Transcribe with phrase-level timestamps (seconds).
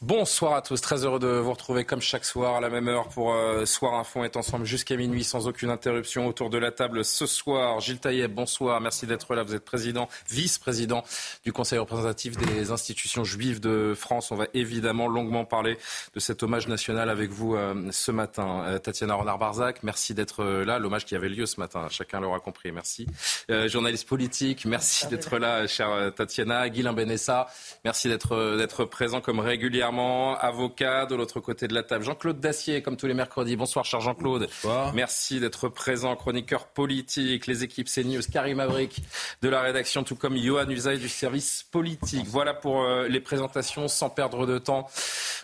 [0.00, 3.08] Bonsoir à tous, très heureux de vous retrouver comme chaque soir à la même heure
[3.08, 4.20] pour euh, Soir Info.
[4.20, 7.80] On est ensemble jusqu'à minuit sans aucune interruption autour de la table ce soir.
[7.80, 9.42] Gilles Taïeb, bonsoir, merci d'être là.
[9.42, 11.02] Vous êtes président, vice-président
[11.44, 14.30] du Conseil représentatif des institutions juives de France.
[14.30, 15.76] On va évidemment longuement parler
[16.14, 18.62] de cet hommage national avec vous euh, ce matin.
[18.66, 20.78] Euh, Tatiana Renard-Barzac, merci d'être là.
[20.78, 23.06] L'hommage qui avait lieu ce matin, chacun l'aura compris, merci.
[23.48, 26.68] Journaliste politique, merci d'être là, chère Tatiana.
[26.68, 27.48] Guilain Benessa,
[27.84, 29.40] merci d'être présent comme
[29.88, 32.04] avocat de l'autre côté de la table.
[32.04, 33.56] Jean-Claude Dacier, comme tous les mercredis.
[33.56, 34.48] Bonsoir, cher Jean-Claude.
[34.94, 39.02] Merci d'être présent, chroniqueur politique, les équipes CNews, Karim Avrik
[39.42, 42.26] de la rédaction, tout comme Johan Usaï du service politique.
[42.28, 44.88] Voilà pour euh, les présentations, sans perdre de temps.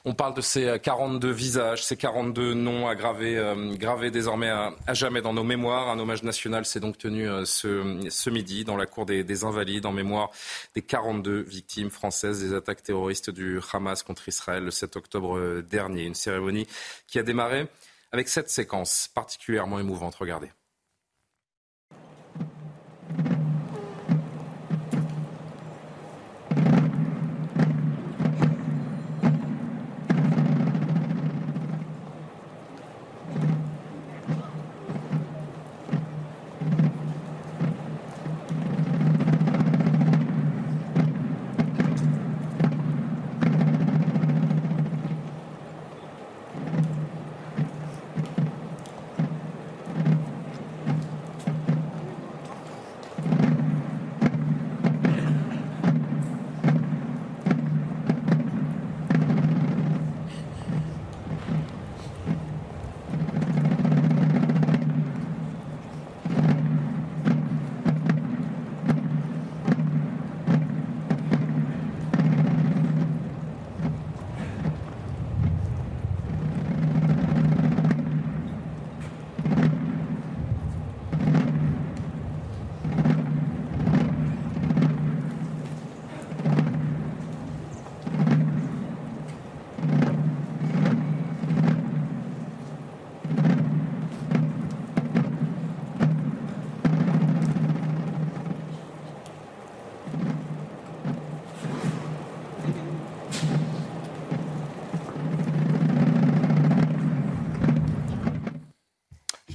[0.04, 4.72] On parle de ces 42 visages, ces 42 noms à graver, euh, gravés désormais à,
[4.86, 5.88] à, jamais dans nos mémoires.
[5.88, 9.44] Un hommage national s'est donc tenu euh, ce, ce, midi dans la cour des, des
[9.44, 10.30] Invalides en mémoire
[10.74, 16.04] des 42 victimes françaises des attaques terroristes du Hamas contre Israël le 7 octobre dernier.
[16.04, 16.66] Une cérémonie
[17.06, 17.68] qui a démarré
[18.12, 20.14] avec cette séquence particulièrement émouvante.
[20.14, 20.50] Regardez.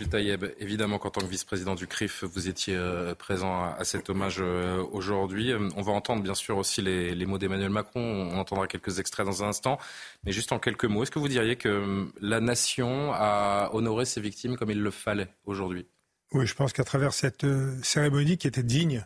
[0.09, 4.37] Taïeb, évidemment qu'en tant que vice-président du CRIF, vous étiez euh, présent à, cet hommage
[4.39, 5.53] euh, aujourd'hui.
[5.75, 9.25] On va entendre bien sûr aussi les, les mots d'Emmanuel Macron, on entendra quelques extraits
[9.25, 9.77] dans un instant,
[10.23, 14.05] mais juste en quelques mots, est-ce que vous diriez que euh, la nation a honoré
[14.05, 15.87] ses victimes comme il le fallait aujourd'hui?
[16.33, 17.45] Oui, je pense qu'à travers cette
[17.83, 19.05] cérémonie qui était digne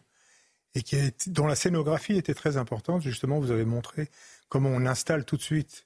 [0.75, 4.09] et qui est, dont la scénographie était très importante, justement, vous avez montré
[4.47, 5.85] comment on installe tout de suite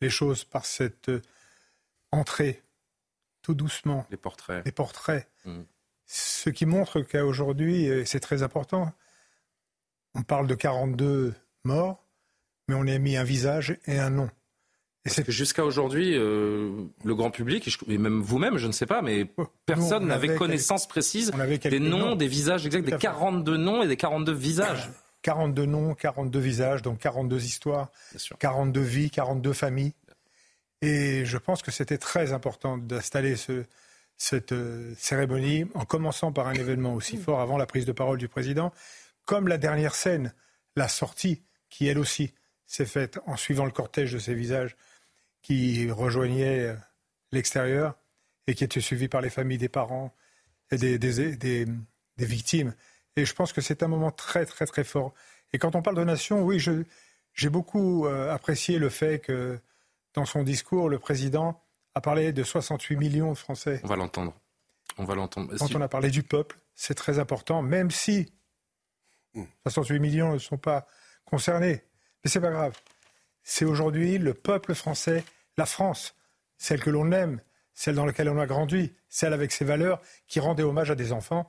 [0.00, 1.10] les choses par cette
[2.12, 2.62] entrée
[3.46, 4.04] tout doucement.
[4.10, 4.64] Les portraits.
[4.66, 5.28] Les portraits.
[5.44, 5.60] Mmh.
[6.06, 8.92] Ce qui montre qu'aujourd'hui, c'est très important,
[10.16, 12.04] on parle de 42 morts,
[12.66, 14.30] mais on a mis un visage et un nom.
[15.04, 18.86] Et c'est que jusqu'à aujourd'hui, euh, le grand public, et même vous-même, je ne sais
[18.86, 19.32] pas, mais
[19.64, 20.90] personne n'avait connaissance quelques...
[20.90, 21.32] précise
[21.62, 24.90] des noms, noms, des visages exacts, des 42 noms et des 42 visages.
[25.22, 27.92] 42 noms, 42 visages, donc 42 histoires,
[28.40, 29.92] 42 vies, 42 familles.
[30.82, 33.64] Et je pense que c'était très important d'installer ce,
[34.16, 38.18] cette euh, cérémonie en commençant par un événement aussi fort avant la prise de parole
[38.18, 38.72] du président,
[39.24, 40.34] comme la dernière scène,
[40.76, 42.32] la sortie, qui elle aussi
[42.66, 44.76] s'est faite en suivant le cortège de ces visages
[45.42, 46.76] qui rejoignaient euh,
[47.32, 47.96] l'extérieur
[48.46, 50.14] et qui était suivi par les familles des parents
[50.70, 51.66] et des, des, des,
[52.16, 52.74] des victimes.
[53.16, 55.14] Et je pense que c'est un moment très, très, très fort.
[55.52, 56.62] Et quand on parle de nation, oui,
[57.34, 59.58] j'ai beaucoup euh, apprécié le fait que
[60.16, 61.62] dans son discours, le président
[61.94, 63.80] a parlé de 68 millions de Français.
[63.84, 64.34] On va l'entendre.
[64.98, 65.54] On va l'entendre.
[65.58, 68.32] Quand on a parlé du peuple, c'est très important, même si
[69.62, 70.86] 68 millions ne sont pas
[71.26, 71.84] concernés.
[72.24, 72.74] Mais c'est pas grave.
[73.42, 75.22] C'est aujourd'hui le peuple français,
[75.56, 76.14] la France,
[76.56, 77.40] celle que l'on aime,
[77.74, 81.12] celle dans laquelle on a grandi, celle avec ses valeurs, qui rendait hommage à des
[81.12, 81.48] enfants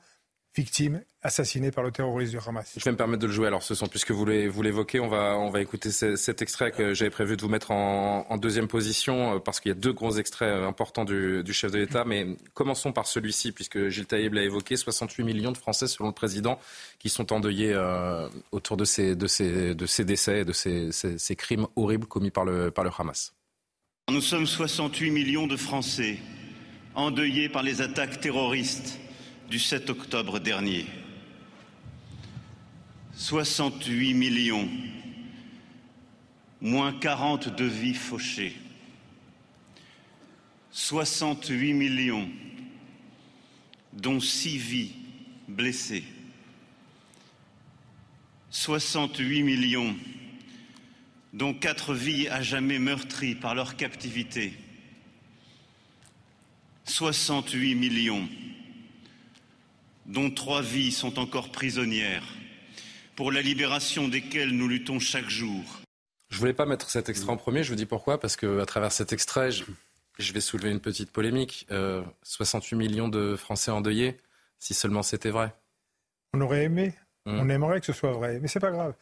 [0.58, 2.74] victimes assassinées par le terroriste du Hamas.
[2.78, 3.48] Je vais me permettre de le jouer.
[3.48, 7.12] Alors, ce sont, puisque vous l'évoquez, on va, on va écouter cet extrait que j'avais
[7.12, 10.50] prévu de vous mettre en, deuxième position, euh, parce qu'il y a deux gros extraits
[10.50, 12.06] euh, importants du, chef de l'État.
[12.06, 16.14] Mais commençons par celui-ci, puisque Gilles Taïeb l'a évoqué 68 millions de Français, selon le
[16.14, 16.60] président,
[17.00, 20.92] qui sont endeuillés euh, autour de ces, de, ces, de ces décès et de ces,
[20.92, 23.34] ces, crimes horribles commis par le, par le Hamas.
[24.10, 26.18] Nous sommes 68 millions de Français
[26.96, 29.00] endeuillés par les attaques terroristes
[29.50, 30.86] du 7 octobre dernier.
[33.14, 34.70] 68 millions,
[36.62, 38.56] moins 40 de vies fauchées.
[40.72, 42.30] 68 millions,
[43.94, 44.92] dont 6 vies
[45.48, 46.04] blessées.
[48.50, 49.96] 68 millions,
[51.34, 54.54] dont 4 vies à jamais meurtries par leur captivité.
[56.84, 58.28] 68 millions
[60.08, 62.24] dont trois vies sont encore prisonnières,
[63.16, 65.64] pour la libération desquelles nous luttons chaque jour.
[66.30, 68.66] Je ne voulais pas mettre cet extrait en premier, je vous dis pourquoi, parce qu'à
[68.66, 71.68] travers cet extrait, je, vais soulever une petite polémique.
[72.24, 74.18] 68 euh, millions de Français endeuillés,
[74.60, 75.54] si seulement c'était vrai.
[76.34, 76.94] On aurait aimé,
[77.26, 77.40] hum.
[77.40, 78.94] on aimerait que ce soit vrai, mais c'est pas grave.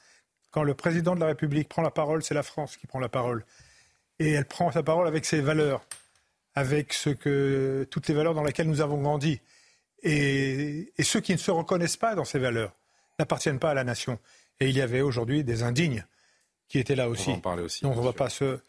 [0.51, 3.09] Quand le président de la République prend la parole, c'est la France qui prend la
[3.09, 3.43] parole.
[4.19, 5.85] Et elle prend sa parole avec ses valeurs,
[6.53, 9.41] avec ce que, toutes les valeurs dans lesquelles nous avons grandi.
[10.05, 12.73] Et, ceux qui ne se reconnaissent pas dans ces valeurs
[13.19, 14.19] n'appartiennent pas à la nation.
[14.59, 16.05] Et il y avait aujourd'hui des indignes
[16.67, 17.29] qui étaient là aussi.
[17.29, 17.83] On va en parler aussi.
[17.83, 18.59] Donc on va pas se,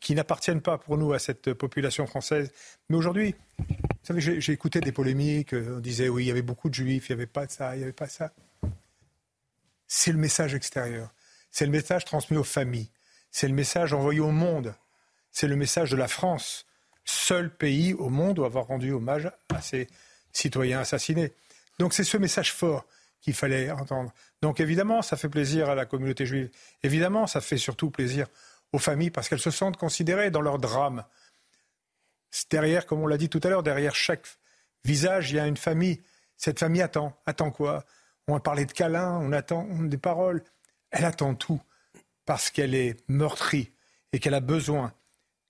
[0.00, 2.50] qui n'appartiennent pas pour nous à cette population française.
[2.88, 3.66] Mais aujourd'hui, vous
[4.02, 5.52] savez, j'ai écouté des polémiques.
[5.52, 7.74] On disait oui, il y avait beaucoup de juifs, il n'y avait pas de ça,
[7.76, 8.32] il n'y avait pas ça.
[9.86, 11.12] C'est le message extérieur.
[11.50, 12.90] C'est le message transmis aux familles.
[13.30, 14.74] C'est le message envoyé au monde.
[15.32, 16.66] C'est le message de la France,
[17.04, 19.88] seul pays au monde où avoir rendu hommage à ces
[20.38, 21.32] citoyens assassinés.
[21.78, 22.86] Donc c'est ce message fort
[23.20, 24.12] qu'il fallait entendre.
[24.42, 26.50] Donc évidemment, ça fait plaisir à la communauté juive.
[26.82, 28.26] Évidemment, ça fait surtout plaisir
[28.72, 31.04] aux familles parce qu'elles se sentent considérées dans leur drame.
[32.50, 34.26] Derrière, comme on l'a dit tout à l'heure, derrière chaque
[34.84, 36.00] visage, il y a une famille.
[36.36, 37.16] Cette famille attend.
[37.26, 37.84] Attend quoi?
[38.28, 40.44] On a parlé de câlins, on attend des paroles.
[40.90, 41.60] Elle attend tout
[42.26, 43.72] parce qu'elle est meurtrie
[44.12, 44.92] et qu'elle a besoin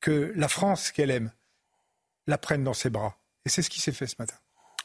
[0.00, 1.32] que la France qu'elle aime
[2.26, 3.18] la prenne dans ses bras.
[3.44, 4.36] Et c'est ce qui s'est fait ce matin.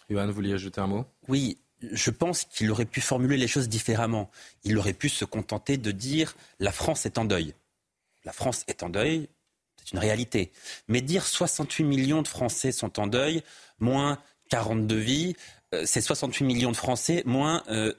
[0.09, 1.05] Johan, vous vouliez ajouter un mot?
[1.27, 1.57] Oui,
[1.91, 4.29] je pense qu'il aurait pu formuler les choses différemment.
[4.63, 7.53] Il aurait pu se contenter de dire la France est en deuil.
[8.25, 9.27] La France est en deuil,
[9.77, 10.51] c'est une réalité.
[10.87, 13.43] Mais dire 68 millions de Français sont en deuil,
[13.79, 14.17] moins
[14.49, 15.35] 42 vies,
[15.73, 17.93] euh, c'est 68 millions de Français, moins, euh,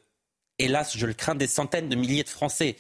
[0.59, 2.77] hélas, je le crains, des centaines de milliers de Français.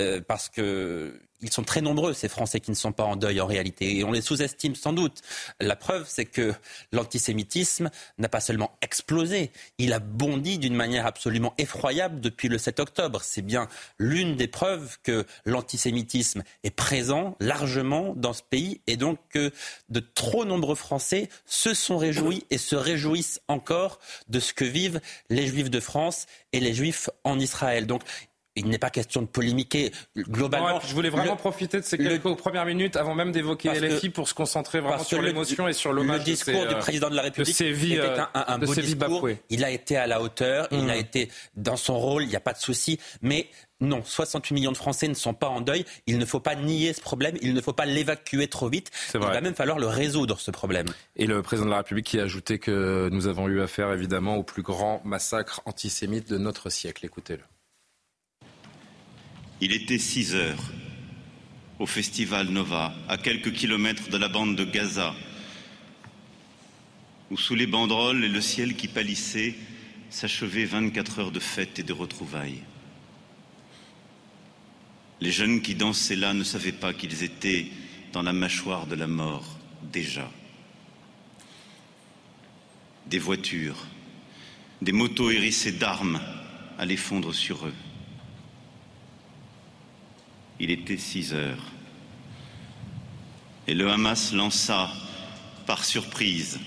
[0.00, 3.40] Euh, parce que ils sont très nombreux, ces Français qui ne sont pas en deuil
[3.40, 5.20] en réalité, et on les sous-estime sans doute.
[5.60, 6.54] La preuve, c'est que
[6.90, 12.80] l'antisémitisme n'a pas seulement explosé, il a bondi d'une manière absolument effroyable depuis le 7
[12.80, 13.20] octobre.
[13.22, 13.68] C'est bien
[13.98, 19.52] l'une des preuves que l'antisémitisme est présent largement dans ce pays, et donc que
[19.90, 23.98] de trop nombreux Français se sont réjouis et se réjouissent encore
[24.28, 27.86] de ce que vivent les Juifs de France et les Juifs en Israël.
[27.86, 28.02] Donc
[28.56, 30.80] il n'est pas question de polémiquer globalement.
[30.80, 34.34] je voulais vraiment profiter de ces quelques premières minutes avant même d'évoquer LFI pour se
[34.34, 36.18] concentrer vraiment sur l'émotion et sur l'hommage.
[36.18, 39.28] Le discours du président de la République était un, un, beau discours.
[39.50, 40.98] Il a été à la hauteur, il a mmh.
[40.98, 42.98] été dans son rôle, il n'y a pas de souci.
[43.22, 43.48] Mais
[43.80, 45.84] non, 68 millions de Français ne sont pas en deuil.
[46.06, 47.36] Il ne faut pas nier ce problème.
[47.42, 48.90] Il ne faut pas l'évacuer trop vite.
[49.14, 50.86] Il va même falloir le résoudre, ce problème.
[51.16, 54.36] Et le président de la République qui a ajouté que nous avons eu affaire, évidemment,
[54.36, 57.04] au plus grand massacre antisémite de notre siècle.
[57.04, 57.42] Écoutez-le.
[59.60, 60.72] Il était 6 heures
[61.78, 65.14] au festival Nova, à quelques kilomètres de la bande de Gaza,
[67.30, 69.54] où sous les banderoles et le ciel qui pâlissait
[70.10, 72.62] s'achevaient 24 heures de fête et de retrouvailles.
[75.20, 77.66] Les jeunes qui dansaient là ne savaient pas qu'ils étaient
[78.12, 80.30] dans la mâchoire de la mort déjà.
[83.06, 83.86] Des voitures,
[84.82, 86.20] des motos hérissées d'armes
[86.78, 87.74] allaient fondre sur eux.
[90.60, 91.72] Il était 6 heures.
[93.66, 94.90] Et le Hamas lança,
[95.66, 96.60] par surprise,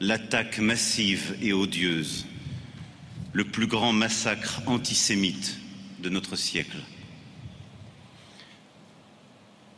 [0.00, 2.26] l'attaque massive et odieuse,
[3.32, 5.58] le plus grand massacre antisémite
[6.00, 6.78] de notre siècle.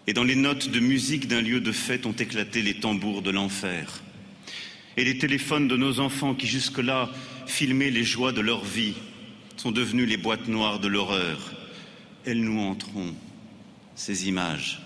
[0.07, 3.31] et dans les notes de musique d'un lieu de fête ont éclaté les tambours de
[3.31, 4.03] l'enfer.
[4.97, 7.11] Et les téléphones de nos enfants qui jusque-là
[7.47, 8.95] filmaient les joies de leur vie
[9.57, 11.55] sont devenus les boîtes noires de l'horreur.
[12.27, 13.15] Elles nous hanteront,
[13.95, 14.83] ces images.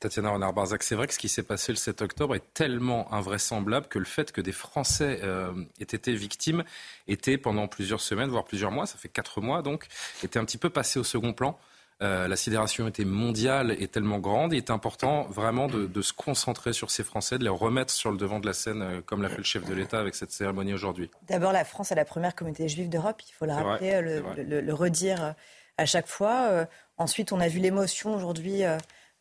[0.00, 3.86] Tatiana Renard-Barzac, c'est vrai que ce qui s'est passé le 7 octobre est tellement invraisemblable
[3.86, 6.64] que le fait que des Français euh, aient été victimes
[7.06, 9.86] était pendant plusieurs semaines, voire plusieurs mois, ça fait quatre mois donc,
[10.24, 11.56] était un petit peu passé au second plan.
[12.02, 14.52] Euh, la sidération était mondiale et tellement grande.
[14.52, 18.16] Il est important vraiment de, se concentrer sur ces Français, de les remettre sur le
[18.16, 20.74] devant de la scène, euh, comme l'a fait le chef de l'État avec cette cérémonie
[20.74, 21.10] aujourd'hui.
[21.28, 23.22] D'abord, la France est la première communauté juive d'Europe.
[23.28, 25.36] Il faut le rappeler, le, redire
[25.78, 26.66] à chaque fois.
[26.98, 28.64] ensuite, on a vu l'émotion aujourd'hui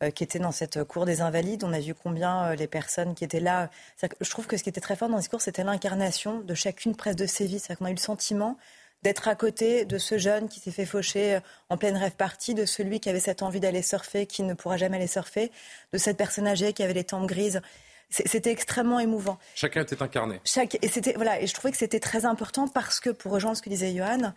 [0.04, 1.64] euh, qui était dans cette cour des Invalides.
[1.64, 3.70] On a vu combien euh, les personnes qui étaient là.
[4.02, 6.96] Je trouve que ce qui était très fort dans ce cours, c'était l'incarnation de chacune
[6.96, 7.60] presque de vies.
[7.60, 8.58] C'est-à-dire qu'on a eu le sentiment
[9.04, 11.40] d'être à côté de ce jeune qui s'est fait faucher euh,
[11.70, 14.78] en pleine rêve partie, de celui qui avait cette envie d'aller surfer, qui ne pourra
[14.78, 15.52] jamais aller surfer,
[15.94, 17.62] de cette personne âgée qui avait les tempes grises.
[18.10, 19.38] C'était extrêmement émouvant.
[19.56, 20.42] Chacun était incarné.
[20.44, 23.56] Chaque, et, c'était, voilà, et je trouvais que c'était très important parce que, pour rejoindre
[23.56, 24.34] ce que disait Johan,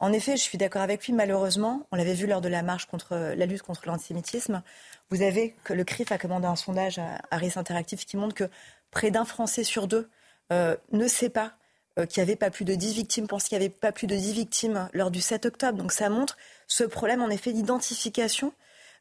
[0.00, 2.86] en effet, je suis d'accord avec lui, malheureusement, on l'avait vu lors de la marche
[2.86, 4.62] contre la lutte contre l'antisémitisme,
[5.10, 8.48] vous avez que le CRIF a commandé un sondage à, Harris Interactive qui montre que
[8.90, 10.08] près d'un Français sur deux
[10.52, 11.52] euh, ne sait pas
[11.98, 14.06] euh, qu'il n'y avait pas plus de 10 victimes, pense qu'il n'y avait pas plus
[14.06, 15.76] de 10 victimes lors du 7 octobre.
[15.76, 18.52] Donc ça montre ce problème en effet d'identification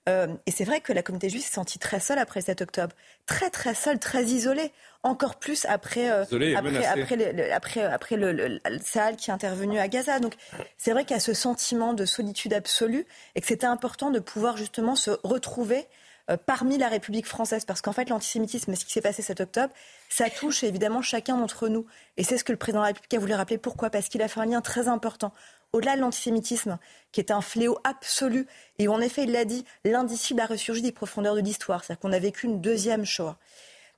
[0.09, 2.61] euh, et c'est vrai que la communauté juive s'est sentie très seule après le 7
[2.61, 2.95] octobre.
[3.25, 4.71] Très, très seule, très isolée.
[5.03, 9.87] Encore plus après, euh, après, après, le, après, après le, Sahel qui est intervenu à
[9.87, 10.19] Gaza.
[10.19, 10.33] Donc
[10.77, 14.19] c'est vrai qu'il y a ce sentiment de solitude absolue et que c'était important de
[14.19, 15.87] pouvoir justement se retrouver
[16.29, 17.63] euh, parmi la République française.
[17.63, 19.73] Parce qu'en fait, l'antisémitisme, ce qui s'est passé cet octobre,
[20.09, 21.85] ça touche évidemment chacun d'entre nous.
[22.17, 23.57] Et c'est ce que le président de la République a voulu rappeler.
[23.57, 23.89] Pourquoi?
[23.89, 25.33] Parce qu'il a fait un lien très important
[25.73, 26.79] au-delà de l'antisémitisme,
[27.11, 28.47] qui est un fléau absolu,
[28.77, 31.99] et où en effet, il l'a dit, l'indicible a ressurgi des profondeurs de l'histoire, c'est-à-dire
[31.99, 33.37] qu'on a vécu une deuxième Shoah.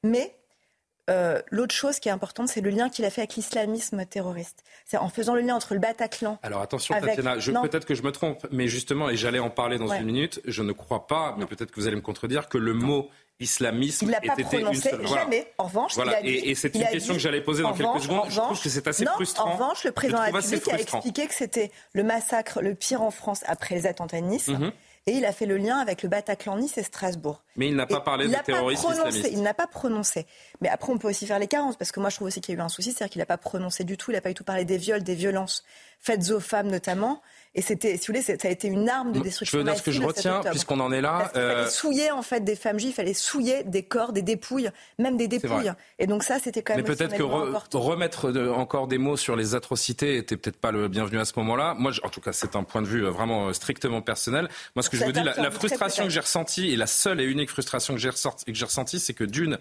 [0.04, 0.36] Mais
[1.10, 4.64] euh, l'autre chose qui est importante, c'est le lien qu'il a fait avec l'islamisme terroriste.
[4.86, 6.40] C'est en faisant le lien entre le Bataclan.
[6.44, 9.92] Alors attention, Tatiana, peut-être que je me trompe, mais justement, et j'allais en parler dans
[9.92, 12.74] une minute, je ne crois pas, mais peut-être que vous allez me contredire, que le
[12.74, 13.10] mot
[13.42, 15.48] islamisme il l'a pas prononcé jamais.
[15.58, 18.30] En revanche, il a dit, et, c'est une question que j'allais poser dans quelques secondes.
[18.30, 19.50] je trouve que c'est assez frustrant.
[19.50, 23.02] En revanche, le président de la République a expliqué que c'était le massacre le pire
[23.02, 24.48] en France après les attentats de Nice.
[24.48, 24.72] Mhm.
[25.08, 27.42] Et il a fait le lien avec le Bataclan Nice et Strasbourg.
[27.58, 29.30] Mais il n'a pas parlé de terrorisme islamiste.
[29.32, 30.28] Il n'a pas prononcé.
[30.62, 32.54] Mais après, on peut aussi faire les carences, parce que moi, je trouve aussi qu'il
[32.54, 34.30] y a eu un souci, c'est-à-dire qu'il n'a pas prononcé du tout, il n'a pas
[34.30, 35.64] du tout parlé des viols, des violences
[36.02, 37.22] faites aux femmes notamment.
[37.54, 39.58] Et c'était, si vous voulez, ça a été une arme de destruction.
[39.58, 41.30] Je veux dire ce que je retiens, puisqu'on en est là.
[41.36, 44.22] Il fallait euh, souiller en fait des femmes juives, il fallait souiller des corps, des
[44.22, 45.74] dépouilles, même des dépouilles.
[46.00, 46.86] Et donc ça, c'était quand même.
[46.86, 51.20] Mais peut-être que remettre encore des mots sur les atrocités était peut-être pas le bienvenu
[51.20, 51.76] à ce moment-là.
[51.78, 54.48] Moi, en tout cas, c'est un point de vue euh, vraiment euh, strictement personnel.
[54.78, 57.26] Moi, ce que je veux dire, la, frustration que j'ai ressentie et la seule et
[57.26, 58.10] unique frustration que j'ai
[58.66, 59.58] ressentie, c'est que d'une,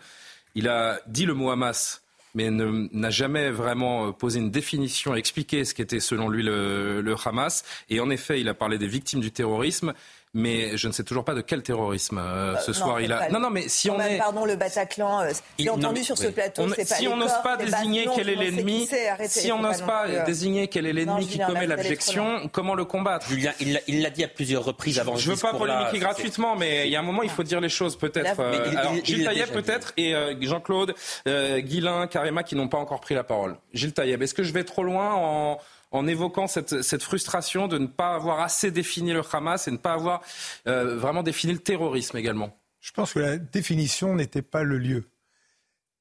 [0.55, 2.03] il a dit le mot Hamas
[2.35, 7.17] mais n'a jamais vraiment euh, posé une définition, expliqué ce qu'était selon lui le, le
[7.25, 7.65] Hamas.
[7.89, 9.95] Et en effet, il a parlé des victimes du terrorisme
[10.33, 13.29] mais je ne sais toujours pas de quel terrorisme euh, ce soir il a.
[13.31, 14.19] Non, non, mais si on est.
[14.19, 15.23] Pardon, le Bataclan.
[15.23, 16.63] Euh, j'ai entendu sur ce plateau.
[16.63, 16.85] On...
[16.85, 18.89] si on n'ose pas désigner quel est l'ennemi,
[19.27, 23.29] si on n'ose pas euh, désigner quel est l'ennemi qui commet l'abjection, comment le combattre?
[23.29, 25.17] Julien, il l'a dit à plusieurs reprises avant.
[25.17, 27.61] Je ne veux pas polémiquer gratuitement, mais il y a un moment, il faut dire
[27.61, 28.41] les choses peut-être.
[28.41, 30.95] Alors, Gilles Taïeb peut-être et Jean-Claude,
[31.27, 33.57] Guilain, Karima qui n'ont pas encore pris la parole.
[33.73, 35.59] Gilles Taïeb, est-ce que je vais trop loin en
[35.91, 39.77] en évoquant cette, cette, frustration de ne pas avoir assez défini le Hamas et ne
[39.77, 40.23] pas avoir
[40.67, 45.09] euh, vraiment défini le terrorisme également Je pense que la définition n'était pas le lieu.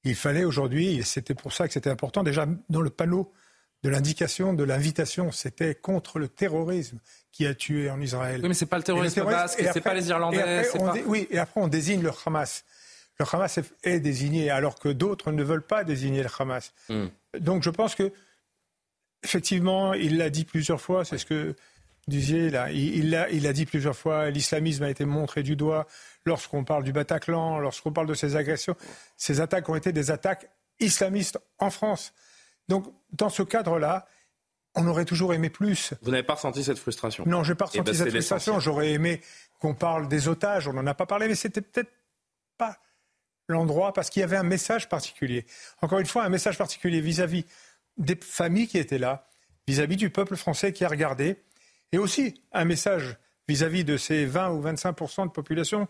[0.03, 3.33] Il fallait aujourd'hui, et c'était pour ça que c'était important, déjà dans le panneau
[3.83, 6.99] de l'indication, de l'invitation, c'était contre le terrorisme
[7.31, 8.41] qui a tué en Israël.
[8.41, 10.65] Oui, mais c'est pas le terrorisme, basque, c'est pas les Irlandais.
[11.05, 12.65] Oui, et après on désigne le Hamas.
[13.19, 16.73] Le Hamas est, désigné alors que d'autres ne veulent pas désigner le Hamas.
[16.89, 17.07] Hmm.
[17.39, 18.11] Donc je pense que
[19.23, 21.55] Effectivement, il l'a dit plusieurs fois, c'est ce que
[22.07, 22.71] disiez là.
[22.71, 25.87] Il l'a il, dit plusieurs fois, l'islamisme a été montré du doigt
[26.25, 28.75] lorsqu'on parle du Bataclan, lorsqu'on parle de ces agressions.
[29.17, 30.49] Ces attaques ont été des attaques
[30.79, 32.13] islamistes en France.
[32.67, 34.05] Donc, dans ce cadre-là,
[34.75, 35.93] on aurait toujours aimé plus.
[36.01, 38.59] Vous n'avez pas ressenti cette frustration Non, je n'ai pas ressenti ben, cette frustration.
[38.59, 39.21] J'aurais aimé
[39.59, 40.67] qu'on parle des otages.
[40.67, 41.91] On n'en a pas parlé, mais c'était peut-être
[42.57, 42.77] pas
[43.47, 45.45] l'endroit parce qu'il y avait un message particulier.
[45.81, 47.45] Encore une fois, un message particulier vis-à-vis
[47.99, 49.27] des familles qui étaient là,
[49.67, 51.43] vis-à-vis du peuple français qui a regardé,
[51.91, 55.87] et aussi un message vis-à-vis de ces 20 ou 25 de population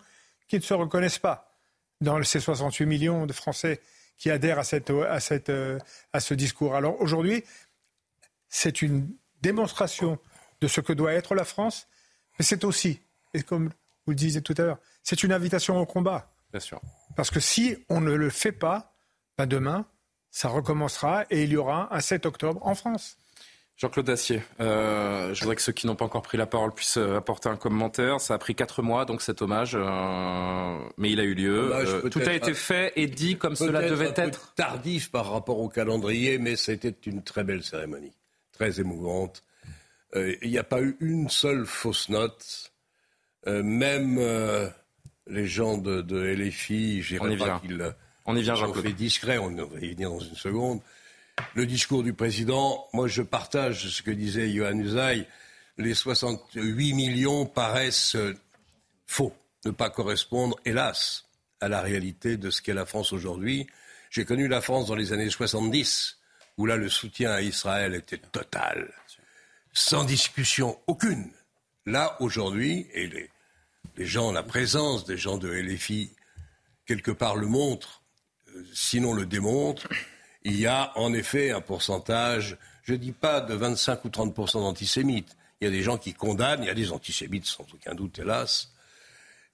[0.47, 1.55] qui ne se reconnaissent pas
[2.01, 3.81] dans ces 68 millions de Français
[4.17, 5.51] qui adhèrent à, cette, à, cette,
[6.11, 6.75] à ce discours.
[6.75, 7.43] Alors aujourd'hui,
[8.47, 9.09] c'est une
[9.41, 10.19] démonstration
[10.61, 11.87] de ce que doit être la France,
[12.37, 13.01] mais c'est aussi,
[13.33, 13.69] et comme
[14.05, 16.33] vous le disiez tout à l'heure, c'est une invitation au combat.
[16.51, 16.81] Bien sûr.
[17.15, 18.93] Parce que si on ne le fait pas,
[19.37, 19.85] ben demain,
[20.31, 23.17] ça recommencera et il y aura un 7 octobre en France.
[23.79, 26.97] Jean-Claude Dacier, euh, je voudrais que ceux qui n'ont pas encore pris la parole puissent
[26.97, 28.19] euh, apporter un commentaire.
[28.19, 31.71] Ça a pris quatre mois, donc cet hommage, euh, mais il a eu lieu.
[32.11, 34.47] tout a été fait et dit comme cela devait un être.
[34.47, 38.11] Peu tardif par rapport au calendrier, mais c'était une très belle cérémonie,
[38.51, 39.45] très émouvante.
[40.13, 42.73] Il n'y a pas eu une seule fausse note.
[43.45, 44.19] même
[45.27, 47.95] les gens de, de LFI, j'irai pas qu'ils
[48.29, 48.85] on y vient, Jean-Claude.
[48.85, 50.81] fait discret, on va y venir dans une seconde
[51.55, 55.27] le discours du président, moi je partage ce que disait Johan Usaï,
[55.77, 58.37] les 68 millions paraissent euh,
[59.07, 59.33] faux,
[59.65, 61.25] ne pas correspondre, hélas,
[61.61, 63.67] à la réalité de ce qu'est la France aujourd'hui.
[64.09, 66.17] J'ai connu la France dans les années 70,
[66.57, 68.91] où là le soutien à Israël était total,
[69.73, 71.31] sans discussion aucune.
[71.85, 73.29] Là, aujourd'hui, et les,
[73.97, 76.11] les, gens, la présence des gens de LFI,
[76.85, 77.98] quelque part le montre,
[78.73, 79.87] sinon le démontre,
[80.43, 84.53] il y a en effet un pourcentage, je ne dis pas de 25 ou 30%
[84.61, 85.35] d'antisémites.
[85.61, 88.19] Il y a des gens qui condamnent, il y a des antisémites sans aucun doute,
[88.19, 88.71] hélas,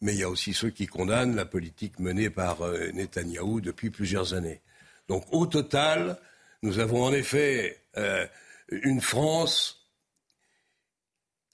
[0.01, 3.89] mais il y a aussi ceux qui condamnent la politique menée par euh, Netanyahou depuis
[3.89, 4.61] plusieurs années.
[5.07, 6.17] Donc au total,
[6.61, 8.27] nous avons en effet euh,
[8.69, 9.85] une France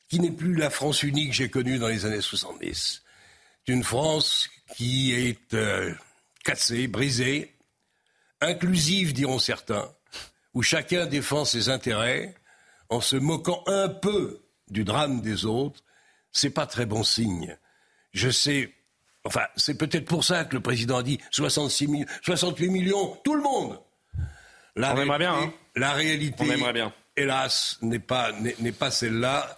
[0.09, 3.03] qui n'est plus la France unique que j'ai connue dans les années 70.
[3.65, 5.93] C'est une France qui est euh,
[6.43, 7.55] cassée, brisée,
[8.41, 9.91] inclusive, diront certains,
[10.53, 12.35] où chacun défend ses intérêts
[12.89, 15.83] en se moquant un peu du drame des autres,
[16.31, 17.57] c'est pas très bon signe.
[18.13, 18.73] Je sais,
[19.23, 23.41] enfin, c'est peut-être pour ça que le président a dit 66 68 millions, tout le
[23.41, 23.79] monde.
[24.75, 25.33] La On aimerait bien.
[25.33, 25.53] Hein.
[25.75, 26.93] La réalité, On aimerait bien.
[27.15, 29.57] hélas, n'est pas, n'est, pas celle-là.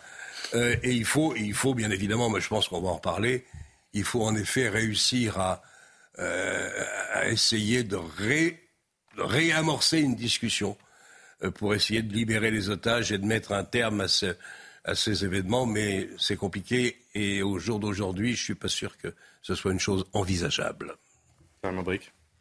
[0.53, 3.45] Euh, et il faut, il faut bien évidemment, mais je pense qu'on va en reparler,
[3.93, 5.63] il faut en effet réussir à,
[6.17, 8.60] à essayer de ré,
[9.17, 10.77] réamorcer une discussion
[11.43, 14.08] euh, pour essayer de libérer les otages et de mettre un terme à,
[14.84, 18.97] à ces événements, mais c'est compliqué et au jour d'aujourd'hui, je ne suis pas sûr
[18.97, 20.95] que ce soit une chose envisageable.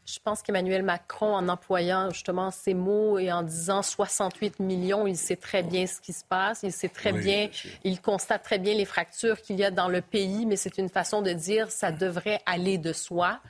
[0.04, 5.16] Je pense qu'Emmanuel Macron, en employant justement ces mots et en disant 68 millions, il
[5.16, 7.48] sait très bien ce qui se passe, il sait très bien,
[7.84, 10.88] il constate très bien les fractures qu'il y a dans le pays, mais c'est une
[10.88, 13.40] façon de dire ça devrait aller de soi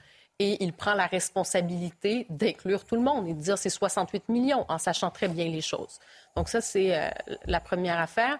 [0.43, 4.65] et il prend la responsabilité d'inclure tout le monde et de dire c'est 68 millions
[4.69, 6.01] en sachant très bien les choses.
[6.35, 7.11] Donc ça, c'est euh,
[7.45, 8.39] la première affaire.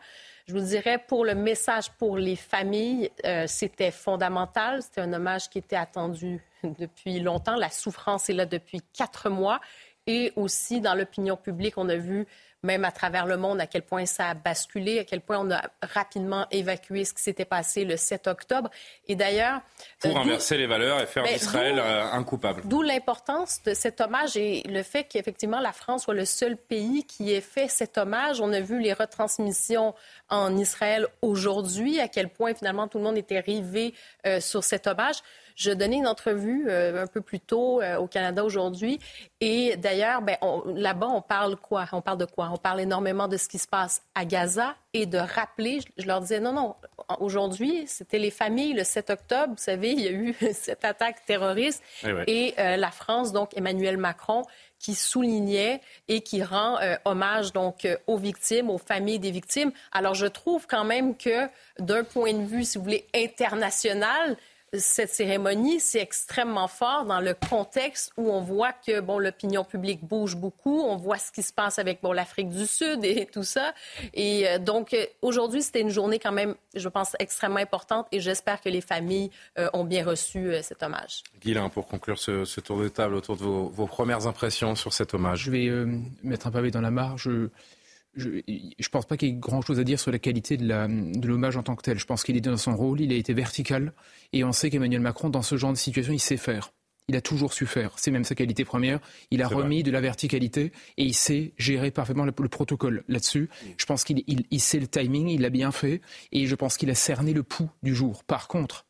[0.49, 4.83] Je vous dirais, pour le message pour les familles, euh, c'était fondamental.
[4.83, 7.55] C'était un hommage qui était attendu depuis longtemps.
[7.55, 9.61] La souffrance est là depuis quatre mois.
[10.09, 12.27] Et aussi, dans l'opinion publique, on a vu
[12.63, 15.51] même à travers le monde, à quel point ça a basculé, à quel point on
[15.51, 18.71] a rapidement évacué ce qui s'était passé le 7 octobre.
[19.09, 19.61] Et d'ailleurs...
[20.01, 22.63] Pour euh, inverser les valeurs et faire ben, d'Israël euh, incoupable.
[22.65, 27.05] D'où l'importance de cet hommage et le fait qu'effectivement la France soit le seul pays
[27.05, 28.41] qui ait fait cet hommage.
[28.41, 29.95] On a vu les retransmissions
[30.29, 33.95] en Israël aujourd'hui, à quel point finalement tout le monde était rivé
[34.27, 35.17] euh, sur cet hommage.
[35.57, 38.99] Je donnais une entrevue euh, un peu plus tôt euh, au Canada aujourd'hui.
[39.41, 40.37] Et d'ailleurs, ben,
[40.75, 41.87] là-bas, on parle quoi?
[41.93, 42.51] On parle de quoi?
[42.53, 46.21] On parle énormément de ce qui se passe à Gaza et de rappeler, je leur
[46.21, 46.77] disais, non, non,
[47.19, 51.25] aujourd'hui, c'était les familles, le 7 octobre, vous savez, il y a eu cette attaque
[51.25, 51.83] terroriste.
[52.05, 54.43] Eh et euh, la France, donc Emmanuel Macron,
[54.79, 59.71] qui soulignait et qui rend hommage donc aux victimes, aux familles des victimes.
[59.93, 61.47] Alors je trouve quand même que
[61.79, 64.37] d'un point de vue, si vous voulez, international,
[64.79, 70.03] cette cérémonie, c'est extrêmement fort dans le contexte où on voit que bon, l'opinion publique
[70.03, 73.43] bouge beaucoup, on voit ce qui se passe avec bon, l'Afrique du Sud et tout
[73.43, 73.75] ça.
[74.15, 78.21] Et euh, donc, euh, aujourd'hui, c'était une journée quand même, je pense, extrêmement importante et
[78.21, 81.23] j'espère que les familles euh, ont bien reçu cet hommage.
[81.41, 85.13] Guylain, pour conclure ce, tour de table autour de vos, vos, premières impressions sur cet
[85.13, 85.41] hommage.
[85.45, 85.71] Je vais
[86.23, 87.19] mettre un pavé dans la mare.
[87.19, 87.51] Je
[88.15, 91.57] je ne pense pas qu'il y ait grand-chose à dire sur la qualité de l'hommage
[91.57, 91.99] en tant que tel.
[91.99, 93.93] Je pense qu'il est dans son rôle, il a été vertical,
[94.33, 96.73] et on sait qu'Emmanuel Macron, dans ce genre de situation, il sait faire.
[97.09, 97.93] Il a toujours su faire.
[97.97, 99.01] C'est même sa qualité première.
[99.31, 103.51] Il a remis de la verticalité et il sait gérer parfaitement le, protocole là-dessus.
[103.77, 104.25] Je pense qu'il
[104.61, 107.71] sait le timing, il l'a bien fait et je pense qu'il a cerné le pouls
[107.83, 108.23] du jour.
[108.23, 108.87] Par contre,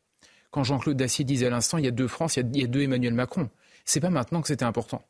[0.51, 2.83] quand Jean-Claude Dacier disait à l'instant, il y a deux France, il y a, deux
[2.83, 3.49] Emmanuel Macron.
[3.87, 5.03] C'est pas maintenant que c'était important.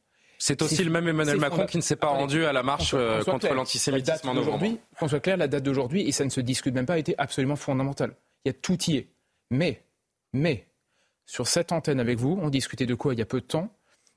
[0.44, 3.22] C'est aussi le même Emmanuel Macron qui ne s'est pas rendu à la marche euh,
[3.22, 4.66] contre l'antisémitisme en novembre.
[4.92, 7.54] François Clair, la date d'aujourd'hui, et ça ne se discute même pas, a été absolument
[7.54, 8.16] fondamentale.
[8.44, 9.08] Il y a tout y est.
[9.52, 9.84] Mais,
[10.32, 10.66] mais,
[11.26, 13.68] sur cette antenne avec vous, on discutait de quoi il y a peu de temps?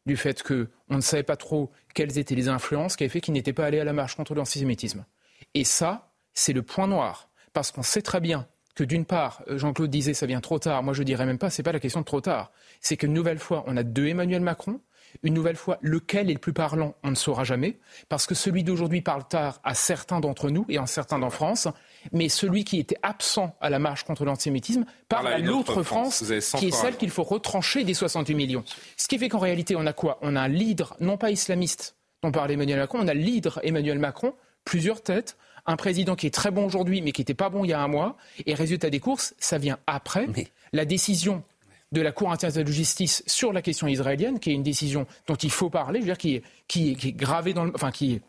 [0.08, 3.36] Du fait qu'on ne savait pas trop quelles étaient les influences qui avaient fait qu'il
[3.36, 5.06] n'était pas allé à la marche contre l'antisémitisme.
[5.54, 7.30] Et ça, c'est le point noir.
[7.54, 10.82] Parce qu'on sait très bien que d'une part, Jean-Claude disait ça vient trop tard.
[10.82, 12.52] Moi, je dirais même pas, c'est pas la question de trop tard.
[12.82, 14.82] C'est qu'une nouvelle fois, on a deux Emmanuel Macron.
[15.24, 17.78] Une nouvelle fois, lequel est le plus parlant, on ne saura jamais,
[18.10, 21.68] parce que celui d'aujourd'hui parle tard à certains d'entre nous et à certains dans France,
[22.12, 26.24] mais celui qui était absent à la marche contre l'antisémitisme parle à l'autre France,
[26.58, 28.64] qui est celle qu'il faut retrancher des 68 millions.
[28.98, 30.20] Ce qui fait qu'en réalité, on a quoi?
[30.22, 33.60] On a un leader, non pas islamiste, dont parlait Emmanuel Macron, on a le leader
[33.64, 37.50] Emmanuel Macron, plusieurs têtes, un président qui est très bon aujourd'hui, mais qui n'était pas
[37.50, 38.18] bon il y a un mois.
[38.46, 40.28] Et résultat des courses, ça vient après
[40.74, 41.44] la décision
[41.92, 45.36] de la Cour internationale de justice sur la question israélienne, qui est une décision dont
[45.36, 48.14] il faut parler, je veux dire, qui est, qui est, gravée dans le, enfin, qui
[48.14, 48.22] est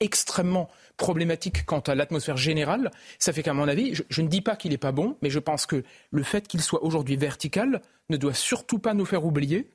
[0.00, 2.90] extrêmement problématique quant à l'atmosphère générale.
[3.18, 5.30] Ça fait qu'à mon avis, je, je ne dis pas qu'il n'est pas bon, mais
[5.30, 9.24] je pense que le fait qu'il soit aujourd'hui vertical ne doit surtout pas nous faire
[9.24, 9.70] oublier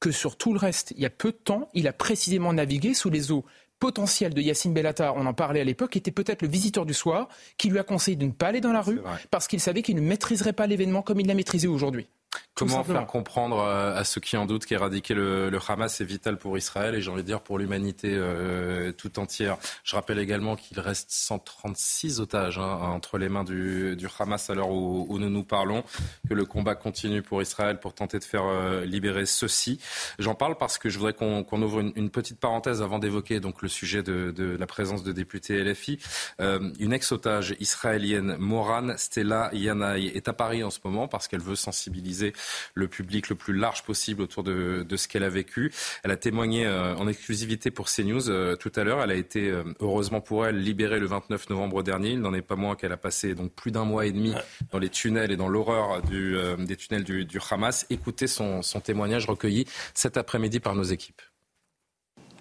[0.00, 2.92] que sur tout le reste, il y a peu de temps, il a précisément navigué
[2.92, 3.46] sous les eaux
[3.78, 7.28] potentiel de Yacine Bellatar, on en parlait à l'époque, était peut-être le visiteur du soir
[7.58, 9.00] qui lui a conseillé de ne pas aller dans la rue
[9.30, 12.06] parce qu'il savait qu'il ne maîtriserait pas l'événement comme il l'a maîtrisé aujourd'hui.
[12.54, 16.38] Comment faire comprendre euh, à ceux qui en doutent qu'éradiquer le, le Hamas est vital
[16.38, 20.56] pour Israël et j'ai envie de dire pour l'humanité euh, tout entière Je rappelle également
[20.56, 25.18] qu'il reste 136 otages hein, entre les mains du, du Hamas à l'heure où, où,
[25.18, 25.84] nous nous parlons,
[26.28, 29.78] que le combat continue pour Israël pour tenter de faire euh, libérer ceux-ci.
[30.18, 33.40] J'en parle parce que je voudrais qu'on qu ouvre une, une, petite parenthèse avant d'évoquer
[33.40, 35.98] donc le sujet de, de, la présence de députés LFI.
[36.40, 41.40] Euh, une ex-otage israélienne, Moran Stella Yanaï, est à Paris en ce moment parce qu'elle
[41.40, 42.25] veut sensibiliser
[42.74, 45.72] le public le plus large possible autour de, de ce qu'elle a vécu.
[46.02, 49.02] Elle a témoigné euh, en exclusivité pour CNews euh, tout à l'heure.
[49.02, 52.10] Elle a été, euh, heureusement pour elle, libérée le 29 novembre dernier.
[52.10, 54.34] Il n'en est pas moins qu'elle a passé donc plus d'un mois et demi
[54.72, 57.86] dans les tunnels et dans l'horreur des tunnels du, du Hamas.
[57.90, 61.22] Écoutez son, son témoignage recueilli cet après-midi par nos équipes.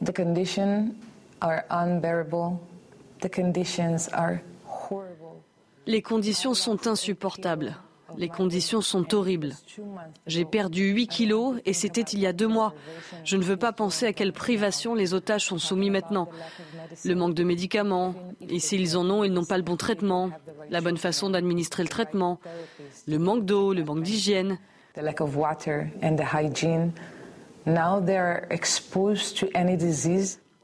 [0.04, 0.94] The conditions
[1.42, 2.60] are unbearable.
[3.22, 5.42] The conditions are horrible.
[5.88, 7.76] Les conditions sont insupportables.
[8.18, 9.54] Les conditions sont horribles.
[10.28, 12.74] J'ai perdu 8 kilos et c'était il y a deux mois.
[13.24, 16.30] Je ne veux pas penser à quelle privation les otages sont soumis maintenant.
[17.04, 18.16] Le manque de médicaments,
[18.48, 20.30] et s'ils en ont, ils n'ont pas le bon traitement,
[20.70, 22.40] la bonne façon d'administrer le traitement,
[23.08, 24.60] le manque d'eau, le manque d'hygiène.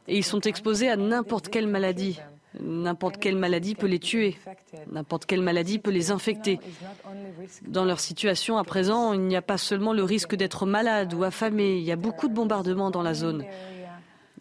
[0.08, 2.20] Et ils sont exposés à n'importe quelle maladie.
[2.60, 4.38] N'importe quelle maladie peut les tuer.
[4.92, 6.60] N'importe quelle maladie peut les infecter.
[7.68, 11.24] Dans leur situation à présent, il n'y a pas seulement le risque d'être malade ou
[11.24, 13.46] affamé, il y a beaucoup de bombardements dans la zone.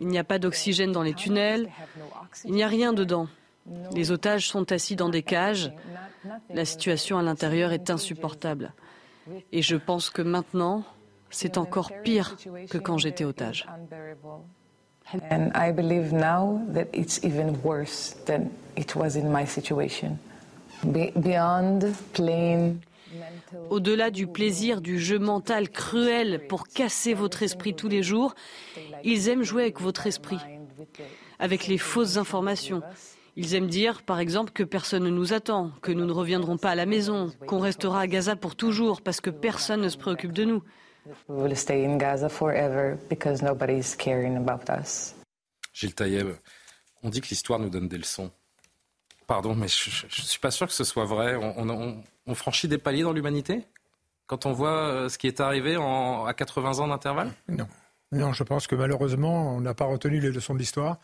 [0.00, 1.68] Il n'y a pas d'oxygène dans les tunnels,
[2.44, 3.28] il n'y a rien dedans.
[3.94, 5.72] Les otages sont assis dans des cages.
[6.48, 8.72] La situation à l'intérieur est insupportable.
[9.52, 10.84] Et je pense que maintenant,
[11.30, 12.36] c'est encore pire
[12.68, 13.66] que quand j'étais otage.
[15.30, 20.18] And I believe now that it's even worse than it was in my situation.
[23.70, 28.34] au-delà du plaisir du jeu mental cruel pour casser votre esprit tous les jours,
[29.04, 30.38] ils aiment jouer avec votre esprit,
[31.38, 32.82] avec les fausses informations.
[33.36, 36.70] Ils aiment dire, par exemple, que personne ne nous attend, que nous ne reviendrons pas
[36.70, 40.32] à la maison, qu'on restera à Gaza pour toujours parce que personne ne se préoccupe
[40.32, 40.62] de nous.
[45.72, 46.28] Gilles Taïeb,
[47.02, 48.30] on dit que l'histoire nous donne des leçons.
[49.26, 51.36] Pardon, mais je ne suis pas sûr que ce soit vrai.
[51.36, 53.64] On, franchit des paliers dans l'humanité?
[54.26, 57.32] Quand on voit euh, ce qui est arrivé à 80 ans d'intervalle?
[57.48, 57.66] Non.
[58.12, 60.98] Non, je pense que malheureusement, on n'a pas retenu les leçons de l'histoire.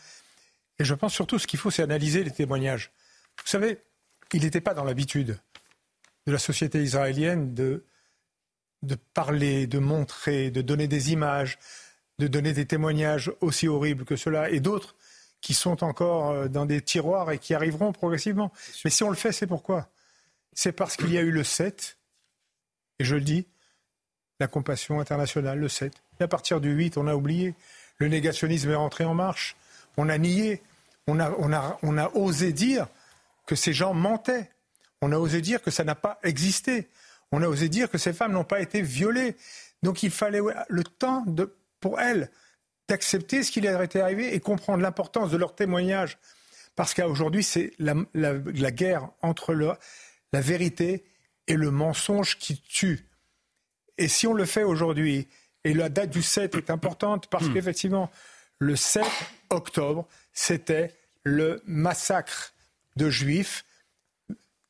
[0.79, 2.91] Et je pense surtout ce qu'il faut, c'est analyser les témoignages.
[3.39, 3.79] Vous savez,
[4.33, 5.39] il n'était pas dans l'habitude
[6.27, 7.85] de la société israélienne de
[8.83, 11.59] de parler, de montrer, de donner des images,
[12.19, 14.95] de donner des témoignages aussi horribles que cela, et d'autres
[15.41, 18.53] qui sont encore euh, dans des tiroirs et qui arriveront progressivement.
[18.85, 19.89] Mais si on le fait, c'est pourquoi?
[20.53, 21.99] C'est parce qu'il y a eu le 7,
[22.99, 23.47] et je le dis,
[24.41, 25.93] la compassion internationale, le 7.
[26.21, 27.55] Et à partir du 8, on a oublié.
[27.99, 29.57] Le négationnisme est rentré en marche.
[29.97, 30.62] On a nié.
[31.07, 32.89] On a, on a, on a osé dire
[33.47, 34.51] que ces gens mentaient.
[35.01, 36.89] On a osé dire que ça n'a pas existé
[37.33, 39.37] on a osé dire que ces femmes n'ont pas été violées.
[39.83, 42.31] Donc il fallait le temps de, pour elles
[42.89, 46.19] d'accepter ce qui leur était arrivé et comprendre l'importance de leur témoignage.
[46.77, 51.05] Parce qu'aujourd'hui, c'est la, guerre entre la vérité
[51.47, 53.07] et le mensonge qui tue.
[53.99, 55.27] Et si on le fait aujourd'hui,
[55.65, 57.55] et la date du 7 est importante parce hmm.
[57.55, 58.11] qu'effectivement,
[58.59, 59.05] le 7
[59.51, 62.53] octobre, c'était le massacre
[62.95, 63.65] de juifs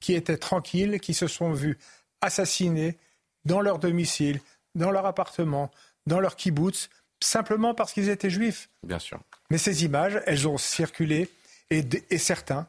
[0.00, 1.76] qui étaient tranquilles, qui se sont vus
[2.20, 2.98] assassinés
[3.44, 4.40] dans leur domicile,
[4.74, 5.70] dans leur appartement,
[6.06, 6.88] dans leur kibbutz,
[7.20, 8.68] simplement parce qu'ils étaient juifs.
[8.82, 9.20] Bien sûr.
[9.50, 11.28] Mais ces images, elles ont circulé
[11.70, 12.66] et, certains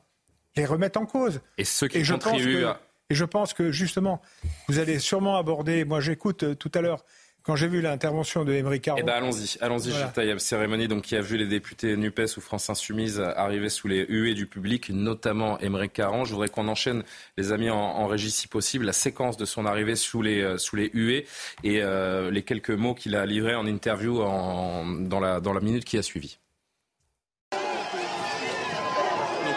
[0.56, 1.42] les remettent en cause.
[1.58, 2.66] Et ceux qui contribuent
[3.10, 4.22] Et je pense que justement,
[4.68, 7.06] vous allez sûrement aborder, moi j'écoute euh, tout à l'heure
[7.48, 8.98] quand j'ai vu l'intervention de Émeric Caron.
[9.00, 10.38] Eh ben allons-y, allons-y, voilà.
[10.38, 14.34] Cérémonie donc, qui a vu les députés NUPES ou France Insoumise arriver sous les huées
[14.34, 16.26] du public, notamment Émeric Caron.
[16.26, 17.04] Je voudrais qu'on enchaîne,
[17.38, 20.76] les amis, en, régie si possible, la séquence de son arrivée sous les, euh, sous
[20.76, 21.26] les huées
[21.64, 25.62] et euh, les quelques mots qu'il a livrés en interview en, dans, la, dans la
[25.62, 26.40] minute qui a suivi.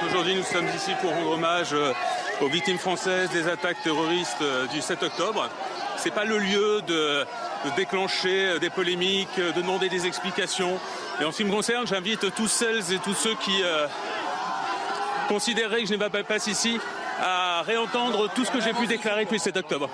[0.09, 1.93] aujourd'hui, nous sommes ici pour rendre hommage euh,
[2.41, 5.49] aux victimes françaises des attaques terroristes du 7 octobre.
[6.01, 7.27] Ce n'est pas le lieu de
[7.65, 10.79] de déclencher euh, des polémiques, euh, de demander des explications.
[11.21, 13.87] Et en ce qui me concerne, j'invite tous celles et tous ceux qui euh,
[15.29, 16.79] considéreraient que je n'ai pas place ici
[17.23, 19.91] à réentendre tout ce que j'ai pu déclarer depuis 7 octobre.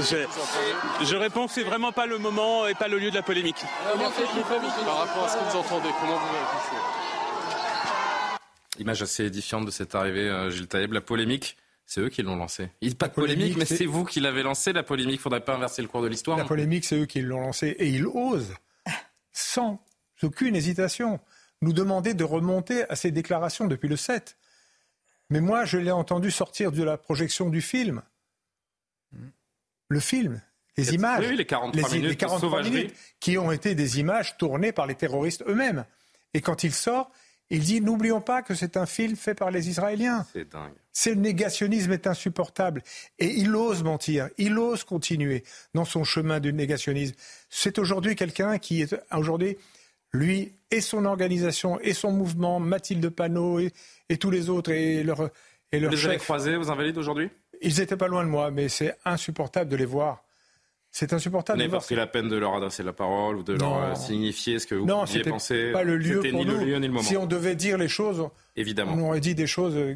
[0.00, 3.22] Je, je réponds que c'est vraiment pas le moment et pas le lieu de la
[3.22, 3.64] polémique.
[3.84, 6.76] Par rapport à ce que vous entendez, comment vous réagissez?
[8.80, 10.92] Image assez édifiante de cette arrivée, Gilles Taïeb.
[10.92, 11.56] La polémique
[11.88, 12.68] c'est eux qui l'ont lancé.
[12.82, 15.14] Il pas de polémique, mais c'est vous qui l'avez lancé, la polémique.
[15.14, 16.36] Il ne faudrait pas inverser le cours de l'histoire.
[16.36, 17.68] La polémique, c'est eux qui l'ont lancé.
[17.78, 18.54] Et ils osent,
[19.32, 19.82] sans
[20.22, 21.18] aucune hésitation,
[21.62, 24.36] nous demander de remonter à ces déclarations depuis le 7.
[25.30, 28.02] Mais moi, je l'ai entendu sortir de la projection du film.
[29.88, 30.42] Le film,
[30.76, 31.26] les images.
[31.26, 34.94] Oui, les 43 minutes, les 43 minutes qui ont été des images tournées par les
[34.94, 35.86] terroristes eux-mêmes.
[36.34, 37.10] Et quand il sort,
[37.50, 40.26] il dit n'oublions pas que c'est un film fait par les Israéliens.
[40.32, 40.72] C'est dingue.
[40.92, 42.82] C'est le négationnisme est insupportable
[43.18, 47.14] et il ose mentir, il ose continuer dans son chemin du négationnisme.
[47.48, 49.56] C'est aujourd'hui quelqu'un qui est aujourd'hui
[50.12, 55.30] lui et son organisation et son mouvement, Mathilde Panot et, tous les autres et leur
[55.70, 57.30] et leur Vous les avez croisés, vous invalides aujourd'hui?
[57.60, 60.24] Ils étaient pas loin de moi, mais c'est insupportable de les voir.
[60.90, 61.58] C'est insupportable.
[61.58, 63.94] Vous n'avez pas pris la peine de leur adresser la parole ou de leur euh,
[63.94, 65.72] signifier ce que vous non, penser.
[65.72, 66.58] Pas le lieu pour nous.
[66.58, 68.94] Le lieu, Si on devait dire les choses, Évidemment.
[68.94, 69.94] on aurait dit des choses euh,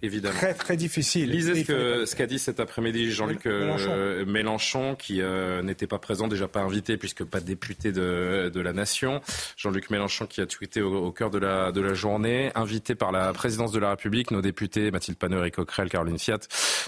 [0.00, 0.36] Évidemment.
[0.36, 1.30] Très, très difficile.
[1.30, 4.94] Lisez ce qu'a dit cet après-midi Jean-Luc euh, Mélenchon.
[4.94, 9.20] qui euh, n'était pas présent, déjà pas invité, puisque pas député de, de la Nation.
[9.56, 12.52] Jean-Luc Mélenchon qui a tweeté au, cœur de la, de la journée.
[12.54, 16.38] Invité par la présidence de la République, nos députés Mathilde Panner, et Coquerel, Caroline Fiat,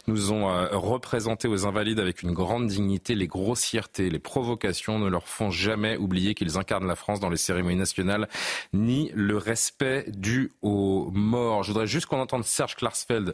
[0.06, 3.16] nous ont euh, représenté aux Invalides avec une grande dignité.
[3.16, 7.36] Les grossièretés, les provocations ne leur font jamais oublier qu'ils incarnent la France dans les
[7.36, 8.28] cérémonies nationales,
[8.72, 11.64] ni le respect dû aux morts.
[11.64, 13.32] Je voudrais juste qu'on entende Serge Clars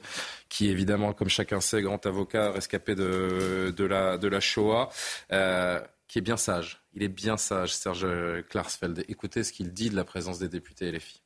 [0.49, 4.88] qui évidemment, comme chacun sait, grand avocat rescapé de, la, de la Shoah,
[5.33, 6.83] euh, qui est bien sage.
[6.95, 8.07] Il est bien sage, Serge
[8.49, 9.05] Klarsfeld.
[9.09, 11.23] Écoutez ce qu'il dit de la présence des députés LFI.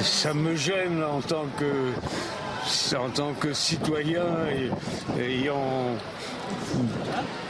[0.00, 4.26] Ça me gêne en tant que, en tant que citoyen
[5.18, 5.96] ayant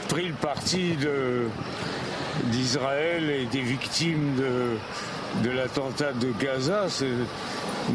[0.09, 0.97] pris le parti
[2.45, 4.77] d'Israël et des victimes de,
[5.43, 6.87] de l'attentat de Gaza.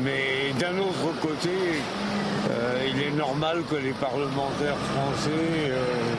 [0.04, 1.50] Mais d'un autre côté,
[2.94, 5.30] il est normal que les parlementaires français
[5.70, 6.16] euh,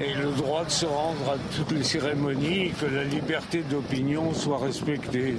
[0.00, 4.32] aient le droit de se rendre à toutes les cérémonies et que la liberté d'opinion
[4.34, 5.34] soit respectée.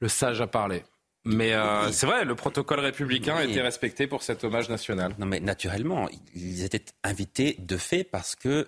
[0.00, 0.82] Le sage a parlé.
[1.26, 5.14] Mais euh, c'est vrai, le protocole républicain a été respecté pour cet hommage national.
[5.18, 8.66] Non, mais naturellement, ils étaient invités de fait parce que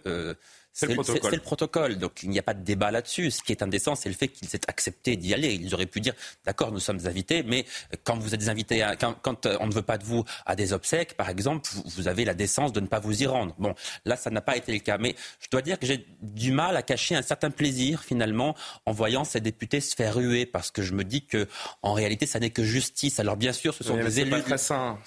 [0.73, 1.97] c'est le, le, protocole.
[1.97, 3.31] Donc il n'y a pas de débat là-dessus.
[3.31, 5.55] Ce qui est indécent, c'est le fait qu'ils aient accepté d'y aller.
[5.55, 7.67] Ils auraient pu dire, d'accord, nous sommes invités, mais
[8.05, 11.15] quand vous êtes invités, quand, euh, on ne veut pas de vous à des obsèques,
[11.17, 13.55] par exemple, vous, avez la décence de ne pas vous y rendre.
[13.59, 14.99] Bon, là, ça n'a pas été le cas.
[14.99, 18.57] Mais je dois dire que j'ai du mal à cacher un certain plaisir, finalement,
[18.87, 21.49] en voyant ces députés se faire ruer, parce que je me dis que,
[21.83, 23.21] en réalité, ça n'est que justice.
[23.21, 24.31] Alors bien sûr, ce sont des élus.
[24.31, 24.99] Pas très sain.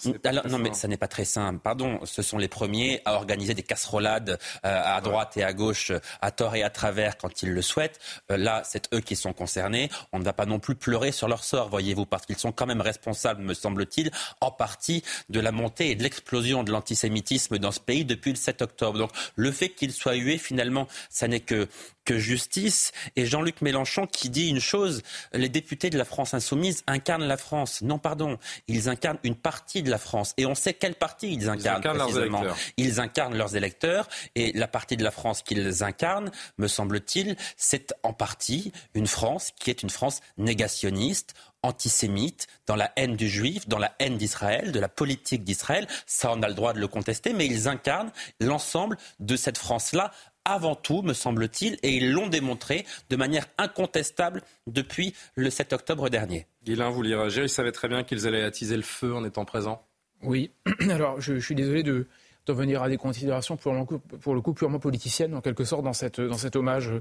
[0.48, 1.60] non, mais ça n'est pas très simple.
[1.60, 5.92] Pardon, ce sont les premiers à organiser des casserolades euh, à droite et à gauche
[6.22, 8.00] à tort et à travers quand ils le souhaitent.
[8.32, 9.90] Euh, là, c'est eux qui sont concernés.
[10.12, 12.68] On ne va pas non plus pleurer sur leur sort, voyez-vous, parce qu'ils sont quand
[12.68, 17.72] même responsables, me semble-t-il, en partie de la montée et de l'explosion de l'antisémitisme dans
[17.72, 19.00] ce pays depuis le 7 octobre.
[19.00, 21.68] Donc le fait qu'ils soient hués, finalement, ça n'est que
[22.06, 22.92] que justice.
[23.16, 25.02] Et Jean-Luc Mélenchon qui dit une chose,
[25.34, 27.82] les députés de la France insoumise incarnent la France.
[27.82, 28.38] Non, pardon,
[28.68, 30.34] ils incarnent une partie de la France.
[30.38, 32.44] Et on sait quelle partie ils incarnent ils précisément.
[32.78, 34.08] ils incarnent leurs électeurs.
[34.36, 39.52] Et la partie de la France qu'ils incarnent, me semble-t-il, c'est en partie une France
[39.60, 44.72] qui est une France négationniste, antisémite, dans la haine du juif, dans la haine d'Israël,
[44.72, 45.88] de la politique d'Israël.
[46.06, 50.12] Ça, on a le droit de le contester, mais ils incarnent l'ensemble de cette France-là
[50.46, 56.10] avant tout, me semble-t-il, et ils l'ont démontré de manière incontestable depuis le 7 octobre
[56.10, 56.46] dernier.
[56.64, 59.44] Guilain, vous l'y réagir, ils savaient très bien qu'ils allaient attiser le feu en étant
[59.44, 59.86] présents
[60.22, 60.52] Oui,
[60.90, 62.08] alors je, suis désolé de,
[62.48, 65.84] venir à des considérations pour le, coup, pour le coup purement politiciennes, en quelque sorte,
[65.84, 66.92] dans, cette, dans cet hommage.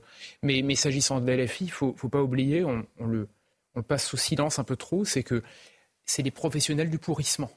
[0.43, 3.29] Mais, mais s'agissant de l'LFI, il ne faut, pas oublier, on, le,
[3.75, 5.43] on le passe sous silence un peu trop, c'est que
[6.07, 7.51] c'est les professionnels du pourrissement.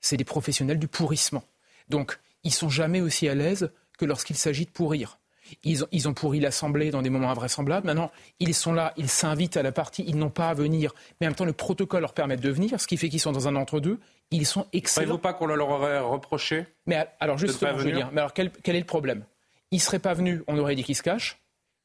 [0.00, 1.44] C'est les professionnels du pourrissement.
[1.88, 5.18] Donc, ils sont jamais aussi à l'aise que lorsqu'il s'agit de pourrir.
[5.62, 7.86] Ils ont, ils ont pourri l'Assemblée dans des moments invraisemblables.
[7.86, 10.92] Maintenant, ils sont là, ils s'invitent à la partie, ils n'ont pas à venir.
[11.20, 13.32] Mais en même temps, le protocole leur permet de venir, ce qui fait qu'ils sont
[13.32, 14.00] dans un entre-deux.
[14.32, 15.04] Ils sont excellents.
[15.04, 18.50] Croyez-vous pas qu'on leur aurait reproché Mais alors, justement, je veux dire, mais alors quel,
[18.50, 19.24] quel est le problème?
[19.70, 21.38] Ils ne seraient pas venus, on aurait dit qu'ils se cachent.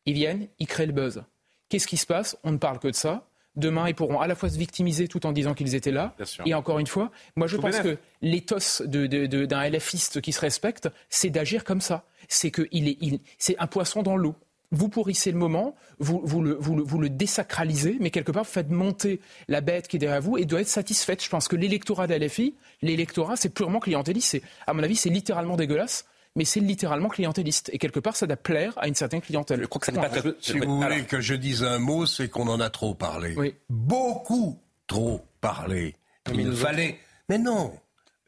[0.05, 1.23] Ils viennent, ils créent le buzz.
[1.69, 2.37] Qu'est-ce qui se passe?
[2.43, 3.27] On ne parle que de ça.
[3.57, 6.15] Demain, ils pourront à la fois se victimiser tout en disant qu'ils étaient là.
[6.45, 10.39] Et encore une fois, moi je pense que l'éthos d'un de, de, LFiste qui se
[10.39, 12.05] respecte, c'est d'agir comme ça.
[12.29, 14.35] C'est que il est, il, c'est un poisson dans l'eau.
[14.73, 18.45] Vous pourrissez le moment, vous, vous, le, vous, le, vous, le, désacralisez, mais quelque part,
[18.45, 21.21] vous faites monter la bête qui est derrière vous et doit être satisfaite.
[21.21, 24.41] Je pense que l'électorat de LFI, l'électorat, c'est purement clientéliste.
[24.67, 27.69] À mon avis, c'est littéralement dégueulasse mais c'est littéralement clientéliste.
[27.73, 29.61] Et quelque part, ça doit plaire à une certaine clientèle.
[29.61, 32.29] Je crois que ça n'est pas Si vous voulez que je dise un mot, c'est
[32.29, 33.35] qu'on en a trop parlé.
[33.35, 33.55] Oui.
[33.69, 35.95] Beaucoup trop parlé.
[36.33, 36.99] Il fallait.
[37.29, 37.73] Mais non,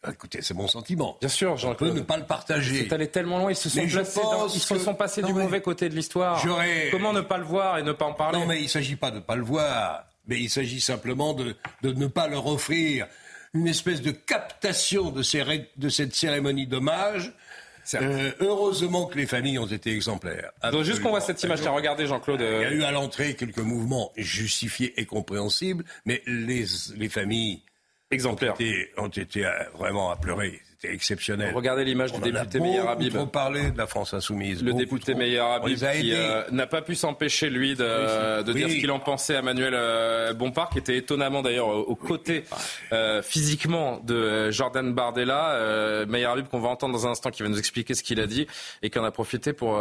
[0.09, 1.17] Écoutez, c'est mon sentiment.
[1.21, 2.83] Bien sûr, On peut ne pas le partager.
[2.83, 4.19] C'est allé tellement loin, ils se sont, placés
[4.53, 6.43] ils se sont passés du mauvais côté de l'histoire.
[6.91, 8.97] Comment ne pas le voir et ne pas en parler Non, mais il ne s'agit
[8.97, 12.47] pas de ne pas le voir, mais il s'agit simplement de, de, ne pas leur
[12.47, 13.07] offrir
[13.53, 17.33] une espèce de captation de, ces, de cette cérémonie d'hommage
[17.95, 20.51] euh, heureusement que les familles ont été exemplaires.
[20.71, 22.41] Donc juste qu'on voit cette image, regardez Jean-Claude.
[22.41, 26.65] Il y a eu à l'entrée quelques mouvements justifiés et compréhensibles, mais les,
[26.95, 27.63] les familles
[28.11, 28.55] exemplaires
[28.97, 31.53] ont été, euh, vraiment à pleurer exceptionnel.
[31.55, 33.15] Regardez l'image du député Meyer Habib.
[33.15, 34.63] On parler de la France insoumise.
[34.63, 38.75] Le député Meyer Habib qui euh, n'a pas pu s'empêcher, lui, de, de dire ce
[38.75, 42.43] qu'il en pensait à Manuel euh, Bompard, qui était étonnamment d'ailleurs aux côtés
[42.91, 46.05] euh, physiquement de Jordan Bardella.
[46.07, 48.27] Meyer Habib qu'on va entendre dans un instant, qui va nous expliquer ce qu'il a
[48.27, 48.47] dit
[48.81, 49.79] et qui en a profité pour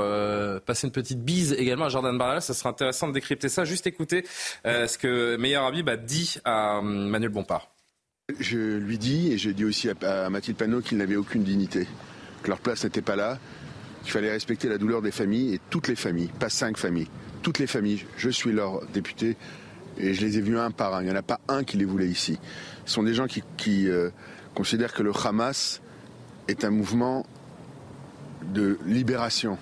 [0.67, 2.41] passer une petite bise également à Jordan Bardella.
[2.41, 3.65] Ça sera intéressant de décrypter ça.
[3.65, 4.25] Juste écouter
[4.65, 7.72] ce que Meyer Habib a dit à Manuel Bompard.
[8.41, 11.87] Je lui dis, et j'ai dit aussi à, Mathilde Panot qu'ils n'avaient aucune dignité,
[12.43, 13.39] que leur place n'était pas là,
[14.03, 17.09] qu'il fallait respecter la douleur des familles, et toutes les familles, pas cinq familles,
[17.43, 18.05] toutes les familles.
[18.17, 19.37] Je suis leur député,
[19.99, 21.03] et je les ai vus un par un.
[21.03, 22.39] Il n'y en a pas un qui les voulait ici.
[22.85, 24.11] Ce sont des gens qui, euh,
[24.55, 25.81] considèrent que le Hamas
[26.49, 27.25] est un mouvement
[28.43, 29.57] de libération.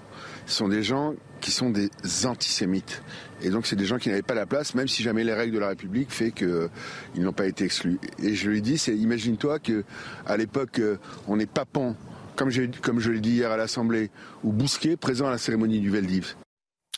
[0.47, 1.91] Ce sont des gens qui sont des
[2.25, 3.03] antisémites.
[3.43, 5.55] Et donc c'est des gens qui n'avaient pas la place, même si jamais les règles
[5.55, 6.69] de la République fait qu'ils euh,
[7.17, 7.99] n'ont pas été exclus.
[8.23, 9.85] Et je lui dis, c'est imagine-toi que
[10.27, 11.97] à l'époque euh, on est Papon,
[12.37, 12.51] comme,
[12.83, 14.11] comme je l'ai dit hier à l'Assemblée,
[14.45, 16.37] ou Bousquet présent à la cérémonie du Veldiv.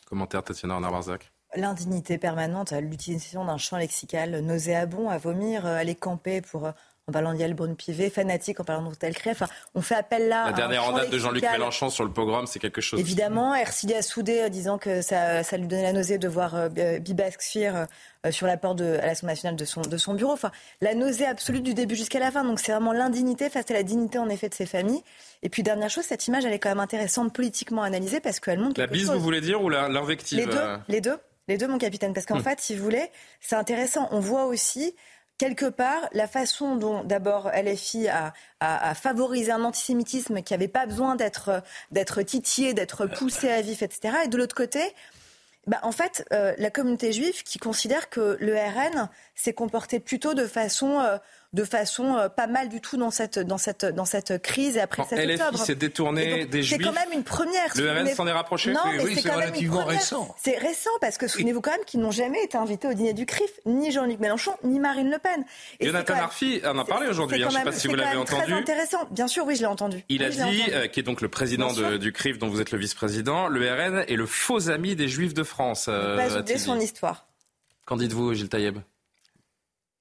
[0.09, 1.33] Commentaire Tatiana Arnard-Barzac.
[1.55, 6.73] L'indignité permanente, l'utilisation d'un champ lexical nauséabond, à vomir, euh, aller camper pour
[7.09, 9.31] en parlant d'Yael Brune-Pivet, fanatique en parlant d'Hôtel Cré.
[9.31, 10.47] Enfin, on fait appel là.
[10.47, 13.01] La dernière en date de Jean-Luc Mélenchon sur le pogrom, c'est quelque chose.
[13.01, 17.87] Évidemment, Ercilia Soudé disant que ça, ça, lui donnait la nausée de voir euh, Bibaskir
[18.25, 20.33] euh, sur la porte de, à l'Assemblée nationale de son, de son bureau.
[20.33, 22.45] Enfin, la nausée absolue du début jusqu'à la fin.
[22.45, 25.03] Donc c'est vraiment l'indignité face à la dignité en effet de ces familles.
[25.43, 28.61] Et puis dernière chose, cette image elle est quand même intéressante politiquement analysée parce qu'elle
[28.61, 28.79] montre.
[28.79, 31.17] La bise, vous voulez dire ou l'invective Les deux, euh les deux.
[31.49, 32.45] Les deux, mon capitaine, parce qu'en hmm.
[32.45, 33.11] fait, si vous voulez,
[33.41, 34.07] c'est intéressant.
[34.13, 34.95] On voit aussi
[35.43, 38.33] quelque part, la façon dont d'abord LFI a,
[38.95, 44.19] favorisé un antisémitisme qui n'avait pas besoin d'être, titillé, d'être poussé à vif, etc.
[44.25, 44.79] Et de l'autre côté,
[45.67, 50.35] bah, en fait, euh, la communauté juive qui considère que le RN s'est comporté plutôt
[50.35, 51.19] de façon euh,
[51.53, 54.81] de façon euh, pas mal du tout dans cette, dans cette, dans cette crise et
[54.81, 56.79] après cette LFI s'est détourné des Juifs.
[56.79, 57.73] C'est quand même une première.
[57.77, 60.35] Le RN s'en est rapproché Non, oui, c'est relativement récent.
[60.39, 63.27] C'est récent parce que souvenez-vous quand même qu'ils n'ont jamais été invités au dîner du
[63.27, 65.45] CRIF, ni Jean-Luc Mélenchon, ni Marine Le Pen.
[65.81, 68.17] Et Jonathan Arfi en a parlé aujourd'hui, hein, je ne sais pas si vous l'avez
[68.17, 68.45] entendu.
[68.47, 70.05] C'est intéressant, bien sûr, oui, je l'ai entendu.
[70.09, 72.79] Il a dit, euh, qui est donc le président du CRIF dont vous êtes le
[72.79, 75.87] vice-président, le RN est le faux ami des Juifs de France.
[75.89, 77.27] Euh, pas oublier son histoire.
[77.85, 78.79] Qu'en dites-vous, Gilles Taïeb?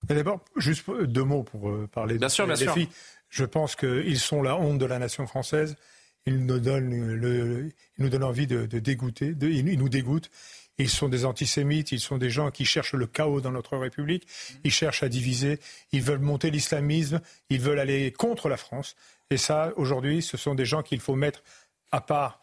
[0.04, 2.76] D'abord, juste deux mots pour euh, parler bien de sûr, bien sûr.
[3.30, 5.78] Je pense qu'ils sont la honte de la nation française.
[6.26, 9.34] Ils nous donnent, le, ils nous donnent envie de, dégoûter.
[9.34, 10.30] De, ils nous dégoûtent.
[10.78, 14.28] Ils sont des antisémites, ils sont des gens qui cherchent le chaos dans notre République,
[14.64, 15.60] ils cherchent à diviser,
[15.92, 18.96] ils veulent monter l'islamisme, ils veulent aller contre la France.
[19.30, 21.44] Et ça, aujourd'hui, ce sont des gens qu'il faut mettre
[21.92, 22.42] à part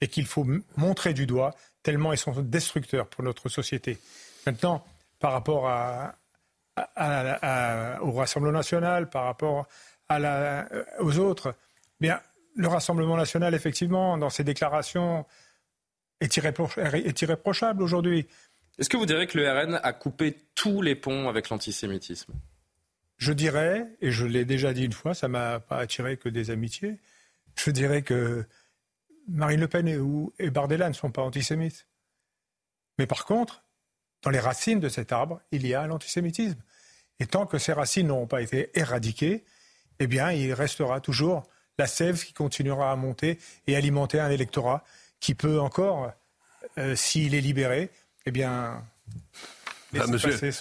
[0.00, 0.46] et qu'il faut
[0.76, 3.98] montrer du doigt, tellement ils sont destructeurs pour notre société.
[4.46, 4.84] Maintenant,
[5.20, 6.16] par rapport à,
[6.76, 9.66] au Rassemblement national, par rapport
[10.08, 10.68] à la,
[11.00, 11.54] aux autres,
[12.00, 12.20] bien,
[12.56, 15.26] le Rassemblement national, effectivement, dans ses déclarations,
[16.20, 18.26] est, est irréprochable aujourd'hui.
[18.78, 22.32] Est-ce que vous direz que le RN a coupé tous les ponts avec l'antisémitisme?
[23.16, 26.50] Je dirais, et je l'ai déjà dit une fois, ça m'a pas attiré que des
[26.50, 26.98] amitiés,
[27.56, 28.44] je dirais que
[29.28, 29.98] Marine Le Pen et,
[30.38, 31.86] et Bardella ne sont pas antisémites.
[32.98, 33.62] Mais par contre,
[34.24, 36.58] dans les racines de cet arbre, il y a l'antisémitisme.
[37.20, 39.44] Et tant que ces racines n'auront pas été éradiquées,
[40.00, 41.44] eh bien, il restera toujours
[41.78, 44.82] la sève qui continuera à monter et alimenter un électorat
[45.20, 46.10] qui peut encore,
[46.78, 47.90] euh, s'il est libéré,
[48.26, 48.82] eh bien,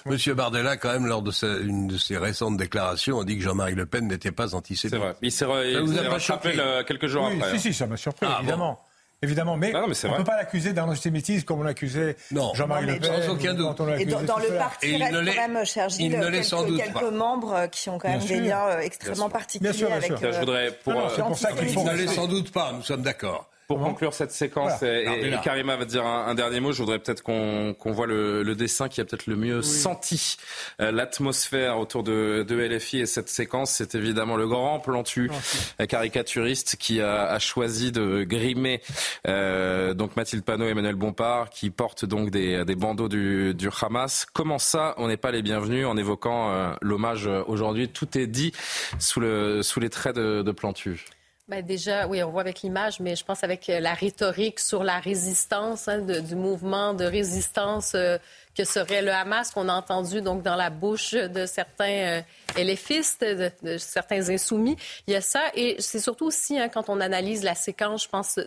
[0.05, 3.75] monsieur, Bardella, quand même, lors de une de ses récentes déclarations, a dit que Jean-Marie
[3.75, 4.93] Le Pen n'était pas antisémite.
[4.93, 5.15] C'est vrai.
[5.21, 6.55] Il s'est rattrapé
[6.85, 7.57] quelques jours oui, après.
[7.57, 8.79] Si, si, ça m'a surpris, ah, évidemment.
[9.23, 12.17] Évidemment, mais, on ne peut pas l'accuser d'antisémitisme comme on l'accusait
[12.53, 13.23] Jean-Marie Le Pen.
[13.23, 13.79] Sans aucun doute.
[13.97, 17.97] Et dans, le parti, il reste quand même, cher Gilles, quelques, quelques membres qui ont
[17.97, 20.11] quand même des liens euh, extrêmement particuliers avec...
[20.19, 21.11] Je voudrais pour...
[21.15, 23.49] C'est pour ça qu'il ne l'est sans doute pas, nous sommes d'accord.
[23.67, 27.75] Pour conclure cette séquence, et, Karima va dire un, dernier mot, je voudrais peut-être qu'on
[27.85, 30.37] voit le, dessin qui a peut-être le mieux senti
[30.79, 33.71] euh, l'atmosphère autour de, de, LFI et cette séquence.
[33.71, 35.31] C'est évidemment le grand plantu
[35.79, 38.81] euh, caricaturiste qui a, a, choisi de grimer
[39.27, 43.69] euh, donc Mathilde Panot et Emmanuel Bompard qui portent donc des, des bandeaux du, du,
[43.81, 44.25] Hamas.
[44.31, 47.89] Comment ça, on n'est pas les bienvenus en évoquant euh, l'hommage aujourd'hui?
[47.89, 48.51] Tout est dit
[48.99, 51.05] sous, le, sous les traits de, de Plantu.
[51.53, 54.83] Ben déjà, oui, on voit avec l'image, mais je pense avec euh, la rhétorique sur
[54.83, 58.17] la résistance hein, du mouvement de résistance euh,
[58.55, 61.85] que serait le Hamas, qu'on a entendu donc dans la bouche de certains
[62.17, 62.21] euh,
[62.57, 64.77] éléphistes, de, certains insoumis.
[65.05, 68.09] Il y a ça, et c'est surtout aussi hein, quand on analyse la séquence, je
[68.09, 68.39] pense,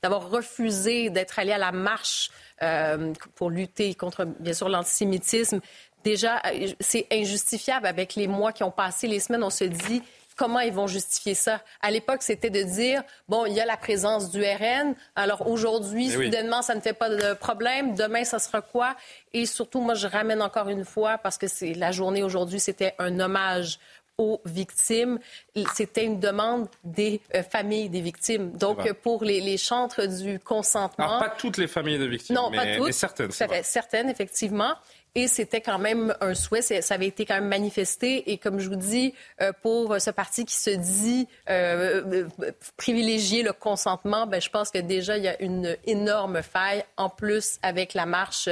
[0.00, 2.30] d'avoir refusé d'être allé à la marche
[3.34, 5.60] pour lutter contre, bien sûr, l'antisémitisme.
[6.04, 6.40] Déjà,
[6.78, 9.42] c'est injustifiable avec les mois qui ont passé, les semaines.
[9.42, 10.00] On se dit
[10.36, 11.60] comment ils vont justifier ça?
[11.80, 16.08] À l'époque, c'était de dire, bon, il y a la présence du RN, alors aujourd'hui,
[16.08, 18.94] eh soudainement, ça ne fait pas de problème, demain, ça sera quoi?
[19.32, 22.94] Et surtout, moi, je ramène encore une fois, parce que c'est la journée aujourd'hui, c'était
[22.98, 23.78] un hommage
[24.18, 25.18] aux victimes.
[25.74, 28.52] C'était une demande des euh, familles des victimes.
[28.52, 31.04] Donc, pour les, les, chantres du consentement...
[31.04, 33.30] Alors, pas toutes les familles de victimes, non, mais, pas toutes, mais certaines.
[33.30, 34.74] Certaines, effectivement.
[35.16, 38.30] Et c'était quand même un souhait, ça avait été quand même manifesté.
[38.30, 43.42] Et comme je vous dis, euh, pour ce parti qui se dit euh, euh, privilégier
[43.42, 46.84] le consentement, ben, je pense que déjà, il y a une énorme faille.
[46.98, 48.46] En plus, avec la marche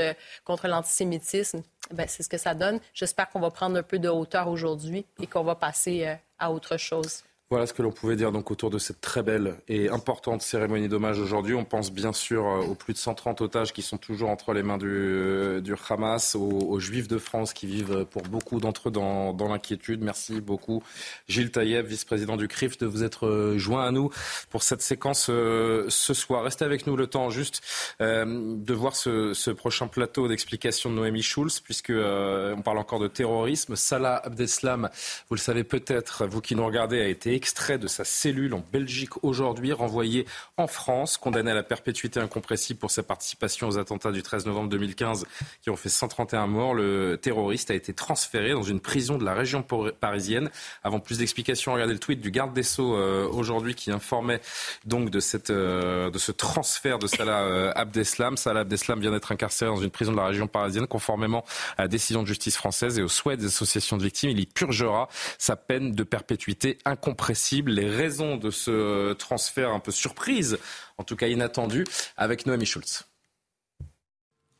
[0.47, 1.61] contre l'antisémitisme,
[1.91, 2.81] ben, c'est ce que ça donne.
[2.95, 6.79] J'espère qu'on va prendre un peu de hauteur aujourd'hui et qu'on va passer à autre
[6.79, 7.25] chose.
[7.55, 10.88] Voilà ce que l'on pouvait dire donc autour de cette très belle et importante cérémonie
[10.88, 11.55] d'hommage aujourd'hui.
[11.55, 14.64] On pense bien sûr euh, aux plus de 130 otages qui sont toujours entre les
[14.64, 18.88] mains du, euh, du Hamas, aux, Juifs de France qui vivent euh, pour beaucoup d'entre
[18.88, 20.02] eux dans, dans l'inquiétude.
[20.02, 20.82] Merci beaucoup
[21.28, 24.11] Gilles Taïeb, vice-président du CRIF, de vous être joint à nous
[24.50, 26.42] pour cette séquence ce soir.
[26.42, 27.62] Restez avec nous le temps juste
[28.00, 33.07] de voir ce, ce prochain plateau d'explication de Noémie Schulz, puisque on parle encore de
[33.07, 33.76] terrorisme.
[33.76, 34.90] Salah Abdeslam,
[35.28, 38.64] vous le savez peut-être, vous qui nous regardez, a été extrait de sa cellule en
[38.72, 40.24] Belgique aujourd'hui, renvoyé
[40.57, 44.70] en France, condamné à la perpétuité incompressible pour sa participation aux attentats du 13 novembre
[44.70, 45.26] 2015
[45.61, 46.72] qui ont fait 131 morts.
[46.72, 50.49] Le terroriste a été transféré dans une prison de la région parisienne.
[50.84, 54.40] Avant plus d'explications, regardez le tweet du garde des Sceaux euh, aujourd'hui qui informait
[54.86, 58.38] donc de, cette, euh, de ce transfert de Salah euh, Abdeslam.
[58.38, 61.45] Salah Abdeslam vient d'être incarcéré dans une prison de la région parisienne conformément
[61.76, 64.30] à la décision de justice française et au souhait des associations de victimes.
[64.30, 67.24] Il y purgera sa peine de perpétuité incompressible
[67.66, 70.59] les raisons de ce transfert un peu surprise,
[70.99, 71.85] en tout cas inattendu,
[72.16, 73.05] avec Noémie Schulz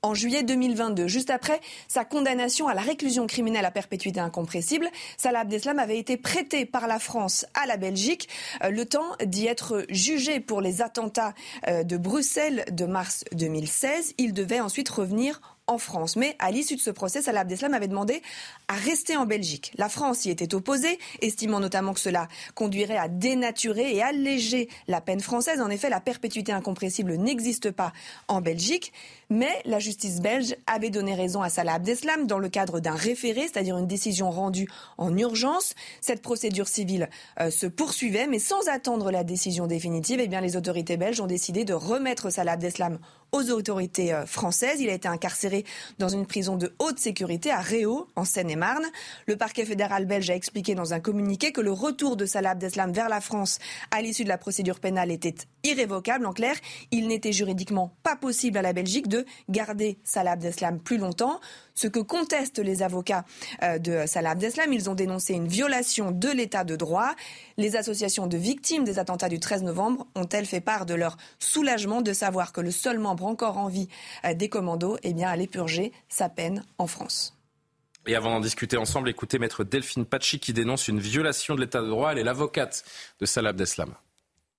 [0.05, 1.09] en juillet 2022.
[1.09, 6.19] Juste après sa condamnation à la réclusion criminelle à perpétuité incompressible, Salah Abdeslam avait été
[6.19, 8.29] prêté par la France à la Belgique,
[8.63, 11.33] euh, le temps d'y être jugé pour les attentats
[11.69, 14.13] euh, de Bruxelles de mars 2016.
[14.19, 16.17] Il devait ensuite revenir en France.
[16.17, 18.23] Mais à l'issue de ce procès, Salah Abdeslam avait demandé
[18.69, 19.73] à rester en Belgique.
[19.77, 25.01] La France y était opposée, estimant notamment que cela conduirait à dénaturer et alléger la
[25.01, 25.61] peine française.
[25.61, 27.93] En effet, la perpétuité incompressible n'existe pas
[28.29, 28.93] en Belgique.
[29.31, 33.43] Mais la justice belge avait donné raison à Salah Abdeslam dans le cadre d'un référé,
[33.43, 35.75] c'est-à-dire une décision rendue en urgence.
[36.01, 37.09] Cette procédure civile
[37.41, 41.27] euh, se poursuivait, mais sans attendre la décision définitive, eh bien, les autorités belges ont
[41.27, 42.99] décidé de remettre Salah Abdeslam
[43.33, 44.81] aux autorités euh, françaises.
[44.81, 45.54] Il a été incarcéré
[45.99, 48.87] dans une prison de haute sécurité à Réau, en Seine-et-Marne.
[49.27, 52.93] Le parquet fédéral belge a expliqué dans un communiqué que le retour de Salah Abdeslam
[52.93, 53.59] vers la France
[53.91, 56.27] à l'issue de la procédure pénale était irrévocable.
[56.27, 56.57] En clair,
[56.91, 61.41] il n'était juridiquement pas possible à la Belgique de garder Salah Abdeslam plus longtemps.
[61.75, 63.25] Ce que contestent les avocats
[63.63, 67.15] euh, de Salah Abdeslam, ils ont dénoncé une violation de l'état de droit.
[67.57, 72.01] Les associations de victimes des attentats du 13 novembre ont-elles fait part de leur soulagement
[72.01, 73.89] de savoir que le seul membre encore en vie
[74.25, 77.37] euh, des commandos eh bien, allait purger sa peine en France?
[78.07, 81.81] Et avant d'en discuter ensemble, écoutez maître Delphine Pachi qui dénonce une violation de l'état
[81.81, 82.13] de droit.
[82.13, 82.85] Elle est l'avocate
[83.19, 83.95] de Salah Abdeslam.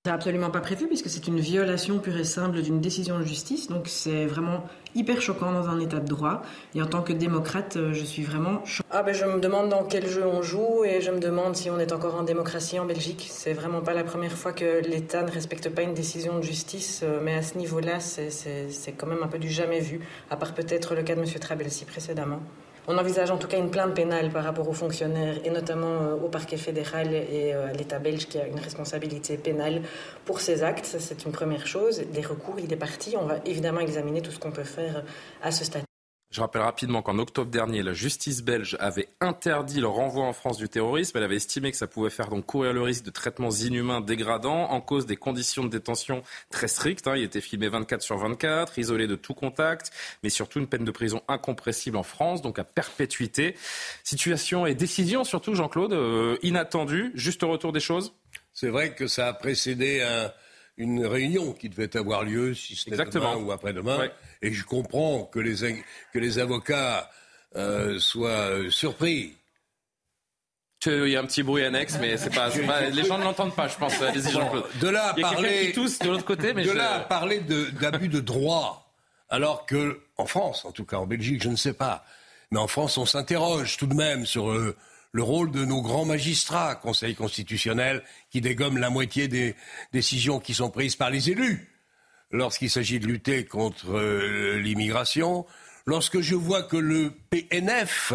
[0.06, 3.66] C'est absolument pas prévu puisque c'est une violation pure et simple d'une décision de justice.
[3.66, 4.62] Donc c'est vraiment
[4.94, 6.42] hyper choquant dans un état de droit.
[6.76, 8.88] Et en tant que démocrate, euh, je suis vraiment choquée.
[8.92, 11.70] Ah ben je me demande dans quel jeu on joue et je me demande si
[11.70, 13.26] on est encore en démocratie en Belgique.
[13.32, 17.00] C'est vraiment pas la première fois que l'État ne respecte pas une décision de justice,
[17.02, 19.98] euh, mais à ce niveau-là, c'est quand même un peu du jamais vu,
[20.30, 21.26] à part peut-être le cas de M.
[21.26, 22.42] Trabelsi précédemment.
[22.88, 26.14] On envisage en tout cas une plainte pénale par rapport aux fonctionnaires et notamment euh,
[26.14, 29.82] au parquet fédéral et euh, à l'État belge qui a une responsabilité pénale
[30.24, 30.96] pour ces actes.
[31.00, 32.02] C'est une première chose.
[32.12, 33.16] Des recours, il est parti.
[33.20, 35.02] On va évidemment examiner tout ce qu'on peut faire
[35.42, 35.82] à ce stade.
[36.36, 40.58] Je rappelle rapidement qu'en octobre dernier, la justice belge avait interdit le renvoi en France
[40.58, 41.16] du terrorisme.
[41.16, 44.70] Elle avait estimé que ça pouvait faire donc courir le risque de traitements inhumains dégradants
[44.70, 47.08] en cause des conditions de détention très strictes.
[47.08, 47.14] Hein.
[47.16, 49.90] Il était filmé 24 sur 24, isolé de tout contact,
[50.22, 53.56] mais surtout une peine de prison incompressible en France, donc à perpétuité.
[54.04, 57.12] Situation et décision surtout, Jean-Claude, euh, inattendue.
[57.14, 58.12] Juste retour des choses
[58.52, 60.06] C'est vrai que ça a précédé
[60.76, 64.08] une réunion qui devait avoir lieu, si c'était demain ou après-demain.
[64.42, 67.10] Et je comprends que les, que les avocats
[67.56, 69.34] euh, soient euh, surpris.
[70.84, 72.48] Il y a un petit bruit annexe, mais c'est pas,
[72.90, 73.98] les gens ne l'entendent pas, je pense.
[73.98, 78.94] De là à parler, de l'autre côté, mais de là à parler d'abus de, droit,
[79.28, 82.04] alors que en France, en tout cas en Belgique, je ne sais pas,
[82.52, 84.76] mais en France, on s'interroge tout de même sur euh,
[85.12, 89.54] le rôle de nos grands magistrats, Conseil constitutionnel, qui dégomme la moitié des
[89.92, 91.68] décisions qui sont prises par les élus
[92.30, 95.46] lorsqu'il s'agit de lutter contre euh, l'immigration,
[95.86, 98.12] lorsque je vois que le PNF,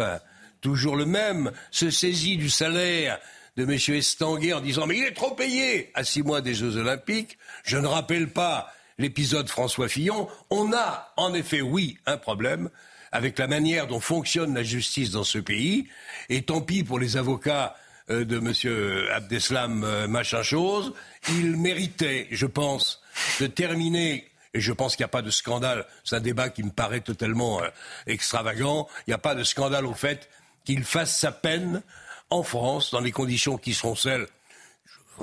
[0.60, 3.18] toujours le même, se saisit du salaire
[3.56, 3.96] de M.
[3.96, 7.78] Estanguet en disant Mais il est trop payé à six mois des Jeux Olympiques, je
[7.78, 12.70] ne rappelle pas l'épisode François Fillon, on a en effet, oui, un problème
[13.12, 15.86] avec la manière dont fonctionne la justice dans ce pays,
[16.28, 17.76] et tant pis pour les avocats
[18.10, 19.08] euh, de M.
[19.14, 20.92] Abdeslam euh, machin chose,
[21.28, 23.02] il méritait, je pense,
[23.40, 25.86] de terminer et je pense qu'il n'y a pas de scandale.
[26.04, 27.68] C'est un débat qui me paraît totalement euh,
[28.06, 28.88] extravagant.
[29.06, 30.28] Il n'y a pas de scandale au fait
[30.64, 31.82] qu'il fasse sa peine
[32.30, 34.26] en France, dans les conditions qui seront celles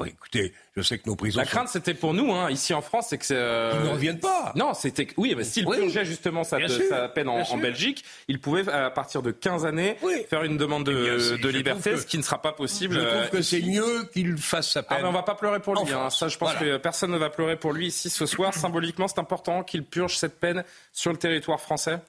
[0.05, 1.39] écoutez, je sais que nos prisons.
[1.39, 3.25] La crainte, c'était pour nous, hein, ici en France, c'est que.
[3.31, 3.71] Euh...
[3.75, 4.51] Ils ne reviennent pas.
[4.55, 5.07] Non, c'était.
[5.17, 6.57] Oui, mais s'il purgeait justement sa,
[7.13, 9.97] peine en, Belgique, il pouvait, à partir de 15 années,
[10.29, 12.95] faire une demande de, de liberté, ce qui ne sera pas possible.
[12.95, 14.97] Je trouve que c'est mieux qu'il fasse sa peine.
[14.99, 15.91] Ah, mais on va pas pleurer pour lui.
[15.91, 16.09] Hein.
[16.09, 18.53] Ça, je pense que personne ne va pleurer pour lui ici ce soir.
[18.53, 20.63] Symboliquement, c'est important qu'il purge cette peine
[20.93, 21.99] sur le territoire français.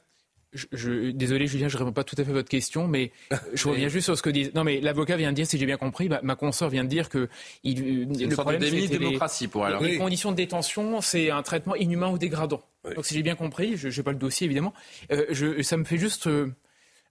[0.52, 3.12] Je, désolé Julien, je ne réponds pas tout à fait à votre question, mais
[3.54, 4.50] je reviens juste sur ce que dit.
[4.54, 6.88] Non, mais l'avocat vient de dire, si j'ai bien compris, ma, ma consoeur vient de
[6.88, 7.28] dire que
[7.62, 9.76] il, le problème c'est démocratie pour elle.
[9.80, 12.62] Les conditions de détention, c'est un traitement inhumain ou dégradant.
[12.96, 14.74] Donc si j'ai bien compris, je n'ai pas le dossier évidemment,
[15.12, 16.52] euh, je, ça me fait juste euh,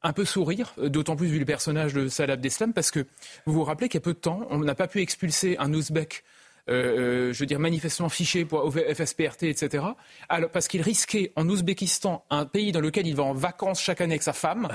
[0.04, 3.06] un peu sourire, d'autant plus vu le personnage de Salah Abdeslam, parce que
[3.46, 5.74] vous vous rappelez qu'il y a peu de temps, on n'a pas pu expulser un
[5.74, 6.24] Ouzbek
[6.70, 9.86] euh, euh, je veux dire, manifestement fiché pour FSPRT, etc.
[10.30, 14.02] Alors, parce qu'il risquait en Ouzbékistan, un pays dans lequel il va en vacances chaque
[14.02, 14.70] année avec sa femme,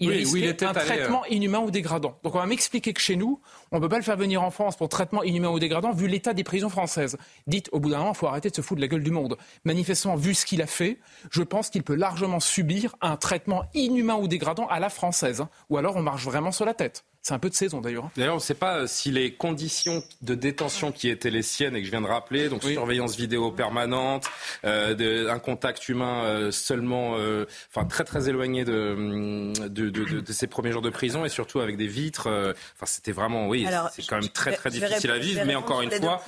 [0.00, 1.34] il risquait un traitement euh.
[1.34, 2.18] inhumain ou dégradant.
[2.22, 3.40] Donc on va m'expliquer que chez nous,
[3.70, 6.08] on ne peut pas le faire venir en France pour traitement inhumain ou dégradant vu
[6.08, 7.18] l'état des prisons françaises.
[7.46, 9.10] Dites, au bout d'un moment, il faut arrêter de se foutre de la gueule du
[9.10, 9.36] monde.
[9.64, 10.98] Manifestement, vu ce qu'il a fait,
[11.30, 15.42] je pense qu'il peut largement subir un traitement inhumain ou dégradant à la française.
[15.42, 15.50] Hein.
[15.68, 17.04] Ou alors on marche vraiment sur la tête.
[17.22, 18.06] C'est un peu de saison d'ailleurs.
[18.06, 18.12] Hein.
[18.16, 21.76] D'ailleurs, on ne sait pas euh, si les conditions de détention qui étaient les siennes
[21.76, 24.26] et que je viens de rappeler, donc surveillance vidéo permanente,
[24.64, 30.32] euh, un contact humain euh, seulement, euh, enfin très très éloigné de de, de, de,
[30.32, 32.26] ces premiers jours de prison et surtout avec des vitres.
[32.26, 35.90] Enfin, c'était vraiment, oui, c'est quand même très très difficile à vivre, mais encore une
[35.90, 36.22] fois.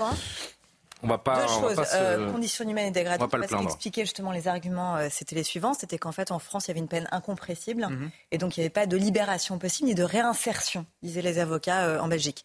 [1.03, 1.42] On va pas.
[1.42, 1.86] Deux choses.
[1.94, 3.32] Euh, conditions humaines et dégradantes.
[3.32, 4.96] On va pas expliquer justement les arguments.
[4.96, 5.74] Euh, c'était les suivants.
[5.74, 7.86] C'était qu'en fait, en France, il y avait une peine incompressible.
[7.90, 8.11] Mhm.
[8.30, 11.82] Et donc, il n'y avait pas de libération possible ni de réinsertion, disaient les avocats
[11.82, 12.44] euh, en Belgique.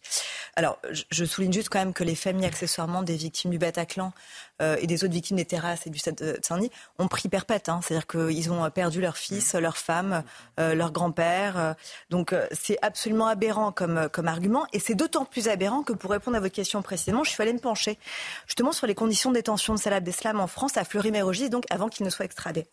[0.56, 4.12] Alors, je, souligne juste quand même que les familles, accessoirement, des victimes du Bataclan
[4.60, 7.68] et des autres victimes des terrasses et du Stade de Saint-Denis ont pris perpète.
[7.68, 7.80] Hein.
[7.82, 10.22] C'est-à-dire qu'ils ont perdu leur fils, leur femme,
[10.56, 11.74] leur grand-père.
[12.10, 14.66] donc, c'est absolument aberrant comme, comme argument.
[14.72, 17.52] Et c'est d'autant plus aberrant que pour répondre à votre question précisément, je suis allée
[17.52, 17.98] me pencher
[18.46, 21.88] justement sur les conditions de détention de Salah Abdeslam en France à Fleury-Mérogis, donc avant
[21.88, 22.66] qu'il ne soit extradé.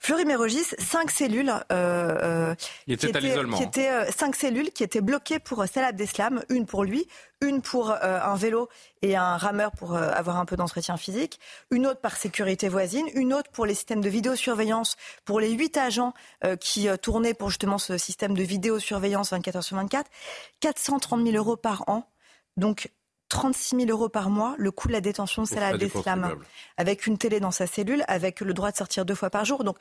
[0.00, 2.54] Fleury-Mérogis, cinq cellules, euh, euh
[2.86, 6.84] qui étaient, qui étaient euh, cinq cellules qui étaient bloquées pour Salah Abdeslam, une pour
[6.84, 7.08] lui,
[7.40, 8.68] une pour euh, un vélo
[9.02, 11.40] et un rameur pour avoir un peu d'entretien physique,
[11.70, 15.76] une autre par sécurité voisine, une autre pour les systèmes de vidéosurveillance pour les huit
[15.76, 16.14] agents
[16.60, 20.10] qui tournaient pour justement ce système de vidéosurveillance 24 heures sur 24,
[20.60, 22.08] 430 000 euros par an.
[22.56, 22.90] Donc
[23.28, 26.36] 36 000 euros par mois le coût de la détention de Salah Abdeslam,
[26.76, 29.64] avec une télé dans sa cellule, avec le droit de sortir deux fois par jour.
[29.64, 29.76] Donc,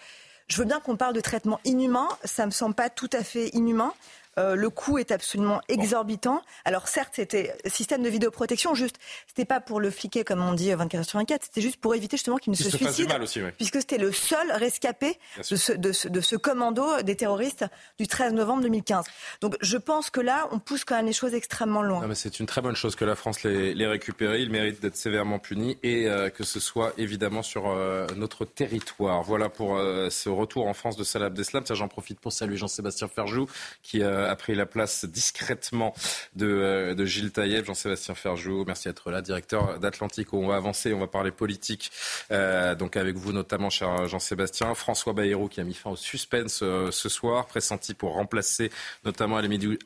[0.48, 3.50] je veux bien qu'on parle de traitement inhumain, ça me semble pas tout à fait
[3.50, 3.94] inhumain.
[4.38, 6.42] Euh, le coût est absolument exorbitant.
[6.66, 10.72] Alors certes, c'était système de vidéoprotection, juste, c'était pas pour le fliquer comme on dit
[10.72, 13.14] 24 sur 24, c'était juste pour éviter justement qu'il ne se, suicide,
[13.58, 17.66] puisque c'était le seul rescapé de ce, de, ce, de ce, commando des terroristes
[18.00, 19.06] du 13 novembre 2015.
[19.42, 22.08] Donc je pense que là, on pousse quand même les choses extrêmement loin.
[22.14, 24.36] C'est une très bonne chose que la France les, les récupère.
[24.36, 29.24] Ils méritent d'être sévèrement punis et euh, que ce soit évidemment sur euh, notre territoire.
[29.24, 31.64] Voilà pour euh, ce retour en France de Salah Abdeslam.
[31.70, 33.48] J'en profite pour saluer Jean-Sébastien Ferjou
[33.84, 35.94] qui a pris la place discrètement
[36.36, 37.66] de, de Gilles Taïeb.
[37.66, 40.34] Jean-Sébastien Ferjou, merci d'être là, directeur d'Atlantique.
[40.34, 41.92] On va avancer, on va parler politique.
[42.30, 44.74] donc avec vous notamment, cher Jean-Sébastien.
[44.76, 48.72] François Bayrou qui a mis fin au suspense ce soir, pressenti pour remplacer
[49.06, 49.38] notamment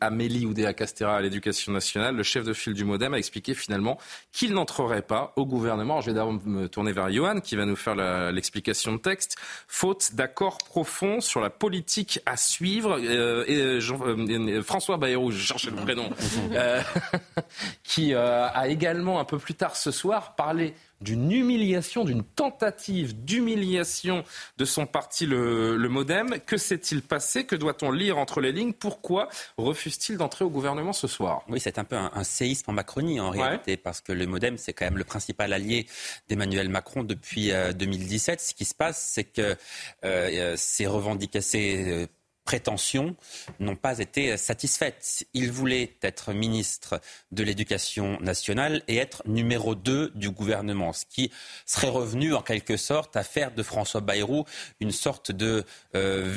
[0.02, 2.16] Amélie Oudéa Castera à l'éducation nationale.
[2.16, 3.98] Le chef de file du Modem a expliqué finalement
[4.32, 6.02] qu'il n'entrerait pas au gouvernement.
[6.02, 7.96] je vais d'abord me tourner vers Johan qui va nous faire
[8.32, 9.36] l'explication de texte.
[9.68, 13.00] Faute d'accord profond sur la politique à suivre.
[13.00, 14.31] Euh, et euh, euh,
[14.64, 16.10] François Bayrou, je cherchais le prénom,
[17.84, 24.24] qui a également un peu plus tard ce soir parlé d'une humiliation, d'une tentative d'humiliation
[24.58, 26.38] de son parti, le, Modem.
[26.46, 27.46] Que s'est-il passé?
[27.46, 28.74] Que doit-on lire entre les lignes?
[28.74, 29.28] Pourquoi
[29.58, 31.44] refuse-t-il d'entrer au gouvernement ce soir?
[31.50, 34.74] Oui, c'est un peu un, séisme en Macronie en réalité, parce que le Modem, c'est
[34.74, 35.88] quand même le principal allié
[36.30, 38.40] d'Emmanuel Macron depuis 2017.
[38.40, 39.56] Euh, Ce qui se passe, c'est que euh,
[40.04, 42.08] euh ces revendications
[42.44, 43.16] prétentions
[43.60, 45.26] n'ont pas été satisfaites.
[45.34, 51.32] Il voulait être ministre de l'Éducation nationale et être numéro 2 du gouvernement, ce qui
[51.66, 54.46] serait revenu en quelque sorte à faire de François Bayrou
[54.80, 55.66] une sorte de
[55.96, 56.34] euh,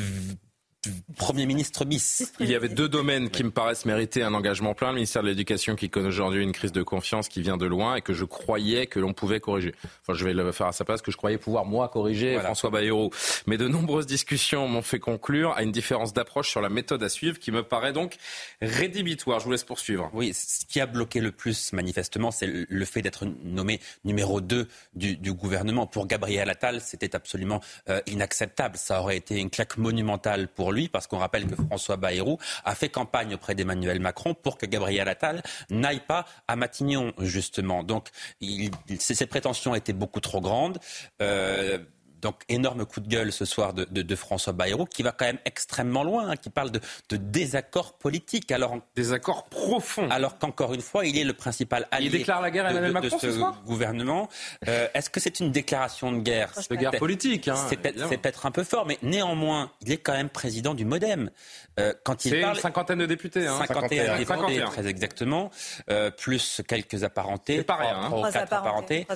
[1.16, 2.32] Premier ministre bis.
[2.40, 4.88] Il y avait deux domaines qui me paraissent mériter un engagement plein.
[4.88, 7.96] Le ministère de l'Éducation qui connaît aujourd'hui une crise de confiance qui vient de loin
[7.96, 9.74] et que je croyais que l'on pouvait corriger.
[10.02, 12.70] Enfin, je vais le faire à sa place, que je croyais pouvoir moi corriger François
[12.70, 13.10] Bayrou.
[13.46, 17.08] Mais de nombreuses discussions m'ont fait conclure à une différence d'approche sur la méthode à
[17.08, 18.16] suivre qui me paraît donc
[18.60, 19.40] rédhibitoire.
[19.40, 20.10] Je vous laisse poursuivre.
[20.12, 24.68] Oui, ce qui a bloqué le plus manifestement, c'est le fait d'être nommé numéro 2
[24.94, 25.86] du, du, gouvernement.
[25.86, 28.76] Pour Gabriel Attal, c'était absolument euh, inacceptable.
[28.76, 32.74] Ça aurait été une claque monumentale pour lui, parce qu'on rappelle que François Bayrou a
[32.74, 37.82] fait campagne auprès d'Emmanuel Macron pour que Gabriel Attal n'aille pas à Matignon, justement.
[37.82, 38.08] Donc,
[38.40, 40.78] il, ses prétentions étaient beaucoup trop grandes.
[41.22, 41.78] Euh,
[42.24, 46.02] donc énorme coup de gueule ce soir de, François Bayrou qui va quand même extrêmement
[46.02, 48.50] loin, hein, qui parle de, désaccord politique.
[48.50, 50.08] Alors désaccord profond.
[50.10, 52.06] Alors qu'encore une fois, il est le principal allié.
[52.06, 54.28] Il déclare la guerre à Emmanuel Macron ce, gouvernement.
[54.68, 56.50] Euh, est-ce que c'est une déclaration de guerre?
[56.54, 57.48] C'est une guerre politique.
[57.48, 61.30] Hein, c'est peut-être un peu fort, mais néanmoins, il est quand même président du MoDem.
[61.78, 63.46] Euh, quand il c'est une cinquantaine de députés.
[63.46, 63.58] Hein.
[63.66, 65.50] 51, députés, très exactement,
[65.90, 67.58] euh, plus quelques apparentés.
[67.58, 67.96] C'est pas rien.
[67.96, 68.30] Hein.
[68.32, 69.06] quatre apparentés.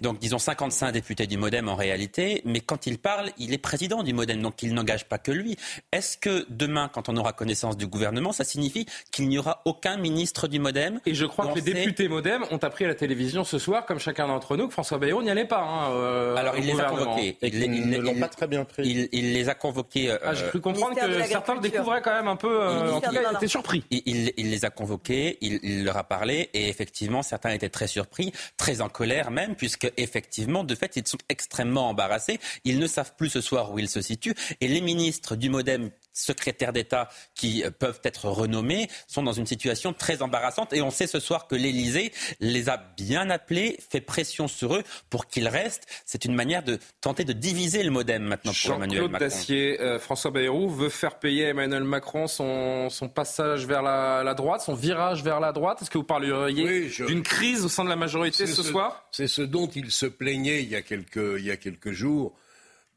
[0.00, 4.02] Donc disons 55 députés du MoDem en réalité, mais quand il parle, il est président
[4.02, 5.56] du Modem, donc il n'engage pas que lui.
[5.92, 9.96] Est-ce que demain, quand on aura connaissance du gouvernement, ça signifie qu'il n'y aura aucun
[9.96, 13.44] ministre du Modem Et je crois que les députés Modem ont appris à la télévision
[13.44, 15.62] ce soir, comme chacun d'entre nous, que François Bayrou n'y allait pas.
[15.62, 17.38] Hein, euh, Alors il les a convoqués.
[17.42, 19.08] ils ne l'ont pas très bien pris.
[19.12, 20.10] Il, les a convoqués.
[20.10, 22.62] Euh, ah, J'ai cru comprendre que certains le découvraient quand même un peu.
[22.62, 23.84] Euh, en tout cas, ils étaient surpris.
[23.90, 28.80] Il, les a convoqués, il, leur a parlé, et effectivement, certains étaient très surpris, très
[28.80, 32.35] en colère même, puisque effectivement, de fait, ils sont extrêmement embarrassés.
[32.64, 34.34] Ils ne savent plus ce soir où il se situe.
[34.60, 39.46] Et les ministres du Modem secrétaires d'État qui euh, peuvent être renommés sont dans une
[39.46, 40.72] situation très embarrassante.
[40.72, 44.82] Et on sait ce soir que l'Élysée les a bien appelés, fait pression sur eux
[45.10, 45.86] pour qu'ils restent.
[46.06, 49.26] C'est une manière de tenter de diviser le modem maintenant pour Emmanuel Macron.
[49.26, 54.34] Dacier, euh, François Bayrou veut faire payer à Emmanuel Macron son, son passage vers la,
[54.34, 55.82] droite, son virage vers la droite.
[55.82, 59.06] Est-ce que vous parleriez d'une crise au sein de la majorité ce, soir?
[59.12, 62.34] C'est ce dont il se plaignait il y a quelques, il y a quelques jours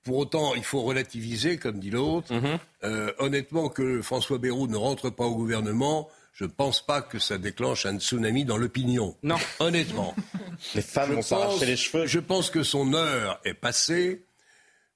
[0.10, 2.34] pour autant, il faut relativiser, comme dit l'autre.
[2.34, 2.58] Mhm.
[2.84, 7.20] Euh, honnêtement, que François Bayrou ne rentre pas au gouvernement, je ne pense pas que
[7.20, 9.16] ça déclenche un tsunami dans l'opinion.
[9.22, 9.36] Non.
[9.60, 10.16] Honnêtement.
[10.74, 12.08] les femmes vont s'arracher les cheveux.
[12.08, 14.24] Je pense que son heure est passée.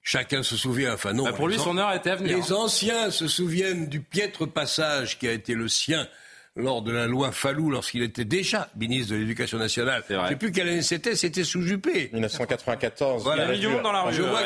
[0.02, 1.22] Chacun se souvient, enfin non.
[1.22, 2.36] Bah, pour lui, son heure était à venir.
[2.36, 6.08] Les anciens se souviennent du piètre passage qui a été le sien
[6.56, 10.04] lors de la loi Fallou, lorsqu'il était déjà ministre de l'Éducation nationale.
[10.08, 12.10] Je ne sais plus quelle année c'était, c'était sous Juppé.
[12.12, 13.24] 1994.
[13.24, 13.48] Voilà.
[13.48, 14.14] Millions dans la rue.
[14.14, 14.42] Je vois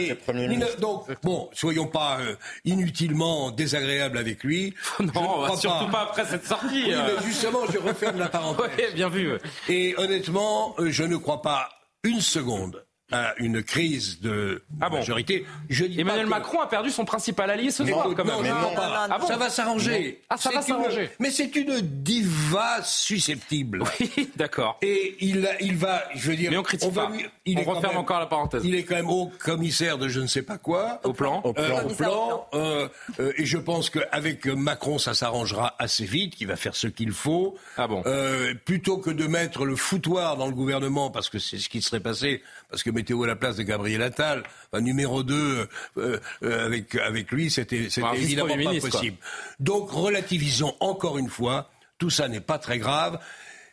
[0.00, 0.78] était Premier ministre.
[0.80, 4.74] Donc, bon, soyons pas euh, inutilement désagréables avec lui.
[5.00, 6.02] non, surtout pas.
[6.02, 6.84] après cette sortie.
[6.86, 7.02] Oui, euh.
[7.06, 8.70] mais justement, je referme la parenthèse.
[8.78, 9.32] Oui, bien vu.
[9.68, 11.70] Et honnêtement, euh, je ne crois pas
[12.02, 15.46] une seconde à une crise de ah bon majorité.
[15.68, 18.34] Je dis Emmanuel Macron a perdu son principal allié ce soir, quand même.
[18.34, 20.22] Non, non, ah bon ça va s'arranger.
[20.28, 21.10] Ah, ça va s'arranger.
[21.20, 23.84] Mais c'est une diva susceptible.
[24.00, 24.78] Oui, d'accord.
[24.82, 26.50] Et il, il va, je veux dire.
[26.50, 27.12] Mais on critique va pas.
[27.12, 28.62] lui- on referme même- encore la parenthèse.
[28.64, 31.00] Il est quand même haut commissaire de je ne sais pas quoi.
[31.04, 31.42] Au plan.
[31.44, 31.84] Euh, Au plan.
[31.84, 32.88] au plan, euh,
[33.20, 37.12] euh, et je pense qu'avec Macron, ça s'arrangera assez vite, qu'il va faire ce qu'il
[37.12, 37.56] faut.
[37.76, 41.58] Ah bon Euh, plutôt que de mettre le foutoir dans le gouvernement, parce que c'est
[41.58, 44.42] ce qui serait passé, parce que mettez-vous à la place de Gabriel Attal,
[44.72, 45.68] enfin, numéro 2,
[45.98, 48.98] euh, euh, avec, avec lui, c'était Un évidemment pas ministre, quoi.
[49.00, 49.16] possible.
[49.60, 53.20] Donc relativisons encore une fois, tout ça n'est pas très grave.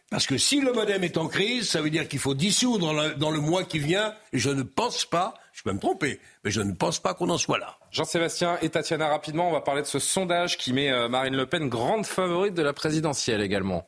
[0.09, 2.93] Parce que si le modem est en crise, ça veut dire qu'il faut dissoudre dans
[2.93, 4.13] le, dans le mois qui vient.
[4.31, 7.31] Et je ne pense pas, je peux me tromper, mais je ne pense pas qu'on
[7.31, 7.77] en soit là.
[7.89, 11.47] Jean-Sébastien et Tatiana, rapidement, on va parler de ce sondage qui met euh, Marine Le
[11.47, 13.87] Pen grande favorite de la présidentielle également.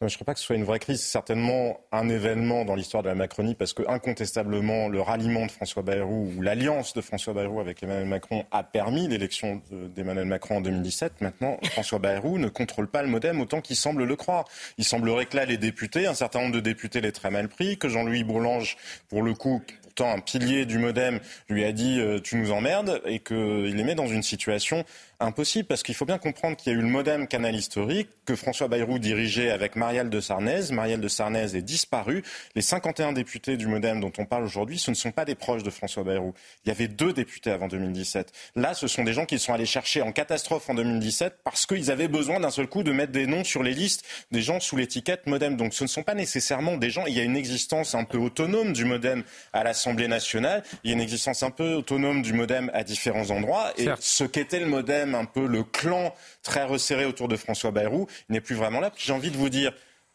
[0.00, 1.00] Je ne crois pas que ce soit une vraie crise.
[1.00, 5.50] C'est certainement un événement dans l'histoire de la Macronie parce que, incontestablement, le ralliement de
[5.50, 10.26] François Bayrou ou l'alliance de François Bayrou avec Emmanuel Macron a permis l'élection de- d'Emmanuel
[10.26, 11.14] Macron en 2017.
[11.20, 14.44] Maintenant, François Bayrou ne contrôle pas le modem autant qu'il semble le croire.
[14.78, 17.76] Il semblerait que là, les députés, un certain nombre de députés l'aient très mal pris,
[17.76, 18.76] que Jean-Louis Bourlange,
[19.08, 21.18] pour le coup, pourtant un pilier du modem,
[21.48, 24.84] lui a dit euh, tu nous emmerdes et qu'il les met dans une situation
[25.20, 28.36] impossible parce qu'il faut bien comprendre qu'il y a eu le modem canal historique que
[28.36, 30.70] François Bayrou dirigeait avec Marielle de Sarnez.
[30.70, 32.22] Marielle de Sarnez est disparue.
[32.54, 35.62] Les 51 députés du modem dont on parle aujourd'hui, ce ne sont pas des proches
[35.62, 36.34] de François Bayrou.
[36.64, 38.32] Il y avait deux députés avant 2017.
[38.54, 41.90] Là, ce sont des gens qui sont allés chercher en catastrophe en 2017 parce qu'ils
[41.90, 44.76] avaient besoin d'un seul coup de mettre des noms sur les listes des gens sous
[44.76, 45.56] l'étiquette modem.
[45.56, 47.06] Donc ce ne sont pas nécessairement des gens.
[47.06, 50.62] Il y a une existence un peu autonome du modem à l'Assemblée nationale.
[50.84, 53.72] Il y a une existence un peu autonome du modem à différents endroits.
[53.76, 58.06] Et ce qu'était le modem, un peu le clan très resserré autour de François Bayrou,
[58.28, 58.90] il n'est plus vraiment là.
[58.90, 59.72] Puis J'ai envie de vous dire,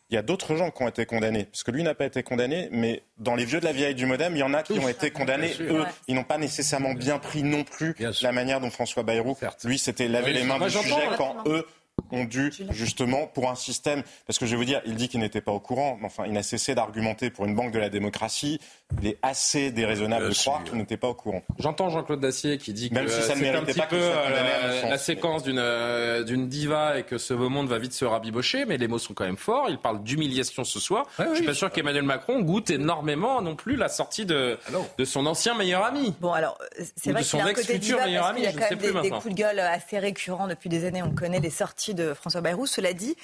[0.10, 2.22] il y a d'autres gens qui ont été condamnés, parce que lui n'a pas été
[2.24, 4.74] condamné, mais dans les vieux de la vieille du modem, il y en a qui
[4.80, 5.54] ont été condamnés.
[5.62, 5.88] Eux, Ouais.
[6.08, 10.08] ils n'ont pas nécessairement bien pris non plus la manière dont François Bayrou, lui, s'était
[10.08, 11.66] lavé Oui, les mains du sujet quand eux
[12.12, 15.20] ont dû justement pour un système parce que je vais vous dire il dit qu'il
[15.20, 17.90] n'était pas au courant mais enfin il n'a cessé d'argumenter pour une banque de la
[17.90, 18.60] démocratie
[19.02, 22.74] il est assez déraisonnable de croire qu'il n'était pas au courant J'entends Jean-Claude Dacier qui
[22.74, 25.44] dit que Même si ça euh, ne c'est un petit pas peu euh, la, séquence
[25.44, 28.88] d'une euh, d'une diva et que ce beau monde va vite se rabibocher, mais les
[28.88, 29.68] mots sont quand même forts.
[29.70, 31.06] Il parle d'humiliation ce soir.
[31.20, 34.58] Je suis pas sûr qu'Emmanuel Macron goûte énormément non plus la sortie de,
[34.98, 36.14] de son ancien meilleur ami.
[36.20, 36.58] Bon, alors,
[36.96, 38.50] c'est vrai de qu'il y a son un côté diva meilleur parce qu'il y a
[38.50, 41.04] ami, quand même des, coups de gueule assez récurrents depuis des années.
[41.04, 42.66] On connaît les sorties de François Bayrou.
[42.66, 43.16] Cela dit,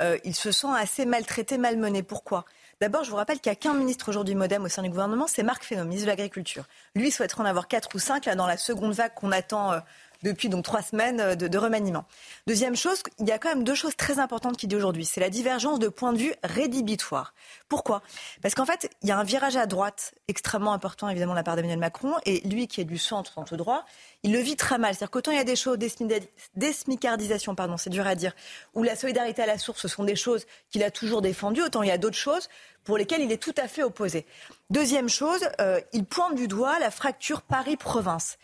[0.00, 2.02] euh, il se sent assez maltraité, malmené.
[2.02, 2.44] Pourquoi?
[2.78, 5.26] D'abord, je vous rappelle qu'il n'y a qu'un ministre aujourd'hui modem au sein du gouvernement,
[5.26, 6.64] c'est Marc Fesneau, ministre de l'Agriculture.
[6.94, 9.80] Lui souhaiterait en avoir quatre ou cinq dans la seconde vague qu'on attend euh,
[10.22, 12.04] depuis donc trois semaines euh, de, remaniement.
[12.46, 15.04] Deuxième chose, il y a quand même deux choses très importantes qu'il dit aujourd'hui.
[15.04, 17.34] C'est la divergence de points de vue rédhibitoire.
[17.68, 18.02] Pourquoi?
[18.42, 21.42] Parce qu'en fait, il y a un virage à droite extrêmement important, évidemment, de la
[21.42, 22.14] part d'Emmanuel Macron.
[22.24, 23.84] Et lui, qui est du centre, centre droit,
[24.22, 24.94] il le vit très mal.
[24.94, 28.34] C'est-à-dire qu'autant il y a des choses, d'esmi- d'esmicardisation, pardon, c'est dur à dire,
[28.74, 31.82] où la solidarité à la source, ce sont des choses qu'il a toujours défendues, autant
[31.82, 32.48] il y a d'autres choses
[32.84, 34.24] pour lesquelles il est tout à fait opposé.
[34.68, 38.36] Deuxième chose, euh, il pointe du doigt la fracture Paris-Province.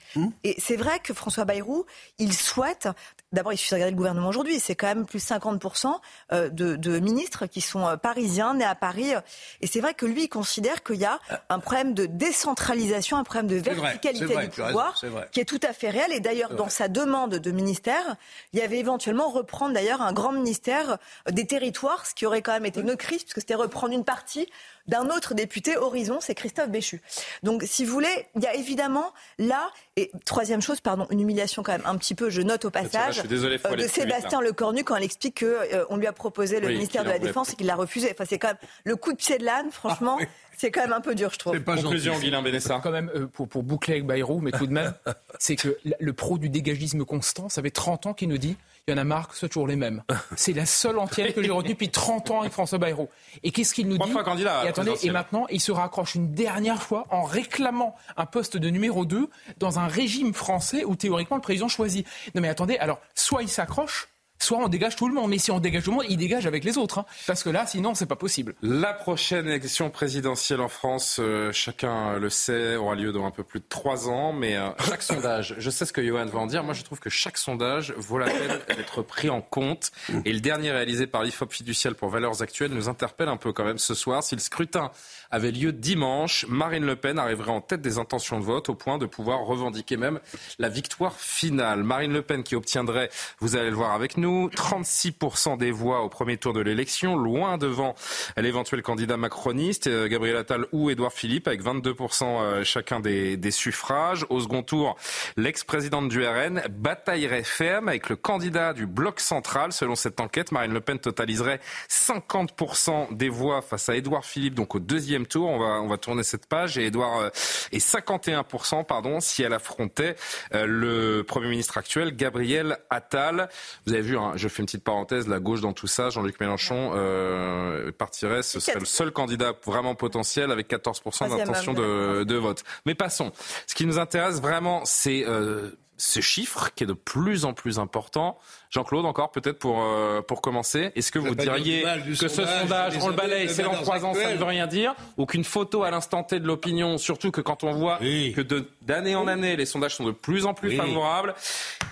[0.45, 1.85] Et c'est vrai que François Bayrou,
[2.19, 2.89] il souhaite,
[3.33, 5.97] d'abord il suffit de regarder le gouvernement aujourd'hui, c'est quand même plus 50%
[6.33, 9.13] euh, de, de ministres qui sont euh, parisiens, nés à Paris.
[9.61, 11.19] Et c'est vrai que lui, il considère qu'il y a
[11.49, 15.03] un problème de décentralisation, un problème de vrai, verticalité vrai, du raison, pouvoir
[15.33, 16.13] qui est tout à fait réel.
[16.13, 18.17] Et d'ailleurs, dans sa demande de ministère,
[18.53, 22.43] il y avait éventuellement reprendre d'ailleurs un grand ministère euh, des territoires, ce qui aurait
[22.43, 24.49] quand même été une crise, puisque c'était reprendre une partie
[24.87, 27.01] d'un autre député Horizon, c'est Christophe Béchu.
[27.43, 31.63] Donc, si vous voulez, il y a évidemment là, et troisième chose, pardon, une humiliation
[31.63, 33.83] quand même un petit peu, je note au passage, je suis désolé, faut euh, de
[33.83, 34.41] vite, Sébastien.
[34.41, 37.57] Lecornu quand elle explique qu'on lui a proposé le Oui, ministère de la Défense et
[37.57, 38.11] qu'il l'a refusé.
[38.13, 40.19] Enfin, c'est quand même le coup de pied de l'âne, franchement,
[40.57, 41.61] c'est quand même un peu dur, je trouve.
[41.63, 42.81] Conclusion, Guilain Bénessa.
[42.83, 44.95] Quand même, euh, pour, pour boucler avec Bayrou, mais tout de même,
[45.39, 48.57] c'est que le pro du dégagisme constant, ça fait 30 ans qu'il nous dit
[48.89, 50.03] il y en a marre que ce soit toujours les mêmes.
[50.37, 53.09] C'est la seule entière que j'ai retenue depuis 30 ans avec François Bayrou.
[53.45, 56.33] Et qu'est-ce qu'il nous dit fois candidat et, attendez, et maintenant, il se raccroche une
[56.33, 59.29] dernière fois en réclamant un poste de numéro 2
[59.59, 62.07] dans un régime français où théoriquement le président choisit.
[62.35, 64.09] Non mais attendez, alors, soit il s'accroche,
[64.43, 65.31] soit on dégage tout le monde.
[65.31, 66.99] Mais si on dégage tout le monde, il dégage avec les autres.
[66.99, 67.07] hein.
[67.27, 68.55] Parce que là, sinon, c'est pas possible.
[68.63, 73.45] La prochaine élection présidentielle en France, euh, chacun le sait, aura lieu dans un peu
[73.45, 74.33] plus de trois ans.
[74.33, 76.65] Mais euh, chaque sondage, je sais ce que Johan va en dire.
[76.65, 79.91] Moi, je trouve que chaque sondage vaut la peine d'être pris en compte.
[80.25, 83.65] Et le dernier réalisé par l'IFOP fiducial pour Valeurs Actuelles nous interpelle un peu quand
[83.65, 84.23] même ce soir.
[84.23, 84.91] Si le scrutin
[85.31, 88.99] avait lieu dimanche, Marine Le Pen arriverait en tête des intentions de vote au point
[88.99, 90.21] de pouvoir revendiquer même
[90.59, 91.83] la victoire finale.
[91.83, 94.49] Marine Le Pen qui obtiendrait, vous allez le voir avec nous, nous.
[94.49, 97.95] 36% des voix au premier tour de l'élection, loin devant
[98.37, 104.25] l'éventuel candidat macroniste, euh, Gabriel Attal ou Édouard Philippe, avec 22% euh, chacun des, suffrages.
[104.31, 104.97] Au second tour,
[105.37, 109.73] l'ex-présidente du RN bataillerait ferme avec le candidat du bloc central.
[109.73, 111.61] Selon cette enquête, Marine Le Pen totaliserait
[111.91, 115.49] 50% des voix face à Édouard Philippe, donc au deuxième tour.
[115.51, 116.79] On va, tourner cette page.
[116.79, 117.31] Et euh,
[117.73, 120.17] et 51%, pardon, si elle affrontait
[120.53, 123.49] le Premier ministre actuel, Gabriel Attal.
[123.87, 126.39] Vous avez vu, hein, je fais une petite parenthèse, la gauche dans tout ça, Jean-Luc
[126.41, 132.37] Mélenchon euh, partirait, ce serait le seul candidat vraiment potentiel avec 14% d'intention de, de,
[132.37, 132.65] vote.
[132.87, 133.33] Mais passons.
[133.67, 135.71] Ce qui nous intéresse vraiment, c'est euh,
[136.03, 138.37] ce chiffre qui est de plus en plus important.
[138.71, 141.85] Jean-Claude, encore peut-être pour, euh, pour commencer, est-ce que vous diriez
[142.19, 144.97] que ce sondage, on le balaye, c'est dans trois ans, ça ne veut rien dire,
[145.17, 149.15] ou qu'une photo à l'instant T de l'opinion, surtout que quand on voit que d'année
[149.15, 151.35] en année, les sondages sont de plus en plus favorables,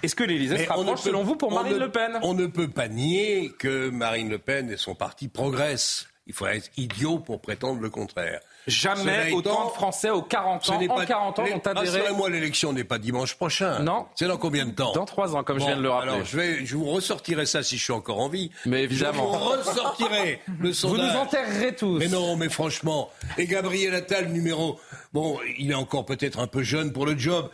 [0.03, 2.19] est-ce que l'Élysée se rapproche, selon vous, pour Marine Le Pen?
[2.23, 6.07] On ne peut pas nier que Marine Le Pen et son parti progressent.
[6.27, 8.41] Il faudrait être idiot pour prétendre le contraire.
[8.67, 12.13] Jamais autant de Français aux 40 ans, en 40 ans, ont adhéré.
[12.13, 13.81] moi l'élection n'est pas dimanche prochain.
[13.81, 14.07] Non.
[14.15, 16.13] C'est dans combien de temps Dans trois ans, comme je viens de le rappeler.
[16.13, 18.51] Alors, je, vais, je vous ressortirai ça si je suis encore en vie.
[18.67, 19.33] Mais évidemment.
[19.33, 21.07] Je vous ressortirai le sondage.
[21.07, 21.99] Vous nous enterrerez tous.
[21.99, 23.11] Mais non, mais franchement.
[23.39, 24.79] Et Gabriel Attal, numéro.
[25.13, 27.51] Bon, il est encore peut-être un peu jeune pour le job.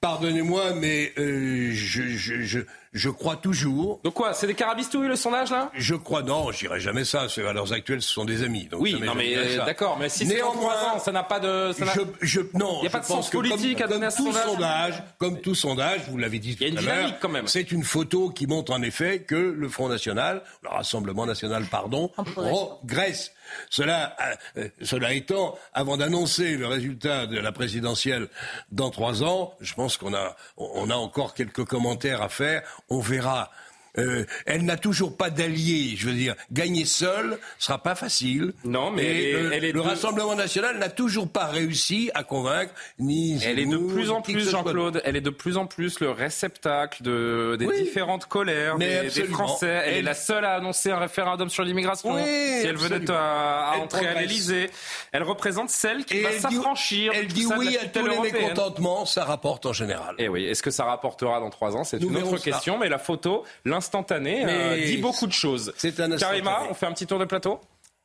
[0.00, 2.60] Pardonnez-moi, mais euh, je, je, je,
[2.92, 4.00] je crois toujours.
[4.02, 4.34] Donc quoi?
[4.34, 5.70] C'est des carabistouilles le sondage là?
[5.74, 7.26] Je crois non, je dirais jamais ça.
[7.36, 8.66] À l'heure actuelle, ce sont des amis.
[8.66, 11.40] Donc oui, non mais euh, d'accord, mais si c'est en trois ans, ça n'a pas
[11.40, 11.72] de.
[11.72, 14.10] Ça je, je, non, il n'y a pas de sens politique comme, à donner à
[14.10, 14.50] ce tout sondage.
[14.50, 15.02] sondage.
[15.18, 17.46] Comme tout sondage, vous l'avez dit tout il y a une à dynamique quand même.
[17.46, 22.10] C'est une photo qui montre en effet que le Front National, le Rassemblement National, pardon,
[22.36, 23.32] regresse.
[23.68, 24.16] Cela,
[24.56, 28.28] euh, cela étant, avant d'annoncer le résultat de la présidentielle
[28.72, 32.62] dans trois ans, je pense qu'on a, on a encore quelques commentaires à faire.
[32.88, 33.50] On verra.
[33.98, 35.94] Euh, elle n'a toujours pas d'alliés.
[35.96, 38.52] Je veux dire, gagner seule sera pas facile.
[38.64, 39.86] Non, mais Et elle est, le, elle est le de...
[39.86, 43.40] Rassemblement national n'a toujours pas réussi à convaincre ni.
[43.44, 44.50] Elle est de plus en plus.
[44.50, 47.82] Jean-Claude, elle est de plus en plus le réceptacle de, des Oui.
[47.82, 49.08] différentes colères des.
[49.30, 49.66] Français.
[49.84, 52.14] Elle, est Elle- la seule à annoncer un référendum sur l'immigration.
[52.14, 54.70] Oui, si elle venait à, à Elle entrer à l'Élysée,
[55.12, 57.12] elle représente celle qui Et va elle dit- s'affranchir.
[57.14, 58.34] Elle dit ça de oui à tous les européenne.
[58.42, 60.14] mécontentements, ça rapporte en général.
[60.18, 61.84] Et oui, est-ce que ça rapportera dans trois ans?
[61.84, 63.44] C'est une autre question, mais la photo,
[63.80, 65.72] l'instantané, Mais euh, dit beaucoup de choses.
[65.76, 66.70] C'est un Karima, instantané.
[66.70, 67.60] on fait un petit tour de plateau?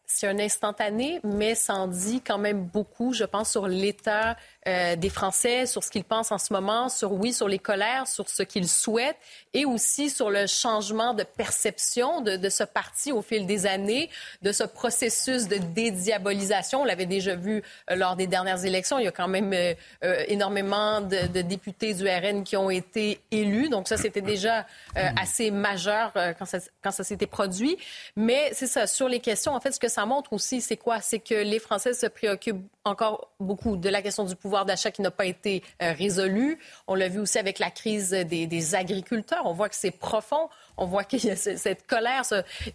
[0.07, 4.37] C'est un instantané, mais ça en dit quand même beaucoup, je pense, sur l'état
[4.67, 8.07] euh, des Français, sur ce qu'ils pensent en ce moment, sur, oui, sur les colères,
[8.07, 9.17] sur ce qu'ils souhaitent,
[9.53, 14.09] et aussi sur le changement de perception de, de ce parti au fil des années,
[14.41, 16.81] de ce processus de dédiabolisation.
[16.81, 18.99] On l'avait déjà vu euh, lors des dernières élections.
[18.99, 22.69] Il y a quand même euh, euh, énormément de, de députés du RN qui ont
[22.69, 23.69] été élus.
[23.69, 24.65] Donc ça, c'était déjà
[24.97, 27.77] euh, assez majeur quand ça, quand ça s'était produit.
[28.15, 31.01] Mais c'est ça, sur les questions, en fait, ce que ça montre aussi, c'est quoi?
[31.01, 35.01] C'est que les Français se préoccupent encore beaucoup de la question du pouvoir d'achat qui
[35.01, 36.59] n'a pas été euh, résolue.
[36.87, 39.41] On l'a vu aussi avec la crise des, des agriculteurs.
[39.45, 40.49] On voit que c'est profond.
[40.77, 42.23] On voit qu'il y a ce- cette colère.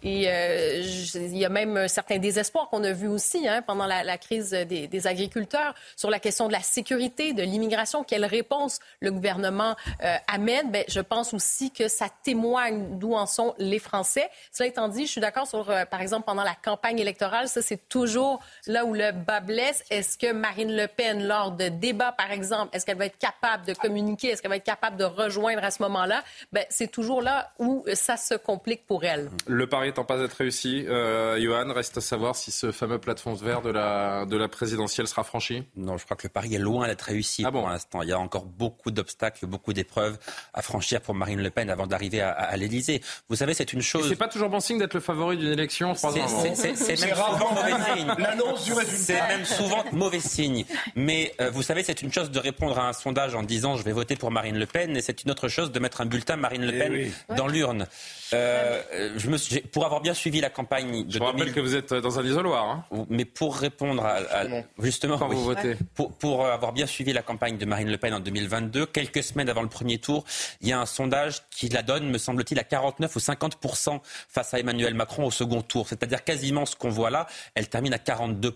[0.03, 0.81] et euh,
[1.15, 4.51] il y a même un certain désespoir qu'on a vu aussi hein, pendant la, crise
[4.51, 8.03] des, agriculteurs sur la question de la sécurité, de l'immigration.
[8.03, 10.71] Quelle réponse le gouvernement euh, amène?
[10.71, 14.29] Ben, je pense aussi que ça témoigne d'où en sont les Français.
[14.51, 17.61] Cela étant dit, je suis d'accord sur, euh, par exemple, pendant la campagne électorale, ça
[17.61, 19.83] c'est toujours là où le bas blesse.
[19.89, 23.65] Est-ce que Marine Le Pen, lors de débats, par exemple, est-ce qu'elle va être capable
[23.65, 24.29] de communiquer?
[24.29, 26.23] Est-ce qu'elle va être capable de rejoindre à ce moment-là?
[26.51, 29.29] Ben, c'est toujours là où ça se complique pour elle.
[29.47, 33.33] Le pari étant pas être réussi, euh, Johan, reste à savoir si ce fameux plafond
[33.33, 35.63] vert de la, de la présidentielle sera franchi.
[35.75, 38.01] Non, je crois que le pari est loin d'être réussi Ah bon pour l'instant.
[38.01, 40.17] Il y a encore beaucoup d'obstacles, beaucoup d'épreuves
[40.53, 43.01] à franchir pour Marine Le Pen avant d'arriver à, à l'Élysée.
[43.29, 44.07] Vous savez, c'est une chose.
[44.09, 47.53] c'est pas toujours bon signe d'être le favori d'une élection en trois C'est- même souvent
[47.53, 48.07] mauvais signe.
[48.17, 48.97] l'annonce du résultat.
[48.97, 50.65] C'est même souvent mauvais signe.
[50.95, 53.83] Mais euh, vous savez, c'est une chose de répondre à un sondage en disant je
[53.83, 56.35] vais voter pour Marine Le Pen, et c'est une autre chose de mettre un bulletin
[56.35, 57.11] Marine Le Eh Pen oui.
[57.35, 57.80] dans l'urne.
[58.33, 58.81] Euh,
[59.17, 61.53] je me suis- j'ai- pour avoir bien suivi la campagne de Je vous rappelle 2000
[61.53, 62.65] que vous êtes dans un isoloir.
[62.91, 63.05] Hein.
[63.09, 64.45] mais pour répondre à, à-
[64.79, 65.35] justement Quand oui.
[65.35, 65.75] vous votez.
[65.95, 69.23] pour, pour, euh, avoir bien suivi la campagne de Marine Le Pen en 2022, quelques
[69.23, 70.23] semaines avant le premier tour,
[70.61, 74.53] il y a un sondage qui la donne, me semble-t-il, à 49 ou 50% face
[74.53, 75.87] à Emmanuel Macron au second tour.
[75.87, 78.55] C'est-à-dire quasiment ce qu'on voit là, elle termine à 42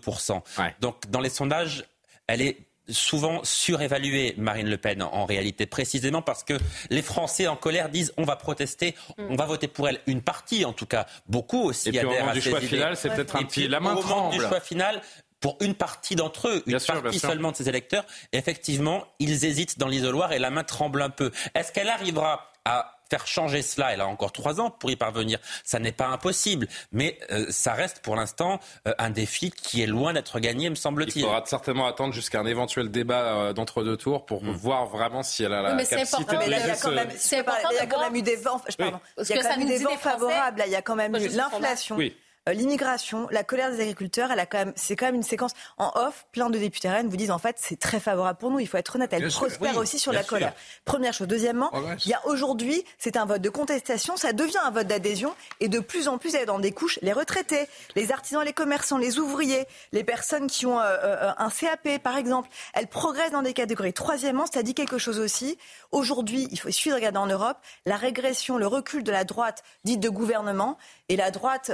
[0.58, 0.74] Ouais.
[0.80, 1.84] Donc dans les sondages,
[2.26, 2.56] elle est
[2.88, 6.54] souvent surévaluée, Marine Le Pen, en, réalité, précisément parce que
[6.90, 10.00] les Français en colère disent on va protester, on va voter pour elle.
[10.06, 12.68] Une partie, en tout cas, beaucoup aussi Et puis au moment à du choix idées.
[12.68, 13.68] final, c'est peut-être un Et petit.
[13.68, 15.02] La main au moment du choix final,
[15.40, 17.28] pour une partie d'entre eux, une Bien partie sûr.
[17.28, 21.30] seulement de ces électeurs, effectivement, ils hésitent dans l'isoloir et la main tremble un peu.
[21.54, 25.38] Est-ce qu'elle arrivera à faire changer cela, elle a encore trois ans pour y parvenir.
[25.64, 29.86] Ça n'est pas impossible, mais euh, ça reste pour l'instant euh, un défi qui est
[29.86, 31.22] loin d'être gagné, me semble-t-il.
[31.22, 34.50] Il faudra certainement attendre jusqu'à un éventuel débat euh, d'entre-deux tours pour mm.
[34.50, 37.78] voir vraiment si elle a la capacité de Il y a quand même, il y
[37.78, 39.96] a quand même eu des vents, pardon, il y a quand même eu des vents
[39.96, 40.62] favorables.
[40.66, 41.96] Il y a quand même eu l'inflation.
[41.96, 42.16] Oui
[42.52, 45.90] l'immigration, la colère des agriculteurs, elle a quand même, c'est quand même une séquence en
[45.96, 46.26] off.
[46.32, 48.60] Plein de députés rennes vous disent en fait c'est très favorable pour nous.
[48.60, 50.54] Il faut être honnête, elle prospère aussi sur la colère.
[50.84, 51.26] Première chose.
[51.26, 51.70] Deuxièmement,
[52.04, 55.68] il y a aujourd'hui, c'est un vote de contestation, ça devient un vote d'adhésion et
[55.68, 57.66] de plus en plus elle est dans des couches les retraités,
[57.96, 62.16] les artisans, les commerçants, les ouvriers, les personnes qui ont euh, euh, un CAP par
[62.16, 62.48] exemple.
[62.74, 63.92] Elle progresse dans des catégories.
[63.92, 65.58] Troisièmement, ça dit quelque chose aussi.
[65.90, 70.00] Aujourd'hui, il faut suivre regarder en Europe la régression, le recul de la droite dite
[70.00, 70.78] de gouvernement
[71.08, 71.70] et la droite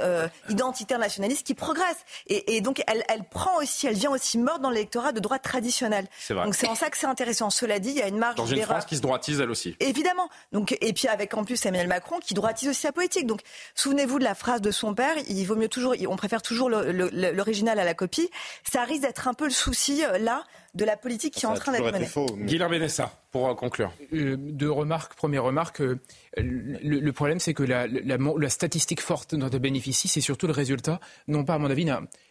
[0.49, 0.62] identitaire
[0.97, 1.97] nationaliste qui progresse.
[2.27, 6.07] Et, donc, elle, elle, prend aussi, elle vient aussi mordre dans l'électorat de droite traditionnelle.
[6.29, 7.49] Donc, c'est en ça que c'est intéressant.
[7.49, 9.75] Cela dit, il y a une marge Dans une France qui se droitise, elle aussi.
[9.79, 10.29] Évidemment.
[10.51, 13.27] Donc, et puis, avec en plus Emmanuel Macron qui droitise aussi sa politique.
[13.27, 13.41] Donc,
[13.75, 17.79] souvenez-vous de la phrase de son père il vaut mieux toujours, on préfère toujours l'original
[17.79, 18.29] à la copie.
[18.71, 20.43] Ça risque d'être un peu le souci, euh, là,
[20.73, 22.05] de la politique qui est en train d'être menée.
[22.05, 22.45] Faux, mais...
[22.45, 23.91] Guillaume Benessa, pour euh, conclure.
[24.13, 25.13] Euh, deux remarques.
[25.13, 25.99] Première remarque, euh,
[26.37, 30.99] le, problème c'est que la, la, statistique forte dont elle bénéficie, c'est surtout le résultat,
[31.27, 31.85] non pas à mon avis,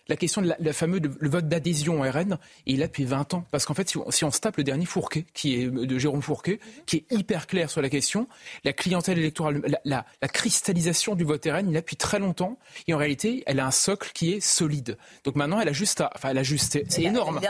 [0.09, 3.35] la question de la, fameuse le vote d'adhésion au RN, il est là depuis 20
[3.35, 3.45] ans.
[3.51, 5.99] Parce qu'en fait, si on, si on, se tape le dernier Fourquet, qui est de
[5.99, 8.29] Jérôme Fourquet, qui est hyper clair sur la question,
[8.65, 12.59] la clientèle électorale, la, cristallisation du vote RN, il est là depuis très longtemps.
[12.89, 14.99] Et en réalité, elle a un socle qui est solide.
[15.25, 17.41] Donc maintenant, elle a juste à, enfin, elle a juste, c'est énorme.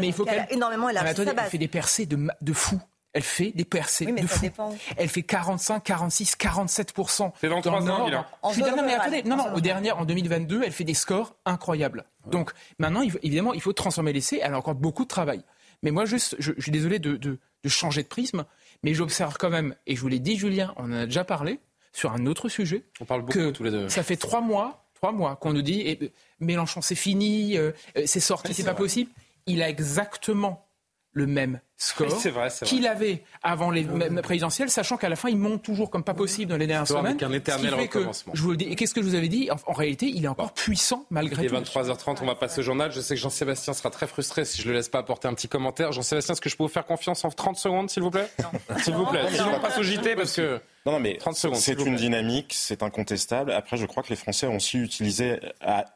[0.00, 1.44] mais il faut qu'elle énormément élargi sa base.
[1.44, 2.80] Elle fait des percées de, de fou.
[3.12, 4.46] Elle fait des percées de fou.
[4.96, 6.94] Elle fait 45, 46, 47
[7.40, 10.84] C'est dans trois ans, non, mais attendez, non, non, au dernier, en 2022, elle fait
[10.84, 12.04] des scores incroyables.
[12.26, 14.40] Donc maintenant, évidemment, il faut transformer l'essai.
[14.42, 15.42] Elle a encore beaucoup de travail.
[15.82, 18.44] Mais moi, juste, je, suis désolé de, de, changer de prisme,
[18.82, 21.58] mais j'observe quand même, et je vous l'ai dit, Julien, on en a déjà parlé,
[21.92, 22.84] sur un autre sujet.
[23.00, 23.88] On parle beaucoup que tous les deux.
[23.88, 28.02] Ça fait trois mois, trois mois qu'on nous dit, eh, Mélenchon, c'est fini, euh, euh,
[28.06, 29.10] c'est sorti, c'est pas possible.
[29.46, 30.68] Il a exactement
[31.12, 32.08] le même score
[32.64, 33.84] qu'il avait avant les
[34.22, 37.06] présidentielles, sachant qu'à la fin, il monte toujours comme pas possible dans les dernières semaines.
[37.06, 38.34] Avec un éternel recommencement.
[38.36, 38.66] je vous le dis.
[38.66, 39.48] Et qu'est-ce que je vous avais dit?
[39.66, 41.54] En, réalité, il est encore puissant malgré tout.
[41.54, 42.92] Il est 23h30, on va passer au journal.
[42.92, 45.48] Je sais que Jean-Sébastien sera très frustré si je le laisse pas apporter un petit
[45.48, 45.92] commentaire.
[45.92, 48.28] Jean-Sébastien, est-ce que je peux vous faire confiance en 30 secondes, s'il vous plaît?
[48.82, 49.24] S'il vous plaît.
[49.30, 50.60] Sinon, on passe au JT parce que...
[50.86, 53.52] Non, non, mais c'est une dynamique, c'est incontestable.
[53.52, 55.38] Après, je crois que les Français ont aussi utilisé,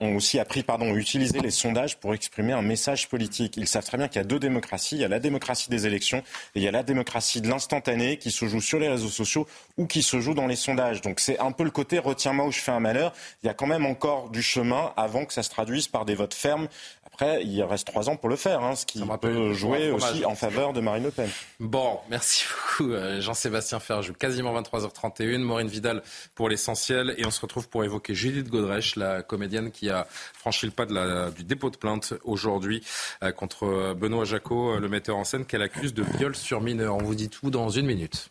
[0.01, 3.57] ont aussi appris, pardon, utiliser les sondages pour exprimer un message politique.
[3.57, 4.97] Ils savent très bien qu'il y a deux démocraties.
[4.97, 8.19] Il y a la démocratie des élections et il y a la démocratie de l'instantané
[8.19, 9.47] qui se joue sur les réseaux sociaux
[9.79, 11.01] ou qui se joue dans les sondages.
[11.01, 13.15] Donc c'est un peu le côté retiens-moi où je fais un malheur.
[13.43, 16.15] Il y a quand même encore du chemin avant que ça se traduise par des
[16.15, 16.69] votes fermes.
[17.15, 20.35] Après, il reste trois ans pour le faire, hein, ce qui peut jouer aussi en
[20.35, 21.31] faveur de Marine Le Pen.
[21.61, 22.45] Bon, merci
[22.79, 24.15] beaucoup euh, Jean-Sébastien Ferjou.
[24.15, 26.03] Quasiment 23h31, Maureen Vidal
[26.35, 27.15] pour l'essentiel.
[27.17, 30.87] Et on se retrouve pour évoquer Judith Godrèche, la comédienne qui a franchi le pas
[30.87, 32.85] de la, du dépôt de plainte aujourd'hui
[33.23, 36.97] euh, contre Benoît Jacot, euh, le metteur en scène, qu'elle accuse de viol sur mineur.
[36.97, 38.29] On vous dit tout dans une minute.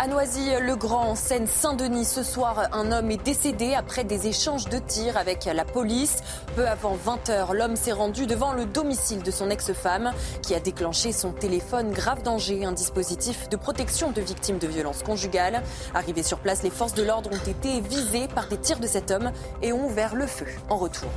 [0.00, 5.16] À Noisy-le-Grand, en Seine-Saint-Denis, ce soir, un homme est décédé après des échanges de tirs
[5.16, 6.18] avec la police.
[6.54, 11.10] Peu avant 20h, l'homme s'est rendu devant le domicile de son ex-femme qui a déclenché
[11.10, 15.64] son téléphone grave danger, un dispositif de protection de victimes de violences conjugales.
[15.94, 19.10] Arrivés sur place, les forces de l'ordre ont été visées par des tirs de cet
[19.10, 19.32] homme
[19.62, 21.10] et ont ouvert le feu en retour.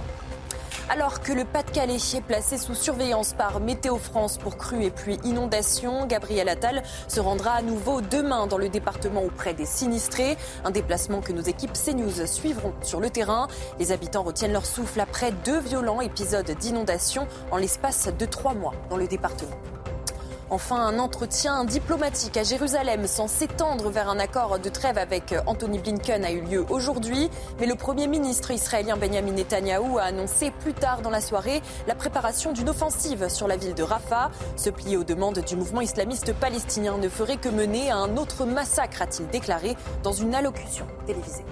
[0.90, 5.20] Alors que le Pas-de-Calais est placé sous surveillance par Météo France pour crues et pluies
[5.24, 10.38] inondations, Gabriel Attal se rendra à nouveau demain dans le département auprès des sinistrés.
[10.66, 13.48] Un déplacement que nos équipes CNews suivront sur le terrain.
[13.80, 18.74] Les habitants retiennent leur souffle après deux violents épisodes d'inondation en l'espace de trois mois
[18.90, 19.56] dans le département.
[20.54, 25.80] Enfin, un entretien diplomatique à Jérusalem sans s'étendre vers un accord de trêve avec Anthony
[25.80, 27.30] Blinken a eu lieu aujourd'hui.
[27.62, 31.96] Mais le Premier ministre israélien Benjamin Netanyahou a annoncé plus tard dans la soirée la
[31.96, 34.30] préparation d'une offensive sur la ville de Rafah.
[34.58, 38.44] Se plier aux demandes du mouvement islamiste palestinien ne ferait que mener à un autre
[38.46, 41.46] massacre, a-t-il déclaré dans une allocution télévisée.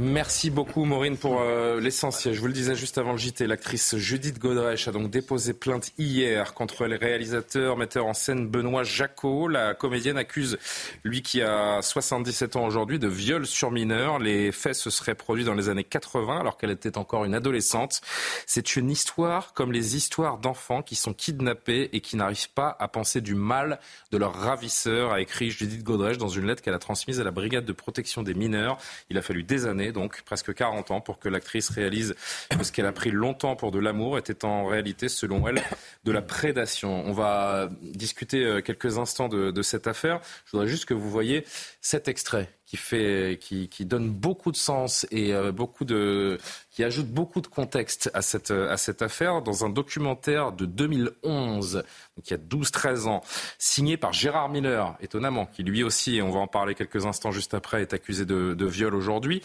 [0.00, 2.32] Merci beaucoup Maureen pour euh, l'essentiel.
[2.32, 5.90] Je vous le disais juste avant le JT, l'actrice Judith Godrèche a donc déposé plainte
[5.98, 9.48] hier contre le réalisateur, metteur en scène Benoît Jacot.
[9.48, 10.56] La comédienne accuse
[11.02, 14.20] lui qui a 77 ans aujourd'hui de viol sur mineur.
[14.20, 18.00] Les faits se seraient produits dans les années 80 alors qu'elle était encore une adolescente.
[18.46, 22.86] C'est une histoire comme les histoires d'enfants qui sont kidnappés et qui n'arrivent pas à
[22.86, 23.80] penser du mal
[24.12, 27.32] de leur ravisseur, a écrit Judith Godrèche dans une lettre qu'elle a transmise à la
[27.32, 28.78] brigade de protection des mineurs.
[29.10, 32.14] Il a fallu des années donc presque 40 ans, pour que l'actrice réalise
[32.50, 35.62] que ce qu'elle a pris longtemps pour de l'amour était en réalité, selon elle,
[36.04, 37.04] de la prédation.
[37.06, 40.20] On va discuter euh, quelques instants de, de cette affaire.
[40.46, 41.44] Je voudrais juste que vous voyez
[41.80, 46.38] cet extrait qui fait, qui, qui donne beaucoup de sens et euh, beaucoup de,
[46.70, 51.82] qui ajoute beaucoup de contexte à cette, à cette affaire dans un documentaire de 2011,
[52.16, 53.22] donc il y a 12-13 ans,
[53.58, 57.30] signé par Gérard Miller, étonnamment, qui lui aussi, et on va en parler quelques instants
[57.30, 59.42] juste après, est accusé de, de viol aujourd'hui.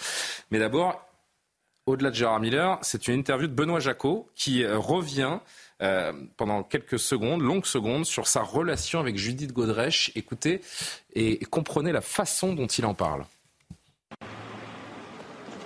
[0.51, 1.01] Mais d'abord,
[1.86, 5.39] au-delà de Gérard Miller, c'est une interview de Benoît Jacot qui euh, revient
[5.81, 10.11] euh, pendant quelques secondes, longues secondes, sur sa relation avec Judith Godrèche.
[10.15, 10.61] Écoutez
[11.13, 13.25] et comprenez la façon dont il en parle.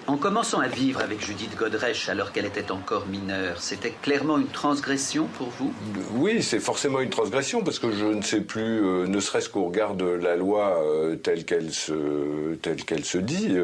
[0.07, 4.47] En commençant à vivre avec Judith Godrèche alors qu'elle était encore mineure, c'était clairement une
[4.47, 5.74] transgression pour vous?
[6.13, 9.65] Oui, c'est forcément une transgression parce que je ne sais plus, euh, ne serait-ce qu'au
[9.65, 13.57] regard de la loi euh, telle qu'elle se, telle qu'elle se dit,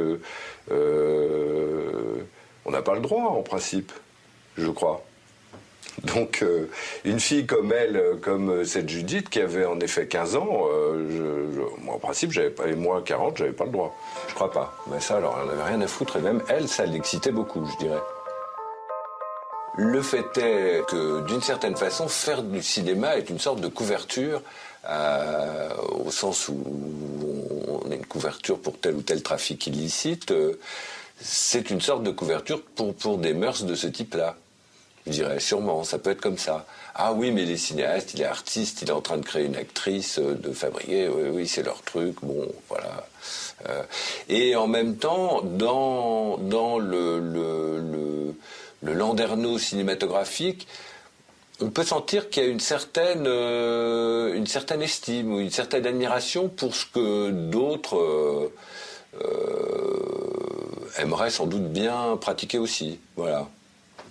[2.66, 3.92] on n'a pas le droit en principe,
[4.58, 5.04] je crois.
[6.02, 6.70] Donc, euh,
[7.06, 10.68] une fille comme elle, euh, comme euh, cette Judith, qui avait en effet 15 ans,
[11.82, 13.96] moi, en principe, j'avais pas, et moi, 40, j'avais pas le droit.
[14.28, 14.76] Je crois pas.
[14.88, 17.86] Mais ça, alors, elle n'avait rien à foutre, et même elle, ça l'excitait beaucoup, je
[17.86, 18.02] dirais.
[19.78, 24.42] Le fait est que, d'une certaine façon, faire du cinéma est une sorte de couverture,
[24.86, 26.62] au sens où
[27.86, 30.32] on a une couverture pour tel ou tel trafic illicite.
[31.24, 34.36] C'est une sorte de couverture pour, des mœurs de ce type-là.
[35.08, 36.66] Je dirais sûrement, ça peut être comme ça.
[36.96, 39.56] Ah oui, mais les cinéastes, il est artiste, il est en train de créer une
[39.56, 43.08] actrice, euh, de fabriquer, oui, c'est leur truc, bon, voilà.
[43.70, 43.84] Euh,
[44.30, 46.38] et en même temps, dans,
[46.78, 50.68] le, le, landerneau cinématographique,
[51.62, 54.44] on peut sentir qu'il y a une certaine, euh,
[54.82, 58.52] estime ou une certaine admiration pour ce que d'autres
[60.98, 63.00] aimeraient sans doute bien pratiquer aussi.
[63.16, 63.50] Voilà.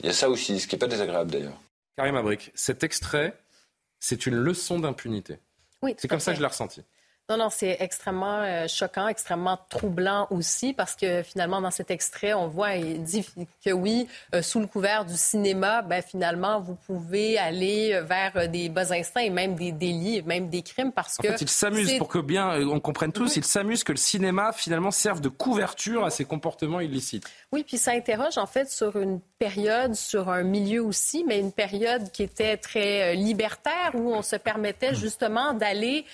[0.01, 1.61] Il y a ça aussi, ce qui n'est pas désagréable d'ailleurs.
[1.97, 3.39] Karim Abrik, cet extrait,
[4.01, 5.39] c'est une leçon d'impunité.
[5.83, 6.83] Oui, c'est comme ça que je l'ai ressenti.
[7.31, 12.35] Non, non, c'est extrêmement euh, choquant, extrêmement troublant aussi, parce que finalement, dans cet extrait,
[12.35, 13.25] on voit, il dit
[13.65, 18.47] que oui, euh, sous le couvert du cinéma, ben, finalement, vous pouvez aller vers euh,
[18.49, 21.29] des bas instincts et même des délits, même des crimes, parce que...
[21.29, 24.53] En fait, il s'amuse, pour que bien on comprenne tous, il s'amuse que le cinéma,
[24.53, 27.25] finalement, serve de couverture à ces comportements illicites.
[27.53, 31.53] Oui, puis ça interroge, en fait, sur une période, sur un milieu aussi, mais une
[31.53, 36.05] période qui était très libertaire, où on se permettait justement d'aller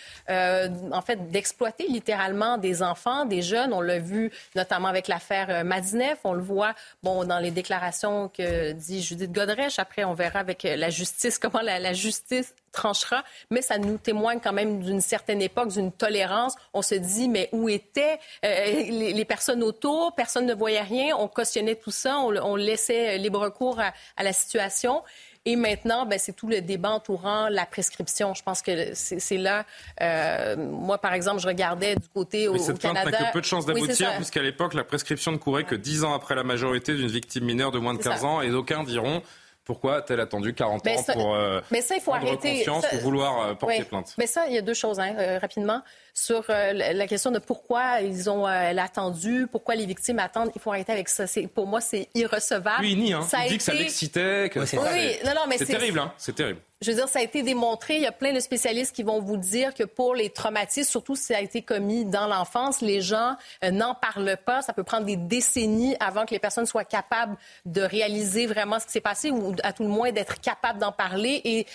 [0.98, 3.72] en fait, d'exploiter littéralement des enfants, des jeunes.
[3.72, 6.18] On l'a vu notamment avec l'affaire euh, Madineff.
[6.24, 6.74] On le voit,
[7.04, 9.78] bon, dans les déclarations que dit Judith Godrèche.
[9.78, 14.40] Après, on verra avec euh, la justice comment la, justice tranchera, mais ça nous témoigne
[14.40, 16.54] quand même d'une certaine époque, d'une tolérance.
[16.74, 20.14] On se dit, mais où étaient euh, les, personnes autour?
[20.16, 21.16] Personne ne voyait rien.
[21.16, 22.18] On cautionnait tout ça.
[22.18, 25.02] On, laissait libre cours à la situation.
[25.48, 28.34] Et maintenant, ben, c'est tout le débat entourant la prescription.
[28.34, 29.64] Je pense que c'est là.
[30.02, 33.10] Euh, moi, par exemple, je regardais du côté au, Mais cette Canada.
[33.10, 36.12] n'a que peu de chances d'aboutir, puisqu'à l'époque, la prescription ne courait que 10 ans
[36.12, 38.42] après la majorité d'une victime mineure de moins de 15 ans.
[38.42, 39.22] Et d'aucuns diront
[39.68, 42.56] pourquoi a-t-elle attendu 40 ans pour euh, mais ça, il faut arrêter.
[42.56, 44.14] conscience ou vouloir euh, porter plainte?
[44.16, 45.82] Mais ça, il y a deux choses, hein, euh, rapidement.
[46.14, 50.70] Sur euh, la question de pourquoi ils ont attendu, pourquoi les victimes attendent, il faut
[50.70, 51.26] arrêter avec ça.
[51.54, 52.80] Pour moi, c'est irrecevable.
[52.80, 53.20] Oui, ni, hein.
[53.20, 54.48] Ça il dit que ça l'excitait.
[54.50, 54.60] Que...
[54.60, 56.14] oui, non, non, mais c'est terrible, hein.
[56.16, 57.96] C'est terrible je veux dire, ça a été démontré.
[57.96, 61.16] Il y a plein de spécialistes qui vont vous dire que pour les traumatismes, surtout
[61.16, 64.62] si ça a été commis dans l'enfance, les gens euh, n'en parlent pas.
[64.62, 68.86] Ça peut prendre des décennies avant que les personnes soient capables de réaliser vraiment ce
[68.86, 71.40] qui s'est passé ou à tout le moins d'être capables d'en parler.
[71.44, 71.66] Et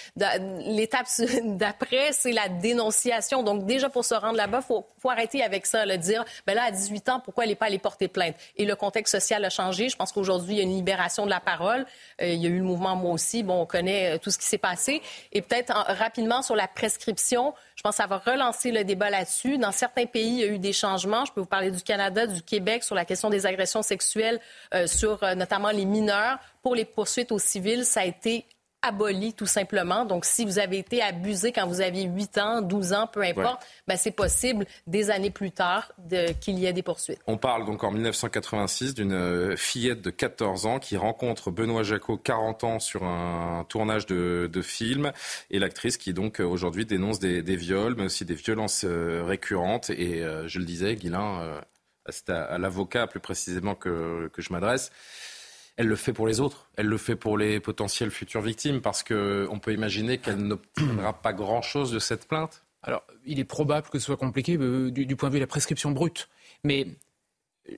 [0.66, 1.08] l'étape
[1.44, 3.44] d'après, c'est la dénonciation.
[3.44, 6.64] Donc déjà, pour se rendre là-bas, il faut, arrêter avec ça, le dire, ben là,
[6.64, 8.36] à 18 ans, pourquoi elle n'est pas allée porter plainte?
[8.56, 9.90] Et le contexte social a changé.
[9.90, 11.86] Je pense qu'aujourd'hui, il y a une libération de la parole.
[12.22, 13.44] Euh, il y a eu le mouvement Moi aussi.
[13.44, 14.93] Bon, on connaît euh, tout ce qui s'est passé.
[15.32, 19.58] Et peut-être rapidement sur la prescription, je pense que ça va relancer le débat là-dessus.
[19.58, 21.26] Dans certains pays, il y a eu des changements.
[21.26, 24.40] Je peux vous parler du Canada, du Québec sur la question des agressions sexuelles
[24.74, 26.38] euh, sur euh, notamment les mineurs.
[26.62, 28.46] Pour les poursuites aux civils, ça a été
[28.84, 30.06] aboli tout simplement.
[30.06, 33.66] Donc, si vous avez été abusé quand vous aviez 8 ans, 12 ans, peu importe,
[33.88, 35.92] ben, c'est possible des années plus tard
[36.42, 37.20] qu'il y ait des poursuites.
[37.26, 42.18] On parle donc en 1986 d'une euh, fillette de 14 ans qui rencontre Benoît Jacot,
[42.18, 45.12] 40 ans, sur un tournage de, de film
[45.50, 49.24] et l'actrice qui donc euh, aujourd'hui dénonce des, des, viols, mais aussi des violences euh,
[49.26, 49.90] récurrentes.
[49.90, 51.62] Et je le disais, Guilain,
[52.10, 54.92] c'est à, à l'avocat plus précisément que, que je m'adresse
[55.76, 59.04] elle le fait pour les autres, elle le fait pour les potentielles futures victimes, parce
[59.04, 62.64] qu'on peut imaginer qu'elle n'obtiendra pas grand-chose de cette plainte.
[62.84, 65.48] Alors, il est probable que ce soit compliqué euh, du, point de vue de la
[65.48, 66.30] prescription brute.
[66.64, 66.88] Mais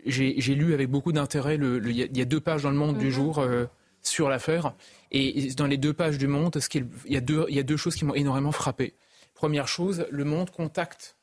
[0.05, 3.11] j'ai lu avec beaucoup d'intérêt, il y, a deux pages dans le Monde du mhm.
[3.11, 3.65] jour euh,
[4.01, 4.73] sur l'affaire.
[5.11, 7.77] Et dans les deux pages du Monde, il y, a deux, il y a deux
[7.77, 8.95] choses qui m'ont énormément frappé.
[9.35, 11.17] Première chose, le Monde contacte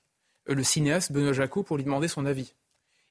[0.49, 2.55] euh, le cinéaste Benoît Jacot pour lui demander son avis.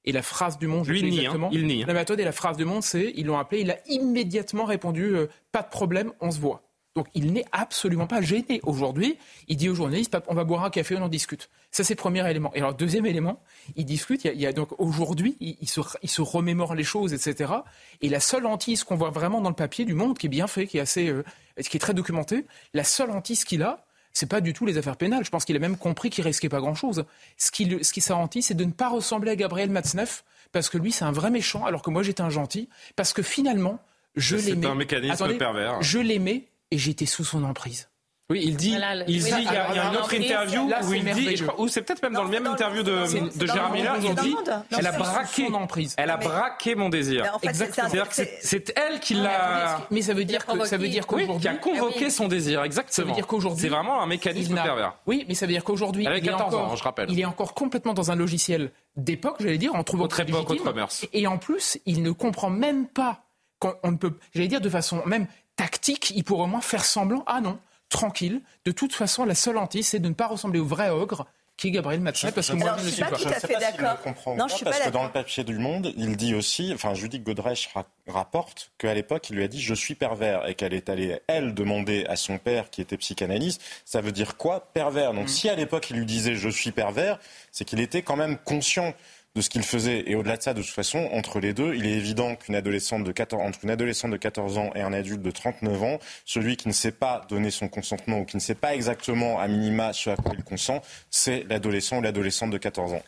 [0.06, 1.20] Et la phrase du Monde, Lui, il nie, hein.
[1.20, 1.50] exactement.
[1.52, 1.84] il nie.
[1.86, 5.16] La méthode et la phrase du Monde, c'est ils l'ont appelé, il a immédiatement répondu
[5.52, 6.64] pas de problème, on se voit.
[6.96, 8.60] Donc il n'est absolument pas gêné.
[8.64, 9.18] Aujourd'hui,
[9.48, 11.50] il dit aux journalistes, on va boire un café, on en discute.
[11.72, 12.52] Ça, c'est le premier élément.
[12.54, 13.42] Et alors, deuxième élément,
[13.78, 17.54] il discute, il y a, donc aujourd'hui, il, se, il, se, remémore les choses, etc.
[18.02, 20.48] Et la seule hantise qu'on voit vraiment dans le papier du Monde, qui est bien
[20.48, 21.24] fait, qui est assez, euh,
[21.58, 24.98] qui est très documenté, la seule hantise qu'il a, c'est pas du tout les affaires
[24.98, 25.24] pénales.
[25.24, 27.06] Je pense qu'il a même compris qu'il risquait pas grand-chose.
[27.38, 28.02] Ce qui, ce qui
[28.42, 31.66] c'est de ne pas ressembler à Gabriel Matzneff, parce que lui, c'est un vrai méchant,
[31.66, 33.80] alors que moi, j'étais un gentil, parce que finalement,
[34.16, 34.62] je l'aimais.
[34.64, 35.82] C'est un mécanisme pervers.
[35.82, 37.90] Je l'aimais et j'étais sous son emprise.
[38.32, 38.78] Oui, il dit,
[39.08, 41.68] il, dit, il y a, il y a une autre interview où il dit, ou
[41.68, 44.36] c'est peut-être même dans le même interview de, de Gérard Miller, il dit,
[44.78, 45.50] elle a braqué,
[45.98, 47.26] elle a braqué mon désir.
[47.44, 47.90] Exactement.
[47.90, 49.82] C'est-à-dire que c'est elle qui l'a.
[49.92, 52.94] Mais ça veut dire que ça veut dire qu'aujourd'hui, qui a convoqué son désir, exactement.
[52.94, 54.96] Ça veut dire qu'aujourd'hui, c'est vraiment un mécanisme pervers.
[55.08, 57.94] Oui, mais ça veut dire qu'aujourd'hui, il est encore, je rappelle, il est encore complètement
[57.94, 61.06] dans un logiciel d'époque, j'allais dire, en trouvant autre époque, autre mœurs.
[61.12, 63.26] Et en plus, il ne comprend même pas
[63.60, 65.28] qu'on ne peut, j'allais dire de façon même
[65.58, 67.60] tactique, il pourrait au moins faire semblant, ah non,
[67.92, 71.28] tranquille, de toute façon, la seule hantise, c'est de ne pas ressembler au vrai ogre
[71.58, 73.10] qui est Gabriel Matzneff, parce que moi, je ne suis pas.
[73.10, 75.94] Je ne sais pas s'il le comprend non, parce que dans le papier du Monde,
[75.96, 77.70] il dit aussi, enfin, Judith Godrèche
[78.08, 81.54] rapporte qu'à l'époque, il lui a dit «je suis pervers» et qu'elle est allée, elle,
[81.54, 85.14] demander à son père, qui était psychanalyste, ça veut dire quoi, pervers?
[85.14, 85.28] Donc, mm.
[85.28, 87.20] si à l'époque, il lui disait «je suis pervers»,
[87.52, 88.96] c'est qu'il était quand même conscient
[89.36, 90.10] de ce qu'il faisait.
[90.10, 93.04] Et au-delà de ça, de toute façon, entre les deux, il est évident qu'une adolescente
[93.04, 96.58] de 14, entre une adolescente de 14 ans et un adulte de 39 ans, celui
[96.58, 99.94] qui ne sait pas donner son consentement ou qui ne sait pas exactement à minima
[99.94, 103.04] ce à quoi il consent, c'est l'adolescent ou l'adolescente de 14 ans.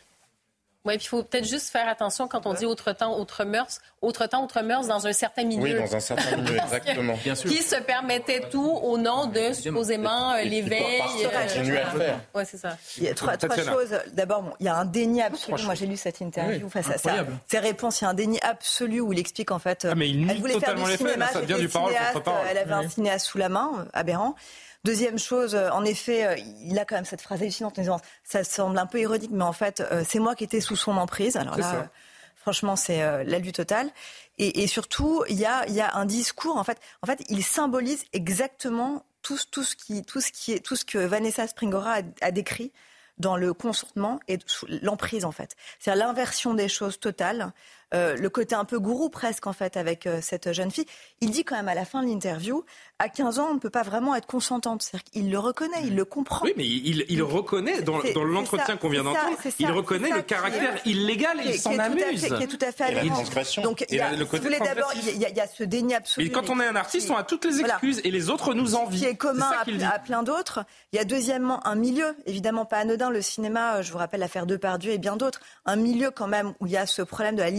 [0.86, 3.80] Oui, puis il faut peut-être juste faire attention quand on dit autre temps, autre mœurs,
[4.02, 5.62] autre temps, autre mœurs dans un certain milieu.
[5.62, 7.14] Oui, dans un certain milieu, exactement.
[7.24, 7.48] Bien sûr.
[7.48, 11.00] Qui se permettait tout au nom de supposément l'éveil.
[11.48, 12.20] Continuer à faire.
[12.34, 12.76] Oui, c'est ça.
[12.98, 13.98] Il y a trois, trois choses.
[14.12, 15.62] D'abord, bon, il y a un déni absolu.
[15.64, 17.24] Moi, j'ai lu cette interview face à ça.
[17.46, 19.86] Ses réponses, il y a un déni absolu où il explique en fait.
[19.90, 22.18] Ah, mais il elle voulait faire du cinéma, ça du cinéaste,
[22.50, 24.34] elle avait un cinéaste sous la main, aberrant.
[24.84, 28.00] Deuxième chose, euh, en effet, euh, il a quand même cette phrase hallucinante en disant
[28.22, 30.98] ça semble un peu ironique, mais en fait, euh, c'est moi qui étais sous son
[30.98, 31.36] emprise.
[31.36, 31.88] Alors là,
[32.36, 33.90] franchement, c'est la lutte totale.
[34.36, 36.56] Et, surtout, il y a, y a un discours.
[36.56, 40.60] En fait, en fait, il symbolise exactement tout, tout ce qui, tout ce qui est,
[40.60, 42.70] tout ce que Vanessa Springora a, décrit
[43.16, 44.38] dans le consentement et
[44.82, 45.56] l'emprise en fait.
[45.78, 46.98] C'est-à-dire l'inversion des choses
[47.90, 50.86] totales, le côté un peu gourou presque en fait avec cette jeune fille.
[51.20, 52.64] Il dit quand même à la fin de l'interview,
[52.98, 54.82] à 15 ans, on ne peut pas vraiment être consentante.
[54.82, 56.44] C'est-à-dire qu'il le reconnaît, il le comprend.
[56.44, 60.78] Oui, mais il, il reconnaît, dans, dans l'entretien qu'on vient d'entendre, il reconnaît le caractère
[60.84, 62.24] illégal et il s'en amuse.
[62.24, 65.46] Qui est tout à fait Donc, il y a, le côté d'abord, il, y a
[65.46, 66.26] ce déni absolu.
[66.26, 68.74] Mais quand on est un artiste, on a toutes les excuses et les autres nous
[68.74, 69.00] envient.
[69.00, 69.50] Qui est commun
[69.82, 70.64] à, plein d'autres.
[70.92, 74.46] Il y a deuxièmement un milieu, évidemment pas anodin, le cinéma, je vous rappelle l'affaire
[74.46, 75.40] Depardieu et bien d'autres.
[75.66, 77.50] Un milieu quand même où il y a ce problème de la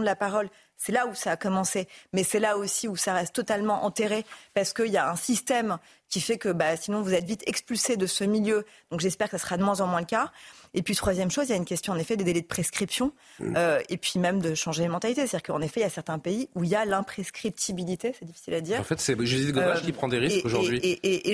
[0.00, 0.48] de la parole
[0.84, 4.26] c'est là où ça a commencé, mais c'est là aussi où ça reste totalement enterré
[4.52, 5.78] parce qu'il y a un système
[6.12, 8.66] qui fait que bah, sinon vous êtes vite expulsé de ce milieu.
[8.90, 10.30] Donc j'espère que ça sera de moins en moins le cas.
[10.74, 13.12] Et puis troisième chose, il y a une question en effet des délais de prescription
[13.40, 13.54] mm.
[13.56, 15.26] euh, et puis même de changer les mentalités.
[15.26, 18.54] C'est-à-dire qu'en effet, il y a certains pays où il y a l'imprescriptibilité, c'est difficile
[18.54, 18.80] à dire.
[18.80, 20.80] En fait, c'est Judith Godrèche euh, qui prend des risques aujourd'hui.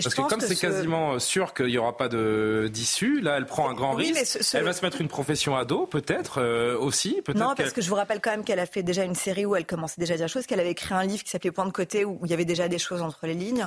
[0.02, 3.74] Parce que comme c'est quasiment sûr qu'il n'y aura pas d'issue, là, elle prend un
[3.74, 4.38] grand risque.
[4.54, 7.20] Elle va se mettre une profession à dos, peut-être euh, aussi.
[7.24, 9.44] Peut non, parce que je vous rappelle quand même qu'elle a fait déjà une série
[9.44, 11.50] où elle commençait déjà à dire des choses, qu'elle avait écrit un livre qui s'appelait
[11.50, 13.66] Point de côté où il y avait déjà des choses entre les lignes.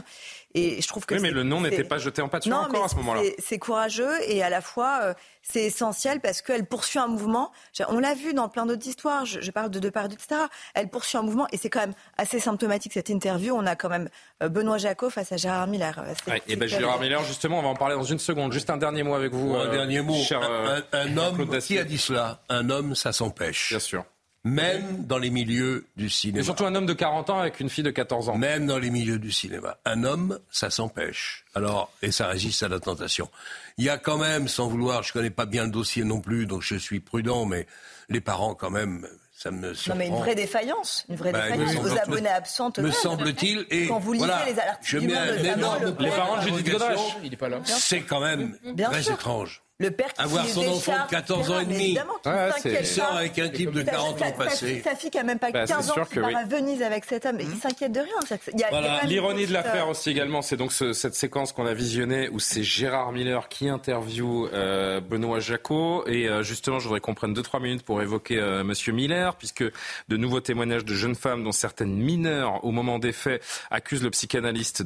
[0.53, 2.88] Et je trouve que oui, mais le nom n'était pas jeté en pâture encore à
[2.88, 3.22] ce moment-là.
[3.40, 7.52] C'est courageux et à la fois c'est essentiel parce qu'elle poursuit un mouvement.
[7.90, 9.26] On l'a vu dans plein d'autres histoires.
[9.26, 10.41] Je, parle de Depardieu, etc.
[10.73, 13.56] Elle poursuit un mouvement et c'est quand même assez symptomatique cette interview.
[13.56, 14.10] On a quand même
[14.44, 16.03] euh, Benoît Jacot face à Gérard Miller.
[16.48, 18.53] et ben Gérard Miller, justement, on va en parler dans une seconde.
[18.53, 19.56] Juste un dernier mot avec vous.
[19.56, 20.15] un euh, dernier mot.
[20.32, 22.41] un, un homme qui a dit cela?
[22.49, 23.69] Un homme, ça s'empêche.
[23.69, 24.06] Bien sûr
[24.43, 26.41] même dans les milieux du cinéma.
[26.41, 28.38] Et surtout un homme de 40 ans avec une fille de 14 ans.
[28.38, 29.77] Même dans les milieux du cinéma.
[29.85, 31.45] Un homme, ça s'empêche.
[31.53, 33.30] Alors, et ça résiste à la tentation.
[33.77, 36.47] Il y a quand même, sans vouloir, je connais pas bien le dossier non plus,
[36.47, 37.68] donc je suis prudent, mais
[38.09, 39.97] les parents quand même, ça me surprend.
[39.97, 41.76] Non mais une vraie défaillance, une vraie bah, défaillance.
[41.76, 42.80] Vos abonnés absentes.
[42.80, 43.65] Me semble-t-il.
[43.69, 47.18] Et quand vous lisez les alertes je mets un énorme Les parents de Judith Godrèche,
[47.23, 47.59] il est pas là.
[47.63, 49.61] C'est quand même très étrange.
[49.82, 51.84] Le père qui Avoir son enfant de 14 ans et demi.
[51.84, 54.82] Évidemment, qui ouais, s'inquiète sort avec un type de 40 ans passé.
[54.84, 57.26] Sa, fille qui a même pas bah, 15 ans qui part à Venise avec cet
[57.26, 57.60] homme, il mmh.
[57.62, 59.02] s'inquiète de rien.
[59.06, 62.64] L'ironie de l'affaire aussi également, c'est donc ce, cette séquence qu'on a visionnée où c'est
[62.64, 66.06] Gérard Miller qui interviewe euh, Benoît Jacot.
[66.08, 69.64] Et euh, justement, je voudrais qu'on prenne 2-3 minutes pour évoquer euh, Monsieur Miller, puisque
[69.64, 74.10] de nouveaux témoignages de jeunes femmes, dont certaines mineures au moment des faits, accusent le
[74.12, 74.84] psychanalyste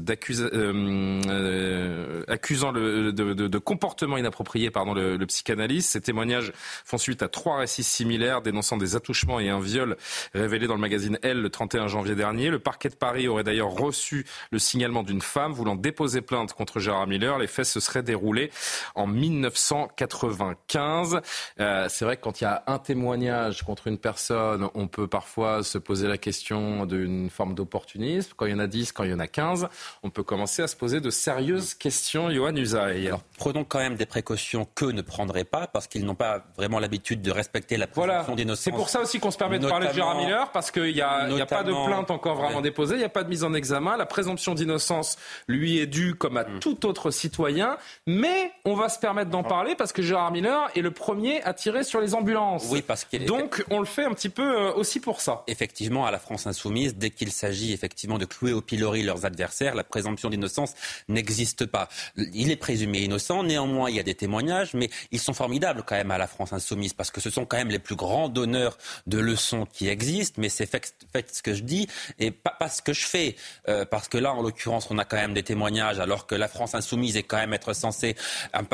[1.29, 6.51] euh, accusant le, de, comportement inapproprié pardon, le, le psychanalyste ces témoignages
[6.83, 9.97] font suite à trois récits similaires dénonçant des attouchements et un viol
[10.33, 12.49] révélé dans le magazine Elle le 31 janvier dernier.
[12.49, 16.79] Le parquet de Paris aurait d'ailleurs reçu le signalement d'une femme voulant déposer plainte contre
[16.79, 17.39] Gérard Miller.
[17.39, 18.51] Les faits se seraient déroulés
[18.93, 21.21] en 1995.
[21.59, 25.07] Euh, c'est vrai que quand il y a un témoignage contre une personne, on peut
[25.07, 28.33] parfois se poser la question d'une forme d'opportunisme.
[28.35, 29.67] Quand il y en a 10, quand il y en a 15,
[30.03, 32.29] on peut commencer à se poser de sérieuses questions.
[32.29, 33.07] Johan Usaï.
[33.07, 36.79] Alors prenons quand même des précautions que ne prendraient pas parce qu'ils n'ont pas vraiment
[36.79, 38.35] l'habitude de respecter la présomption voilà.
[38.35, 38.63] d'innocence.
[38.63, 41.01] C'est pour ça aussi qu'on se permet de parler de Gérard Miller, parce qu'il n'y
[41.01, 42.61] a, a, pas de plainte encore vraiment ouais.
[42.61, 43.95] déposée, il n'y a pas de mise en examen.
[43.95, 46.59] La présomption d'innocence lui est due comme à mm.
[46.59, 50.81] tout autre citoyen, mais on va se permettre d'en parler parce que Gérard Miller est
[50.81, 52.67] le premier à tirer sur les ambulances.
[52.69, 55.43] Oui, parce qu'il Donc on le fait un petit peu euh, aussi pour ça.
[55.47, 59.75] Effectivement, à la France insoumise, dès qu'il s'agit effectivement de clouer au pilori leurs adversaires,
[59.75, 60.73] la présomption d'innocence
[61.07, 61.87] n'existe pas.
[62.17, 65.95] Il est présumé innocent, néanmoins il y a des témoignages, mais ils sont formidable quand
[65.95, 68.77] même à la France insoumise parce que ce sont quand même les plus grands donneurs
[69.07, 70.41] de leçons qui existent.
[70.41, 70.93] Mais c'est fait,
[71.31, 71.87] ce que je dis
[72.19, 73.35] et pas, ce que je fais.
[73.67, 76.47] Euh, parce que là, en l'occurrence, on a quand même des témoignages alors que la
[76.47, 78.15] France insoumise est quand même être censée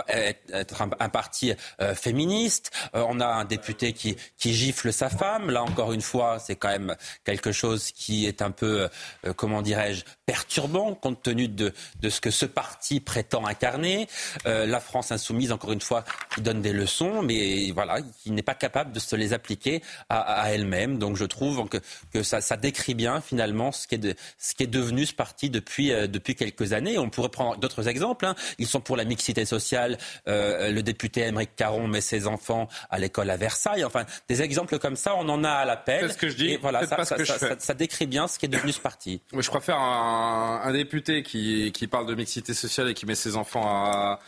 [0.09, 2.71] être un, parti euh, féministe.
[2.95, 5.49] Euh, on a un député qui, qui gifle sa femme.
[5.49, 8.89] Là, encore une fois, c'est quand même quelque chose qui est un peu,
[9.35, 14.07] comment dirais-je, perturbant compte tenu de, de ce que ce parti prétend incarner.
[14.45, 16.03] La France insoumise, encore une fois,
[16.33, 20.19] qui donne des leçons, mais voilà, qui n'est pas capable de se les appliquer à,
[20.19, 20.97] à elle-même.
[20.97, 21.77] Donc je trouve que,
[22.13, 25.13] que ça, ça, décrit bien finalement ce qui est, de, ce qui est devenu ce
[25.13, 26.97] parti depuis, euh, depuis quelques années.
[26.97, 28.25] On pourrait prendre d'autres exemples.
[28.25, 28.35] Hein.
[28.59, 29.97] Ils sont pour la mixité sociale.
[30.27, 33.83] Euh, le député Émeric Caron met ses enfants à l'école à Versailles.
[33.83, 36.07] Enfin, des exemples comme ça, on en a à l'appel.
[36.07, 36.49] C'est ce que je dis.
[36.51, 39.21] Et voilà, ça, ça, ça, ça, décrit bien ce qui est devenu ce parti.
[39.37, 43.35] je préfère un, un député qui, qui parle de mixité sociale et qui met ses
[43.35, 44.19] enfants à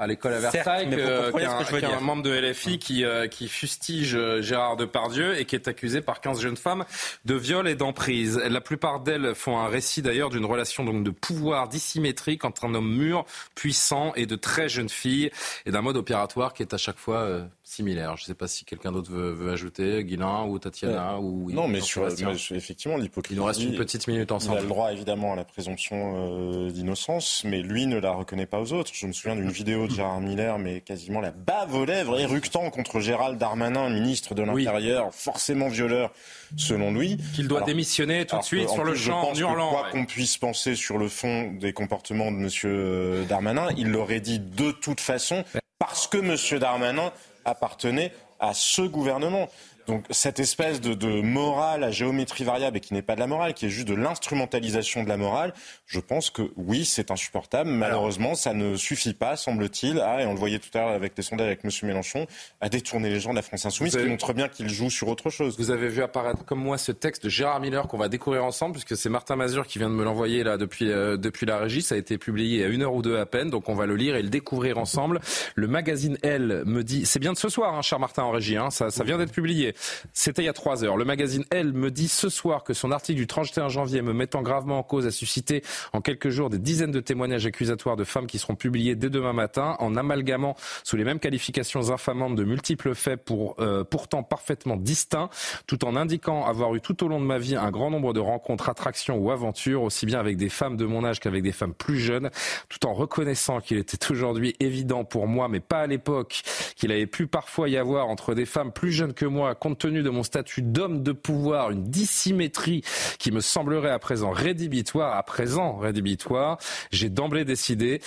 [0.00, 4.76] à l'école à Versailles qu'un un membre de LFI qui, euh, qui fustige euh, Gérard
[4.76, 6.86] Depardieu et qui est accusé par 15 jeunes femmes
[7.26, 8.38] de viol et d'emprise.
[8.38, 12.74] La plupart d'elles font un récit d'ailleurs d'une relation donc de pouvoir dissymétrique entre un
[12.74, 15.30] homme mûr, puissant et de très jeunes filles
[15.66, 18.16] et d'un mode opératoire qui est à chaque fois euh, similaire.
[18.16, 21.24] Je ne sais pas si quelqu'un d'autre veut, veut, ajouter, Guilain ou Tatiana ouais.
[21.24, 23.34] ou non, mais sur, mais effectivement l'hypocrisie.
[23.34, 24.56] Il nous reste une petite minute ensemble.
[24.56, 28.46] Il a le droit évidemment à la présomption euh, d'innocence, mais lui ne la reconnaît
[28.46, 28.92] pas aux autres.
[28.94, 32.70] Je me souviens d'une vidéo de Gérard Miller, mais quasiment la bave aux lèvres, éructant
[32.70, 35.12] contre Gérald Darmanin, ministre de l'Intérieur, oui.
[35.12, 36.12] forcément violeur
[36.56, 37.18] selon lui.
[37.34, 39.70] Qu'il doit Alors, démissionner tout de suite sur le champ en hurlant.
[39.70, 39.90] Quoi ouais.
[39.90, 44.70] qu'on puisse penser sur le fond des comportements de Monsieur Darmanin, il l'aurait dit de
[44.70, 45.44] toute façon
[45.78, 47.12] parce que Monsieur Darmanin
[47.44, 49.48] appartenait à ce gouvernement.
[49.86, 53.26] Donc cette espèce de, de, morale à géométrie variable et qui n'est pas de la
[53.26, 55.52] morale, qui est juste de l'instrumentalisation de la morale,
[55.86, 57.70] je pense que oui, c'est insupportable.
[57.70, 61.16] Malheureusement, ça ne suffit pas, semble-t-il, à, et on le voyait tout à l'heure avec
[61.16, 61.70] des sondages avec M.
[61.82, 62.28] Mélenchon,
[62.60, 64.04] à détourner les gens de la France insoumise, avez...
[64.04, 65.56] qui montre bien qu'il joue sur autre chose.
[65.58, 68.74] Vous avez vu apparaître comme moi ce texte de Gérard Miller qu'on va découvrir ensemble,
[68.74, 71.82] puisque c'est Martin Mazur qui vient de me l'envoyer là depuis, euh, depuis la régie.
[71.82, 73.96] Ça a été publié à une heure ou deux à peine, donc on va le
[73.96, 75.20] lire et le découvrir ensemble.
[75.56, 78.56] Le magazine Elle me dit, c'est bien de ce soir, hein, cher Martin en régie,
[78.56, 79.74] hein, ça, vient d'être publié.
[80.12, 80.96] C'était il y a trois heures.
[80.96, 84.42] Le magazine Elle me dit ce soir que son article du 31 janvier me mettant
[84.42, 85.62] gravement en cause a suscité
[85.92, 89.32] en quelques jours des dizaines de témoignages accusatoires de femmes qui seront publiés dès demain
[89.32, 94.76] matin en amalgamant sous les mêmes qualifications infamantes de multiples faits pour, euh, pourtant parfaitement
[94.76, 95.30] distincts,
[95.66, 98.20] tout en indiquant avoir eu tout au long de ma vie un grand nombre de
[98.20, 101.74] rencontres, attractions ou aventures, aussi bien avec des femmes de mon âge qu'avec des femmes
[101.74, 102.30] plus jeunes,
[102.68, 106.42] tout en reconnaissant qu'il était aujourd'hui évident pour moi, mais pas à l'époque,
[106.76, 110.02] qu'il avait pu parfois y avoir entre des femmes plus jeunes que moi, compte tenu
[110.02, 112.82] de mon statut d'homme de pouvoir, une dissymétrie
[113.18, 116.58] qui me semblerait à présent rédhibitoire, à présent rédhibitoire.
[116.90, 118.00] J'ai d'emblée décidé,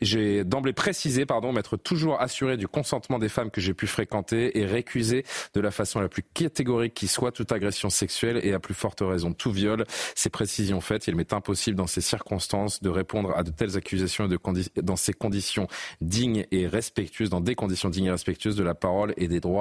[0.00, 4.58] j'ai d'emblée précisé, pardon, m'être toujours assuré du consentement des femmes que j'ai pu fréquenter
[4.58, 5.24] et récuser
[5.54, 9.00] de la façon la plus catégorique qui soit toute agression sexuelle et à plus forte
[9.00, 9.84] raison tout viol.
[10.14, 14.24] Ces précisions faites, il m'est impossible dans ces circonstances de répondre à de telles accusations
[14.24, 14.38] et de
[14.80, 15.66] dans ces conditions
[16.00, 19.57] dignes et respectueuses, dans des conditions dignes et respectueuses de la parole et des droits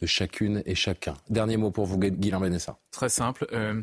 [0.00, 1.14] de chacune et chacun.
[1.28, 2.78] Dernier mot pour vous, Guillaume Benessa.
[2.90, 3.46] Très simple.
[3.52, 3.82] Euh,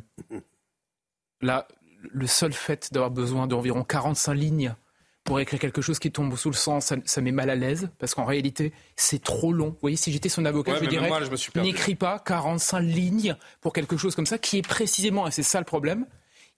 [1.42, 1.68] là,
[2.12, 4.76] le seul fait d'avoir besoin d'environ 45 lignes
[5.24, 7.90] pour écrire quelque chose qui tombe sous le sens, ça, ça met mal à l'aise,
[7.98, 9.70] parce qu'en réalité, c'est trop long.
[9.70, 11.10] Vous voyez, si j'étais son avocat, je dirais,
[11.56, 15.60] n'écris pas 45 lignes pour quelque chose comme ça, qui est précisément, et c'est ça
[15.60, 16.06] le problème,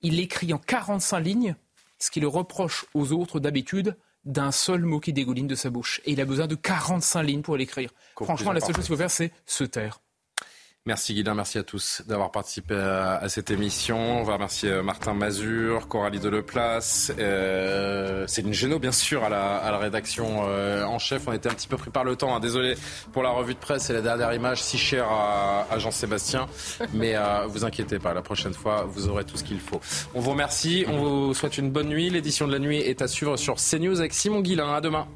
[0.02, 1.56] il écrit en 45 lignes
[1.99, 3.95] ce qu'il reproche aux autres d'habitude
[4.26, 6.02] d'un seul mot qui dégouline de sa bouche.
[6.06, 7.91] Et il a besoin de 45 lignes pour l'écrire.
[8.15, 10.02] Franchement, la seule chose qu'il faut faire, c'est se taire.
[10.88, 14.20] Merci Guilain, merci à tous d'avoir participé à, cette émission.
[14.20, 19.78] On va remercier euh, Martin Mazur, Coralie Deleplace, euh, Céline Génaud bien sûr à la,
[19.80, 21.28] rédaction euh, en chef.
[21.28, 22.40] On était un petit peu pris par le temps, hein.
[22.40, 22.76] désolé
[23.14, 26.45] pour la revue de presse et la dernière image si chère à, Jean-Sébastien.
[26.94, 29.82] Mais euh, vous inquiétez pas, la prochaine fois vous aurez tout ce qu'il faut.
[30.14, 32.12] On vous remercie, on vous souhaite une bonne nuit.
[32.12, 34.72] L'édition de la nuit est à suivre sur CNews avec Simon Guillain.
[34.76, 35.07] À demain.